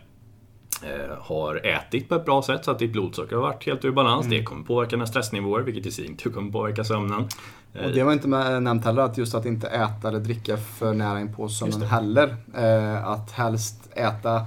har 1.20 1.66
ätit 1.68 2.10
på 2.10 2.16
ett 2.16 2.26
bra 2.26 2.42
sätt 2.42 2.66
så 2.66 2.72
att 2.72 2.80
ditt 2.80 2.92
blodsocker 2.92 3.36
har 3.36 3.44
varit 3.44 3.66
helt 3.66 3.86
ur 3.86 3.92
balans. 3.92 4.28
Det 4.28 4.44
kommer 4.44 4.64
påverka 4.64 4.90
dina 4.96 5.06
stressnivåer 5.08 5.62
vilket 5.62 5.86
i 5.86 5.92
sin 5.92 6.18
tur 6.18 6.32
kommer 6.32 6.52
påverka 6.52 6.84
sömnen. 6.84 7.28
Eh, 7.74 7.86
Och 7.86 7.92
det 7.92 8.04
var 8.04 8.14
inte 8.14 8.28
med, 8.28 8.64
nämnt 8.64 8.86
heller, 8.86 9.02
att 9.02 9.18
just 9.18 9.36
att 9.36 9.46
inte 9.46 9.68
äta 9.68 10.08
eller 10.08 10.20
dricka 10.20 10.58
för 10.58 10.94
nära 10.94 11.20
in 11.22 11.36
på 11.36 11.50
sömnen 11.50 11.82
heller. 11.82 12.36
Eh, 12.58 13.08
att 13.08 13.32
helst 13.32 13.90
äta 13.96 14.46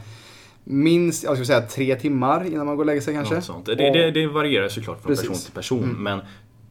minst, 0.65 1.25
jag 1.25 1.33
skulle 1.33 1.47
säga 1.47 1.61
tre 1.61 1.97
timmar 1.97 2.45
innan 2.47 2.67
man 2.67 2.77
går 2.77 2.83
och 2.83 2.87
lägger 2.87 3.01
sig 3.01 3.15
kanske. 3.15 3.43
Det, 3.65 3.75
det, 3.75 4.11
det 4.11 4.27
varierar 4.27 4.69
såklart 4.69 5.03
från 5.03 5.09
Precis. 5.09 5.29
person 5.29 5.45
till 5.45 5.53
person. 5.53 5.85
Mm. 5.85 6.03
Men 6.03 6.21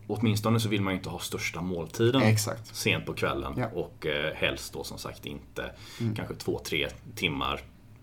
åtminstone 0.07 0.59
så 0.59 0.69
vill 0.69 0.81
man 0.81 0.93
ju 0.93 0.97
inte 0.97 1.09
ha 1.09 1.19
största 1.19 1.61
måltiden 1.61 2.21
Exakt. 2.21 2.75
sent 2.75 3.05
på 3.05 3.13
kvällen. 3.13 3.53
Ja. 3.57 3.63
Mm. 3.63 3.77
Och 3.77 4.05
eh, 4.05 4.33
helst 4.35 4.73
då 4.73 4.83
som 4.83 4.97
sagt 4.97 5.25
inte 5.25 5.71
kanske 6.15 6.35
två, 6.35 6.59
tre 6.65 6.87
timmar 7.15 7.61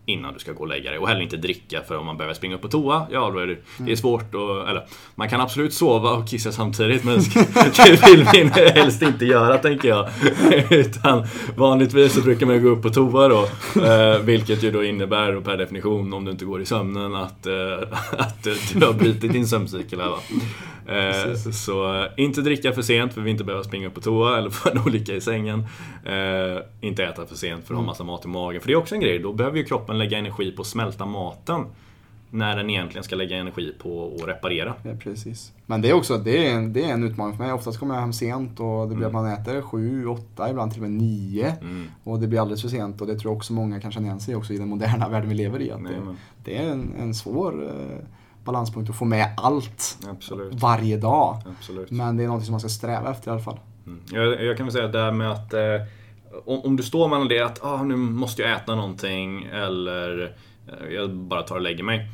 innan 0.08 0.32
du 0.34 0.38
ska 0.38 0.52
gå 0.52 0.60
och 0.60 0.68
lägga 0.68 0.90
dig. 0.90 0.98
Och 0.98 1.08
heller 1.08 1.20
inte 1.20 1.36
dricka 1.36 1.80
för 1.88 1.98
om 1.98 2.06
man 2.06 2.16
behöver 2.16 2.34
springa 2.34 2.54
upp 2.54 2.62
på 2.62 2.68
toa, 2.68 3.06
ja 3.10 3.30
då 3.30 3.38
är 3.38 3.46
det, 3.46 3.54
det 3.54 3.82
är 3.82 3.82
Mm. 3.82 3.96
svårt 3.96 4.34
att, 4.34 4.68
eller 4.68 4.84
man 5.14 5.28
kan 5.28 5.40
absolut 5.40 5.74
sova 5.74 6.10
och 6.10 6.28
kissa 6.28 6.52
samtidigt 6.52 7.04
men 7.04 7.14
det 7.76 8.06
vill 8.06 8.24
vi 8.34 8.70
helst 8.70 9.02
inte 9.02 9.24
göra 9.26 9.58
tänker 9.58 9.88
jag. 9.88 10.08
Utan 10.70 11.26
vanligtvis 11.56 12.12
så 12.14 12.20
brukar 12.20 12.46
man 12.46 12.62
gå 12.62 12.68
upp 12.68 12.82
på 12.82 12.90
toa 12.90 13.28
då. 13.28 13.48
Eh, 13.84 14.18
vilket 14.18 14.62
ju 14.62 14.70
då 14.70 14.84
innebär 14.84 15.32
då 15.32 15.40
per 15.40 15.56
definition 15.56 16.12
om 16.12 16.24
du 16.24 16.30
inte 16.30 16.44
går 16.44 16.60
i 16.60 16.66
sömnen 16.66 17.14
att, 17.14 17.46
eh, 17.46 17.54
att 18.18 18.46
du 18.74 18.86
har 18.86 18.92
brutit 18.92 19.32
din 19.32 19.46
sömncykel 19.46 20.00
här 20.00 20.08
va. 20.08 20.18
Eh, 20.86 21.34
så 21.52 21.94
eh, 22.00 22.06
inte 22.16 22.40
dricka 22.40 22.72
för 22.72 22.82
sent 22.82 23.14
för 23.14 23.20
vi 23.20 23.30
inte 23.30 23.44
behöver 23.44 23.64
springa 23.64 23.86
upp 23.88 23.94
på 23.94 24.00
toa 24.00 24.38
eller 24.38 24.50
få 24.50 24.68
en 24.70 24.78
olycka 24.78 25.12
i 25.12 25.20
sängen. 25.20 25.66
Inte 26.80 27.04
äta 27.04 27.26
för 27.26 27.34
sent 27.34 27.66
för 27.66 27.74
att 27.74 27.78
ha 27.80 27.86
massa 27.86 28.04
mat 28.04 28.24
i 28.24 28.28
magen. 28.28 28.60
För 28.60 28.66
det 28.68 28.72
är 28.72 28.76
också 28.76 28.94
en 28.94 29.00
grej, 29.00 29.18
då 29.18 29.32
behöver 29.32 29.58
ju 29.58 29.64
kroppen 29.64 29.97
lägga 29.98 30.18
energi 30.18 30.52
på 30.52 30.62
att 30.62 30.68
smälta 30.68 31.06
maten. 31.06 31.66
När 32.30 32.56
den 32.56 32.70
egentligen 32.70 33.04
ska 33.04 33.16
lägga 33.16 33.36
energi 33.36 33.74
på 33.78 34.16
att 34.20 34.28
reparera. 34.28 34.74
Ja, 34.82 34.90
precis. 35.00 35.52
Men 35.66 35.82
det 35.82 35.90
är 35.90 35.92
också 35.92 36.18
det 36.18 36.46
är 36.46 36.54
en, 36.54 36.72
det 36.72 36.84
är 36.84 36.92
en 36.92 37.04
utmaning 37.04 37.36
för 37.36 37.44
mig. 37.44 37.52
Oftast 37.52 37.78
kommer 37.78 37.94
jag 37.94 38.00
hem 38.00 38.12
sent 38.12 38.60
och 38.60 38.88
det 38.88 38.94
blir 38.94 39.06
att 39.06 39.12
man 39.12 39.26
äter 39.26 39.62
sju, 39.62 40.06
åtta, 40.06 40.50
ibland 40.50 40.72
till 40.72 40.82
och 40.82 40.90
med 40.90 41.00
nio. 41.00 41.56
Mm. 41.60 41.86
Och 42.04 42.20
det 42.20 42.26
blir 42.26 42.40
alldeles 42.40 42.62
för 42.62 42.68
sent 42.68 43.00
och 43.00 43.06
det 43.06 43.18
tror 43.18 43.32
jag 43.32 43.36
också 43.36 43.52
många 43.52 43.80
kan 43.80 43.92
känna 43.92 44.06
igen 44.06 44.20
sig 44.20 44.36
också 44.36 44.52
i 44.52 44.58
den 44.58 44.68
moderna 44.68 45.08
världen 45.10 45.28
vi 45.28 45.34
lever 45.34 45.60
i. 45.60 45.70
Att 45.70 45.82
Nej, 45.82 45.92
det, 45.92 46.16
det 46.44 46.56
är 46.56 46.70
en, 46.70 46.94
en 46.98 47.14
svår 47.14 47.64
eh, 47.64 48.04
balanspunkt 48.44 48.90
att 48.90 48.96
få 48.96 49.04
med 49.04 49.34
allt 49.36 49.98
absolut. 50.10 50.54
varje 50.54 50.96
dag. 50.96 51.42
absolut. 51.58 51.90
Men 51.90 52.16
det 52.16 52.24
är 52.24 52.28
något 52.28 52.44
som 52.44 52.52
man 52.52 52.60
ska 52.60 52.68
sträva 52.68 53.10
efter 53.10 53.30
i 53.30 53.32
alla 53.32 53.42
fall. 53.42 53.58
Mm. 53.86 54.00
Jag, 54.12 54.44
jag 54.44 54.56
kan 54.56 54.66
väl 54.66 54.72
säga 54.72 54.88
det 54.88 55.02
här 55.02 55.12
med 55.12 55.30
att 55.30 55.54
eh, 55.54 55.60
om, 56.48 56.60
om 56.60 56.76
du 56.76 56.82
står 56.82 57.08
mellan 57.08 57.28
det 57.28 57.40
att 57.40 57.64
ah, 57.64 57.82
nu 57.82 57.96
måste 57.96 58.42
jag 58.42 58.52
äta 58.52 58.74
någonting 58.74 59.44
eller 59.44 60.34
eh, 60.66 60.94
jag 60.94 61.10
bara 61.14 61.42
tar 61.42 61.56
och 61.56 61.62
lägger 61.62 61.84
mig. 61.84 62.06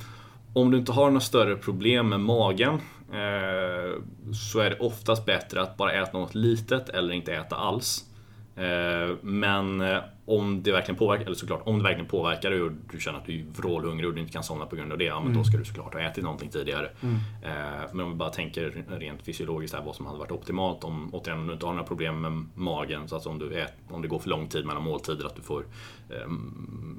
Om 0.53 0.71
du 0.71 0.79
inte 0.79 0.93
har 0.93 1.07
några 1.07 1.21
större 1.21 1.57
problem 1.57 2.09
med 2.09 2.21
magen 2.21 2.75
eh, 3.13 4.03
så 4.33 4.61
är 4.61 4.71
det 4.71 4.79
oftast 4.79 5.27
bättre 5.27 5.63
att 5.63 5.77
bara 5.77 5.93
äta 5.93 6.19
något 6.19 6.35
litet 6.35 6.89
eller 6.89 7.15
inte 7.15 7.35
äta 7.35 7.57
alls. 7.57 8.05
Eh, 8.57 9.17
men 9.23 9.81
eh, 9.81 9.99
om 10.27 10.63
det 10.63 10.73
verkligen 10.73 10.99
påverkar, 10.99 11.25
eller 11.25 11.35
såklart 11.35 11.63
om 11.65 11.79
det 11.79 11.85
verkligen 11.85 12.09
påverkar 12.09 12.51
dig 12.51 12.63
och 12.63 12.73
du 12.93 13.01
känner 13.01 13.19
att 13.19 13.27
du 13.27 13.41
är 13.41 13.45
vrålhungrig 13.57 14.09
och 14.09 14.15
du 14.15 14.21
inte 14.21 14.33
kan 14.33 14.43
somna 14.43 14.67
på 14.67 14.77
grund 14.77 14.93
av 14.93 14.99
det, 14.99 15.05
ja 15.05 15.21
men 15.21 15.35
då 15.35 15.45
ska 15.45 15.57
du 15.57 15.65
såklart 15.65 15.95
ha 15.95 16.01
ätit 16.01 16.25
någonting 16.25 16.49
tidigare. 16.49 16.91
Eh, 17.43 17.93
men 17.93 18.01
om 18.01 18.11
vi 18.11 18.17
bara 18.17 18.31
tänker 18.31 18.85
rent 18.89 19.23
fysiologiskt 19.23 19.77
här, 19.77 19.83
vad 19.85 19.97
som 19.97 20.07
hade 20.07 20.19
varit 20.19 20.31
optimalt 20.31 20.85
om, 20.85 21.15
återigen, 21.15 21.41
om 21.41 21.47
du 21.47 21.53
inte 21.53 21.67
har 21.67 21.73
några 21.73 21.87
problem 21.87 22.21
med 22.21 22.45
magen, 22.55 23.09
så 23.09 23.17
att 23.17 23.27
om, 23.27 23.39
du 23.39 23.55
ät, 23.55 23.73
om 23.91 24.03
det 24.03 24.09
går 24.09 24.19
för 24.19 24.31
lång 24.31 24.49
tid 24.49 24.67
mellan 24.67 24.83
måltider, 24.83 25.27
att 25.27 25.37
du 25.37 25.43
får 25.43 25.67
eh, 26.11 26.17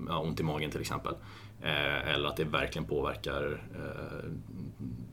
ja, 0.07 0.19
ont 0.19 0.39
i 0.39 0.43
magen 0.43 0.71
till 0.71 0.81
exempel. 0.81 1.13
Eh, 1.61 2.13
eller 2.13 2.27
att 2.27 2.37
det 2.37 2.43
verkligen 2.43 2.87
påverkar 2.87 3.63
eh, 3.75 4.29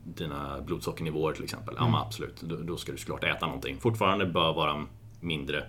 dina 0.03 0.61
blodsockernivåer 0.61 1.33
till 1.33 1.43
exempel. 1.43 1.75
Ja 1.77 1.85
men 1.85 1.95
absolut, 1.95 2.41
då, 2.41 2.55
då 2.55 2.77
ska 2.77 2.91
du 2.91 2.97
såklart 2.97 3.23
äta 3.23 3.45
någonting. 3.45 3.77
Fortfarande 3.79 4.25
bör 4.25 4.53
vara 4.53 4.85
mindre, 5.19 5.63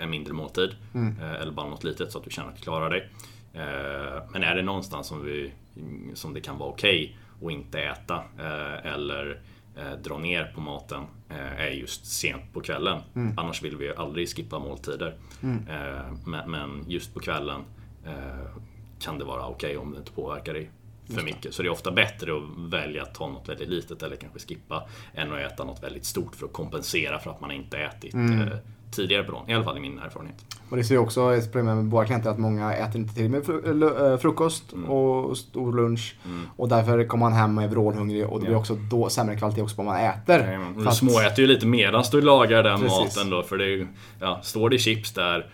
en 0.00 0.10
mindre 0.10 0.32
måltid. 0.32 0.76
Eh, 1.20 1.32
eller 1.32 1.52
bara 1.52 1.68
något 1.68 1.84
litet 1.84 2.12
så 2.12 2.18
att 2.18 2.24
du 2.24 2.30
känner 2.30 2.48
att 2.48 2.56
du 2.56 2.62
klarar 2.62 2.90
dig. 2.90 3.08
Eh, 3.52 4.22
men 4.32 4.42
är 4.42 4.54
det 4.54 4.62
någonstans 4.62 5.06
som, 5.06 5.24
vi, 5.24 5.52
som 6.14 6.34
det 6.34 6.40
kan 6.40 6.58
vara 6.58 6.68
okej 6.68 7.16
att 7.44 7.52
inte 7.52 7.80
äta 7.80 8.24
eh, 8.38 8.92
eller 8.92 9.40
eh, 9.76 9.92
dra 10.04 10.18
ner 10.18 10.52
på 10.54 10.60
maten 10.60 11.02
eh, 11.28 11.60
är 11.60 11.70
just 11.70 12.06
sent 12.06 12.52
på 12.52 12.60
kvällen. 12.60 13.00
Annars 13.36 13.62
vill 13.62 13.76
vi 13.76 13.84
ju 13.84 13.94
aldrig 13.94 14.28
skippa 14.36 14.58
måltider. 14.58 15.14
Eh, 15.68 16.12
men, 16.46 16.84
just 16.88 17.14
på 17.14 17.20
kvällen 17.20 17.60
eh, 18.06 18.56
kan 19.00 19.18
det 19.18 19.24
vara 19.24 19.46
okej 19.46 19.76
om 19.76 19.92
det 19.92 19.98
inte 19.98 20.12
påverkar 20.12 20.52
dig 20.54 20.70
för 21.06 21.22
mycket. 21.22 21.54
Så 21.54 21.62
det 21.62 21.68
är 21.68 21.72
ofta 21.72 21.90
bättre 21.90 22.36
att 22.36 22.42
välja 22.72 23.02
att 23.02 23.14
ta 23.14 23.28
något 23.28 23.48
väldigt 23.48 23.68
litet 23.68 24.02
eller 24.02 24.16
kanske 24.16 24.38
skippa 24.38 24.88
än 25.14 25.32
att 25.32 25.38
äta 25.52 25.64
något 25.64 25.82
väldigt 25.82 26.04
stort 26.04 26.36
för 26.36 26.46
att 26.46 26.52
kompensera 26.52 27.18
för 27.18 27.30
att 27.30 27.40
man 27.40 27.50
inte 27.50 27.78
ätit 27.78 28.14
eh, 28.14 28.58
tidigare 28.92 29.24
på 29.24 29.32
dagen. 29.32 29.50
I 29.50 29.54
alla 29.54 29.64
fall 29.64 29.76
i 29.76 29.80
min 29.80 29.98
erfarenhet. 29.98 30.36
Och 30.70 30.76
det 30.76 30.84
ser 30.84 30.94
ju 30.94 30.98
också 31.00 31.34
ett 31.34 31.52
problem 31.52 31.76
med 31.76 31.84
våra 31.84 32.06
klienter 32.06 32.30
att 32.30 32.38
många 32.38 32.74
äter 32.74 32.96
inte 32.96 33.14
till 33.14 33.28
med 33.30 33.48
eh, 34.12 34.16
frukost 34.18 34.72
Mm. 34.72 34.90
och 34.90 35.36
stor 35.38 35.72
lunch. 35.72 36.16
Och 36.56 36.68
därför 36.68 37.04
kommer 37.04 37.24
man 37.26 37.32
hem 37.32 37.58
och 37.58 37.64
är 37.64 37.68
vrålhungrig 37.68 38.26
och 38.26 38.38
det 38.38 38.44
blir 38.44 38.52
Ja. 38.54 38.58
också 38.60 38.74
då 38.90 39.08
sämre 39.08 39.36
kvalitet 39.36 39.62
också 39.62 39.76
på 39.76 39.82
vad 39.82 39.94
man 39.94 40.04
äter. 40.04 40.38
För 40.74 40.80
Du 40.82 40.88
att- 40.88 40.96
småäter 40.96 41.42
ju 41.42 41.46
lite 41.48 41.66
medan 41.66 42.04
du 42.12 42.20
lagar 42.20 42.62
den 42.62 42.80
Precis. 42.80 43.16
maten 43.16 43.30
då. 43.30 43.42
För 43.42 43.56
det 43.58 43.66
ju, 43.66 43.86
ja, 44.20 44.40
står 44.42 44.70
det 44.70 44.78
chips 44.78 45.12
där 45.12 45.46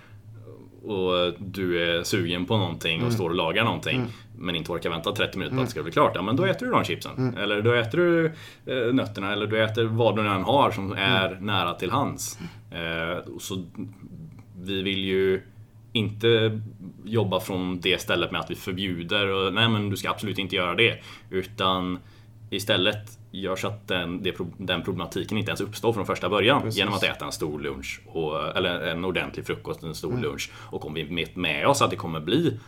och 0.84 1.32
du 1.38 1.82
är 1.98 2.02
sugen 2.02 2.46
på 2.46 2.56
någonting 2.56 2.94
Mm. 2.96 3.06
och 3.06 3.12
står 3.12 3.28
och 3.30 3.34
lagar 3.36 3.64
någonting 3.64 4.06
men 4.38 4.56
inte 4.56 4.72
orkar 4.72 4.90
vänta 4.90 5.12
30 5.12 5.38
minuter 5.38 5.56
på 5.56 5.62
att 5.62 5.66
det 5.68 5.70
ska 5.70 5.82
bli 5.82 5.92
klart. 5.92 6.12
Ja 6.14 6.22
men 6.22 6.36
då 6.36 6.42
Mm. 6.42 6.54
äter 6.56 6.66
du 6.66 6.72
de 6.72 6.84
chipsen. 6.84 7.36
Eller 7.38 7.62
då 7.62 7.72
äter 7.72 7.98
du 7.98 8.26
eh, 8.66 8.94
nötterna 8.94 9.32
eller 9.32 9.46
du 9.46 9.64
äter 9.64 9.84
vad 9.84 10.16
du 10.16 10.22
än 10.28 10.42
har 10.42 10.70
som 10.70 10.92
Mm. 10.92 10.98
är 10.98 11.38
nära 11.40 11.74
till 11.74 11.90
hands. 11.90 12.38
Eh, 12.70 13.18
så 13.40 13.64
vi 14.62 14.82
vill 14.82 15.04
ju 15.04 15.42
inte 15.92 16.60
jobba 17.04 17.40
från 17.40 17.80
det 17.80 18.00
stället 18.00 18.30
med 18.32 18.40
att 18.40 18.50
vi 18.50 18.54
förbjuder 18.54 19.26
och 19.28 19.54
nej 19.54 19.68
men 19.68 19.90
du 19.90 19.96
ska 19.96 20.10
absolut 20.10 20.38
inte 20.38 20.56
göra 20.56 20.74
det. 20.74 20.98
Utan 21.30 21.98
istället 22.50 23.18
gör 23.30 23.56
så 23.56 23.68
att 23.68 23.88
den, 23.88 24.26
den 24.58 24.82
problematiken 24.82 25.38
inte 25.38 25.50
ens 25.50 25.60
uppstår 25.60 25.92
från 25.92 26.06
första 26.06 26.28
början. 26.28 26.62
Precis. 26.62 26.78
Genom 26.78 26.94
att 26.94 27.02
äta 27.02 27.24
en 27.24 27.32
stor 27.32 27.60
lunch, 27.60 28.00
och, 28.06 28.56
eller 28.56 28.80
en 28.80 29.04
ordentlig 29.04 29.46
frukost, 29.46 29.80
en 29.82 29.84
Mm. 29.86 29.94
stor 29.94 30.18
lunch. 30.18 30.50
Och 30.70 30.86
om 30.86 30.94
vi 30.94 31.02
vet 31.02 31.36
med 31.36 31.66
oss 31.66 31.82
att 31.82 31.90
det 31.90 31.96
kommer 31.96 32.20
bli 32.20 32.58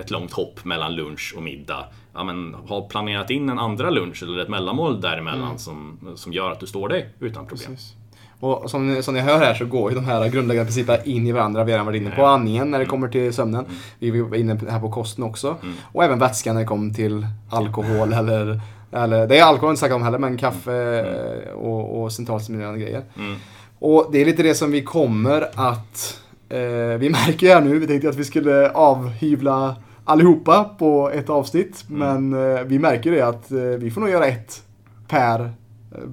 ett 0.00 0.10
långt 0.10 0.32
hopp 0.32 0.64
mellan 0.64 0.94
lunch 0.94 1.34
och 1.36 1.42
middag. 1.42 1.84
Ja, 2.14 2.24
men, 2.24 2.54
ha 2.54 2.88
planerat 2.88 3.30
in 3.30 3.48
en 3.48 3.58
andra 3.58 3.90
lunch 3.90 4.22
eller 4.22 4.38
ett 4.38 4.48
mellanmål 4.48 5.00
däremellan 5.00 5.58
som, 5.58 5.98
som 6.16 6.32
gör 6.32 6.50
att 6.50 6.60
du 6.60 6.66
står 6.66 6.88
dig 6.88 7.08
utan 7.20 7.46
problem. 7.46 7.66
Mm. 7.66 7.76
Precis. 7.76 7.94
Och 8.40 8.70
som 8.70 8.94
ni, 8.94 9.02
som 9.02 9.14
ni 9.14 9.20
hör 9.20 9.38
här 9.38 9.54
så 9.54 9.64
går 9.64 9.90
ju 9.90 9.96
de 9.96 10.04
här 10.04 10.28
grundläggande 10.28 10.66
principerna 10.66 11.02
in 11.04 11.26
i 11.26 11.32
varandra. 11.32 11.64
Vi 11.64 11.72
har 11.72 11.76
redan 11.76 11.86
varit 11.86 12.02
inne 12.02 12.10
på 12.10 12.22
Ja. 12.22 12.28
andningen 12.28 12.70
när 12.70 12.78
det 12.78 12.84
kommer 12.86 13.08
till 13.08 13.32
sömnen. 13.32 13.64
Vi 13.98 14.20
var 14.20 14.36
inne 14.36 14.60
här 14.70 14.80
på 14.80 14.90
kosten 14.90 15.24
också. 15.24 15.56
Och 15.92 16.04
även 16.04 16.18
vätskan 16.18 16.54
när 16.54 16.62
det 16.62 16.66
kommer 16.68 16.94
till 16.94 17.26
alkohol 17.50 18.12
eller, 18.12 18.60
eller 18.92 19.26
det 19.26 19.38
är 19.38 19.42
alkohol 19.44 19.70
inte 19.70 19.80
sagt 19.80 19.94
om 19.94 20.02
heller, 20.02 20.18
men 20.18 20.36
kaffe 20.36 21.04
och, 21.54 22.02
och 22.02 22.12
centralstimulerande 22.12 22.80
grejer. 22.80 23.02
Mm. 23.16 23.36
Och 23.78 24.08
det 24.12 24.20
är 24.20 24.24
lite 24.24 24.42
det 24.42 24.54
som 24.54 24.70
vi 24.70 24.82
kommer 24.82 25.48
att... 25.54 26.20
Eh, 26.48 26.98
vi 26.98 27.10
märker 27.10 27.46
ju 27.46 27.52
här 27.52 27.60
nu, 27.60 27.78
vi 27.78 27.86
tänkte 27.86 28.08
att 28.08 28.16
vi 28.16 28.24
skulle 28.24 28.70
avhyvla 28.70 29.76
allihopa 30.04 30.64
på 30.78 31.10
ett 31.10 31.30
avsnitt. 31.30 31.84
Men 31.88 32.32
eh, 32.32 32.62
vi 32.62 32.78
märker 32.78 33.10
det 33.10 33.22
att 33.22 33.50
eh, 33.52 33.58
vi 33.58 33.90
får 33.90 34.00
nog 34.00 34.10
göra 34.10 34.26
ett 34.26 34.62
per, 35.08 35.52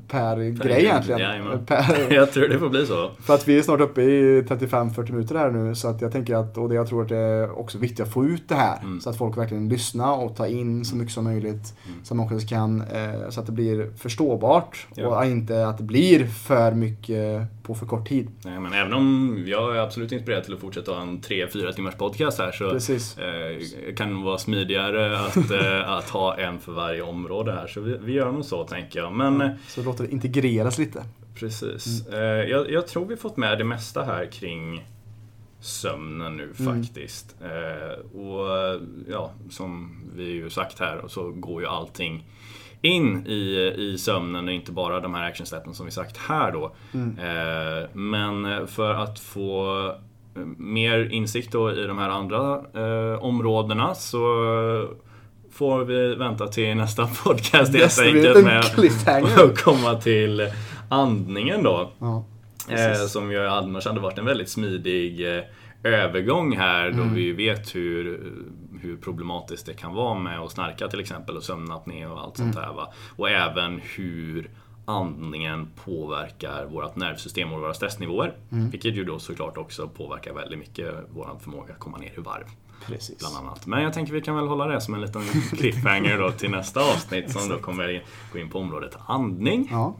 per, 0.07 0.35
grej 0.37 0.51
grej, 0.51 0.85
egentligen. 0.85 1.65
Per, 1.65 2.13
Jag 2.13 2.31
tror 2.31 2.47
det 2.47 2.59
får 2.59 2.69
bli 2.69 2.85
så. 2.85 3.11
för 3.19 3.33
att 3.33 3.47
vi 3.47 3.57
är 3.57 3.61
snart 3.61 3.79
uppe 3.79 4.01
i 4.01 4.41
35-40 4.41 5.11
minuter 5.11 5.35
här 5.35 5.51
nu 5.51 5.75
så 5.75 5.87
att 5.87 6.01
jag 6.01 6.11
tänker 6.11 6.35
att, 6.35 6.57
och 6.57 6.69
det 6.69 6.75
jag 6.75 6.87
tror 6.87 7.01
att 7.01 7.09
det 7.09 7.17
är 7.17 7.59
också 7.59 7.77
viktigt 7.77 7.99
att 7.99 8.13
få 8.13 8.25
ut 8.25 8.49
det 8.49 8.55
här. 8.55 8.79
Mm. 8.81 9.01
Så 9.01 9.09
att 9.09 9.17
folk 9.17 9.37
verkligen 9.37 9.69
lyssnar 9.69 10.23
och 10.23 10.35
tar 10.35 10.45
in 10.45 10.85
så 10.85 10.95
mycket 10.95 11.13
som 11.13 11.23
möjligt. 11.23 11.73
Så, 12.03 12.15
man 12.15 12.33
också 12.33 12.47
kan, 12.47 12.81
eh, 12.81 13.29
så 13.29 13.39
att 13.39 13.45
det 13.45 13.51
blir 13.51 13.89
förståbart 13.97 14.87
Ja. 14.95 15.07
och 15.07 15.25
inte 15.25 15.67
att 15.67 15.77
det 15.77 15.83
blir 15.83 16.25
för 16.25 16.71
mycket 16.71 17.41
på 17.65 17.75
för 17.75 17.85
kort 17.85 18.07
tid. 18.07 18.27
Nej, 18.45 18.59
men 18.59 18.73
även 18.73 18.93
om 18.93 19.43
jag 19.47 19.75
är 19.75 19.79
absolut 19.79 20.11
inspirerad 20.11 20.43
till 20.43 20.53
att 20.53 20.59
fortsätta 20.59 20.91
ha 20.91 21.01
en 21.01 21.21
3-4 21.21 21.71
timmars 21.71 21.95
podcast 21.95 22.39
här 22.39 22.51
så 22.51 22.69
Precis. 22.69 23.17
eh, 23.17 23.95
kan 23.95 24.09
det 24.19 24.25
vara 24.25 24.37
smidigare 24.37 25.19
att, 25.19 25.51
eh, 25.51 25.91
att 25.91 26.09
ha 26.09 26.37
en 26.37 26.59
för 26.59 26.71
varje 26.71 27.01
område 27.01 27.51
här. 27.51 27.67
Så 27.67 27.81
vi, 27.81 27.97
vi 28.01 28.13
gör 28.13 28.31
nog 28.31 28.45
så 28.45 28.63
tänker 28.63 28.99
jag. 28.99 29.11
Men 29.13 29.41
eh, 29.41 29.49
Så 29.67 29.83
låter 29.83 30.03
det 30.03 30.11
integreras 30.11 30.77
lite. 30.77 31.03
precis. 31.35 32.07
Eh, 32.07 32.19
jag, 32.49 32.71
jag 32.71 32.87
tror 32.87 33.05
vi 33.05 33.15
fått 33.15 33.37
med 33.37 33.57
det 33.57 33.63
mesta 33.63 34.03
här 34.03 34.25
kring 34.31 34.85
sömnen 35.59 36.37
nu 36.37 36.53
faktiskt. 36.53 37.35
Eh, 37.41 38.19
och 38.19 38.79
ja, 39.09 39.31
som 39.49 40.01
vi 40.15 40.23
ju 40.31 40.49
sagt 40.49 40.79
här 40.79 41.01
så 41.07 41.31
går 41.31 41.61
ju 41.61 41.67
allting 41.67 42.25
in 42.85 43.27
i, 43.27 43.73
i 43.77 43.97
sömnen 43.97 44.47
och 44.47 44.53
inte 44.53 44.71
bara 44.71 44.99
de 44.99 45.13
här 45.13 45.27
actionsteppen 45.27 45.73
som 45.73 45.85
vi 45.85 45.91
sagt 45.91 46.17
här 46.17 46.51
då. 46.51 46.75
Eh, 46.93 47.89
men 47.93 48.67
för 48.67 48.93
att 48.93 49.19
få 49.19 49.87
eh, 50.35 50.41
mer 50.57 51.09
insikt 51.11 51.51
då 51.51 51.71
i 51.71 51.83
de 51.83 51.97
här 51.97 52.09
andra 52.09 52.61
eh, 52.73 53.23
områdena 53.23 53.95
så 53.95 54.19
får 55.51 55.85
vi 55.85 56.15
vänta 56.15 56.47
till 56.47 56.75
nästa 56.75 57.07
podcast 57.23 57.73
helt 57.73 57.97
blir 58.01 58.15
enkelt 58.15 58.37
en 58.37 58.43
med 58.43 58.59
att 58.59 59.57
komma 59.63 59.95
till 59.95 60.51
andningen 60.89 61.63
då. 61.63 61.91
Ja, 61.99 62.25
Eh, 62.69 63.07
som 63.07 63.31
ju 63.31 63.47
annars 63.47 63.85
hade 63.85 63.99
varit 63.99 64.17
en 64.17 64.25
väldigt 64.25 64.49
smidig 64.49 65.35
eh, 65.37 65.43
övergång 65.85 66.57
här 66.57 66.91
då 66.91 67.01
Mm. 67.01 67.13
vi 67.13 67.31
vet 67.31 67.75
hur, 67.75 68.33
hur 68.81 68.97
problematiskt 68.97 69.65
det 69.65 69.73
kan 69.73 69.93
vara 69.93 70.19
med 70.19 70.39
att 70.39 70.51
snarka 70.51 70.87
till 70.87 70.99
exempel 70.99 71.37
och 71.37 71.43
sömnapné 71.43 72.05
och 72.05 72.19
allt 72.21 72.39
Mm. 72.39 72.53
sånt 72.53 72.65
där. 72.65 72.73
Va? 72.73 72.93
Och 73.15 73.29
även 73.29 73.81
hur 73.95 74.49
andningen 74.85 75.67
påverkar 75.85 76.65
vårt 76.65 76.95
nervsystem 76.95 77.53
och 77.53 77.59
våra 77.61 77.73
stressnivåer. 77.73 78.33
Mm. 78.51 78.69
Vilket 78.69 78.95
ju 78.95 79.03
då 79.03 79.19
såklart 79.19 79.57
också 79.57 79.87
påverkar 79.87 80.33
väldigt 80.33 80.59
mycket 80.59 80.93
vår 81.13 81.29
förmåga 81.41 81.73
att 81.73 81.79
komma 81.79 81.97
ner 81.97 82.11
i 82.17 82.21
varv. 82.21 82.43
precis. 82.87 83.19
Bland 83.19 83.35
annat. 83.47 83.65
Men 83.67 83.83
jag 83.83 83.93
tänker 83.93 84.13
vi 84.13 84.21
kan 84.21 84.35
väl 84.35 84.47
hålla 84.47 84.65
det 84.67 84.81
som 84.81 84.93
en 84.93 85.01
liten 85.01 85.21
cliffhanger 85.57 86.17
då 86.17 86.31
till 86.31 86.49
nästa 86.51 86.79
avsnitt 86.79 87.31
som 87.31 87.49
då 87.49 87.57
kommer 87.57 88.03
gå 88.33 88.39
in 88.39 88.49
på 88.49 88.59
området 88.59 88.97
andning. 89.07 89.67
Ja. 89.71 89.95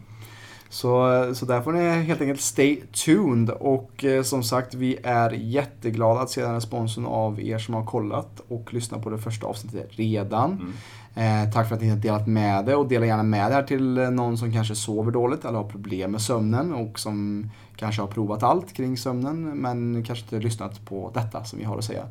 Så, 0.75 1.25
så 1.35 1.45
där 1.45 1.61
får 1.61 1.71
ni 1.71 1.89
helt 1.89 2.21
enkelt 2.21 2.41
stay 2.41 2.81
tuned. 3.05 3.49
Och 3.49 4.05
eh, 4.05 4.23
som 4.23 4.43
sagt, 4.43 4.73
vi 4.73 4.97
är 5.03 5.31
jätteglada 5.31 6.19
att 6.19 6.29
se 6.29 6.41
den 6.41 6.53
responsen 6.53 7.05
av 7.05 7.41
er 7.41 7.57
som 7.57 7.73
har 7.73 7.85
kollat 7.85 8.41
och 8.47 8.73
lyssnat 8.73 9.03
på 9.03 9.09
det 9.09 9.17
första 9.17 9.47
avsnittet 9.47 9.89
redan. 9.91 10.73
Eh, 11.15 11.51
tack 11.53 11.67
för 11.67 11.75
att 11.75 11.81
ni 11.81 11.89
har 11.89 11.97
delat 11.97 12.27
med 12.27 12.65
det 12.65 12.75
och 12.75 12.87
dela 12.87 13.05
gärna 13.05 13.23
med 13.23 13.51
det 13.51 13.55
här 13.55 13.63
till 13.63 13.97
eh, 13.97 14.09
någon 14.09 14.37
som 14.37 14.53
kanske 14.53 14.75
sover 14.75 15.11
dåligt 15.11 15.45
eller 15.45 15.57
har 15.57 15.69
problem 15.69 16.11
med 16.11 16.21
sömnen 16.21 16.73
och 16.73 16.99
som 16.99 17.49
kanske 17.75 18.01
har 18.01 18.07
provat 18.07 18.43
allt 18.43 18.73
kring 18.73 18.97
sömnen 18.97 19.43
men 19.43 20.03
kanske 20.03 20.25
inte 20.25 20.45
lyssnat 20.45 20.85
på 20.85 21.11
detta 21.13 21.43
som 21.43 21.59
vi 21.59 21.65
har 21.65 21.77
att 21.77 21.85
säga. 21.85 22.05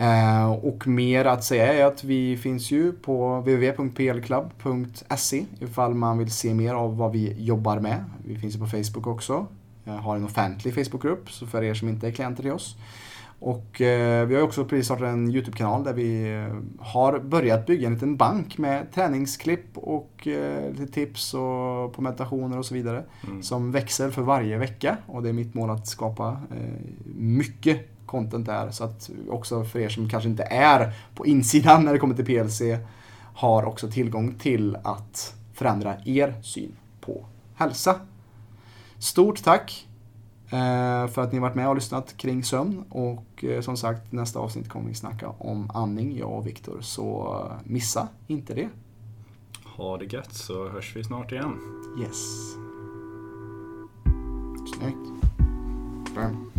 Eh, 0.00 0.52
och 0.52 0.86
mer 0.86 1.24
att 1.24 1.44
säga 1.44 1.74
är 1.74 1.84
att 1.84 2.04
vi 2.04 2.36
finns 2.36 2.70
ju 2.70 2.92
på 2.92 3.38
www.plclub.se 3.38 5.44
ifall 5.60 5.94
man 5.94 6.18
vill 6.18 6.30
se 6.30 6.54
mer 6.54 6.74
av 6.74 6.96
vad 6.96 7.12
vi 7.12 7.34
jobbar 7.38 7.80
med. 7.80 8.04
Vi 8.24 8.38
finns 8.38 8.54
ju 8.54 8.58
på 8.58 8.66
Facebook 8.66 9.06
också. 9.06 9.46
Jag 9.84 9.92
har 9.92 10.16
en 10.16 10.24
offentlig 10.24 10.74
Facebookgrupp 10.74 11.30
så 11.30 11.46
för 11.46 11.62
er 11.62 11.74
som 11.74 11.88
inte 11.88 12.08
är 12.08 12.12
klienter 12.12 12.42
till 12.42 12.52
oss. 12.52 12.76
Och 13.38 13.80
eh, 13.80 14.26
vi 14.26 14.34
har 14.34 14.42
också 14.42 14.64
precis 14.64 14.86
startat 14.86 15.08
en 15.08 15.30
YouTube-kanal 15.30 15.84
där 15.84 15.92
vi 15.92 16.34
eh, 16.34 16.56
har 16.78 17.18
börjat 17.18 17.66
bygga 17.66 17.86
en 17.86 17.94
liten 17.94 18.16
bank 18.16 18.58
med 18.58 18.92
träningsklipp 18.92 19.78
och 19.78 20.26
eh, 20.26 20.70
lite 20.70 20.92
tips 20.92 21.34
och 21.34 21.92
på 21.92 22.02
meditationer 22.02 22.58
och 22.58 22.66
så 22.66 22.74
vidare. 22.74 23.04
Mm. 23.26 23.42
Som 23.42 23.72
växer 23.72 24.10
för 24.10 24.22
varje 24.22 24.58
vecka 24.58 24.96
och 25.06 25.22
det 25.22 25.28
är 25.28 25.32
mitt 25.32 25.54
mål 25.54 25.70
att 25.70 25.86
skapa 25.86 26.36
mycket 27.16 27.99
content 28.10 28.46
där. 28.46 28.70
Så 28.70 28.84
att 28.84 29.10
också 29.28 29.64
för 29.64 29.78
er 29.78 29.88
som 29.88 30.08
kanske 30.08 30.28
inte 30.28 30.42
är 30.42 30.92
på 31.14 31.26
insidan 31.26 31.84
när 31.84 31.92
det 31.92 31.98
kommer 31.98 32.14
till 32.14 32.24
PLC 32.24 32.62
har 33.34 33.64
också 33.64 33.90
tillgång 33.90 34.34
till 34.34 34.76
att 34.82 35.34
förändra 35.54 35.96
er 36.04 36.34
syn 36.42 36.72
på 37.00 37.26
hälsa. 37.54 38.00
Stort 38.98 39.44
tack 39.44 39.88
eh, 40.44 41.06
för 41.06 41.18
att 41.18 41.32
ni 41.32 41.38
varit 41.38 41.54
med 41.54 41.68
och 41.68 41.74
lyssnat 41.74 42.16
kring 42.16 42.44
sömn 42.44 42.84
och 42.90 43.44
eh, 43.44 43.60
som 43.60 43.76
sagt 43.76 44.12
nästa 44.12 44.38
avsnitt 44.38 44.68
kommer 44.68 44.88
vi 44.88 44.94
snacka 44.94 45.28
om 45.28 45.70
andning, 45.74 46.18
jag 46.18 46.32
och 46.32 46.46
Viktor. 46.46 46.78
Så 46.80 47.38
eh, 47.50 47.56
missa 47.64 48.08
inte 48.26 48.54
det. 48.54 48.68
Ha 49.76 49.98
det 49.98 50.12
gött 50.12 50.32
så 50.32 50.68
hörs 50.68 50.96
vi 50.96 51.04
snart 51.04 51.32
igen. 51.32 51.58
Yes. 52.00 52.54
Snyggt. 54.74 55.24
Bam. 56.14 56.49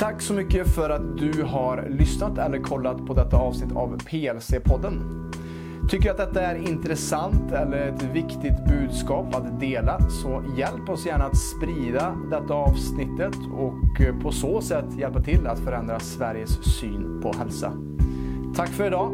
Tack 0.00 0.22
så 0.22 0.34
mycket 0.34 0.74
för 0.74 0.90
att 0.90 1.18
du 1.18 1.42
har 1.42 1.88
lyssnat 1.88 2.38
eller 2.38 2.58
kollat 2.58 3.06
på 3.06 3.14
detta 3.14 3.36
avsnitt 3.36 3.76
av 3.76 3.96
PLC-podden. 3.96 5.00
Tycker 5.90 6.04
du 6.04 6.10
att 6.10 6.16
detta 6.16 6.42
är 6.42 6.54
intressant 6.54 7.52
eller 7.52 7.78
ett 7.78 8.02
viktigt 8.02 8.64
budskap 8.68 9.34
att 9.34 9.60
dela 9.60 10.00
så 10.10 10.44
hjälp 10.56 10.88
oss 10.88 11.06
gärna 11.06 11.24
att 11.24 11.36
sprida 11.36 12.16
detta 12.30 12.54
avsnittet 12.54 13.36
och 13.52 14.00
eh, 14.00 14.18
på 14.22 14.32
så 14.32 14.60
sätt 14.60 14.98
hjälpa 14.98 15.22
till 15.22 15.46
att 15.46 15.58
förändra 15.58 16.00
Sveriges 16.00 16.78
syn 16.80 17.20
på 17.22 17.32
hälsa. 17.38 17.72
Tack 18.56 18.68
för 18.68 18.86
idag 18.86 19.12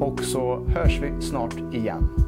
och 0.00 0.20
så 0.20 0.64
hörs 0.66 1.00
vi 1.02 1.22
snart 1.22 1.74
igen. 1.74 2.27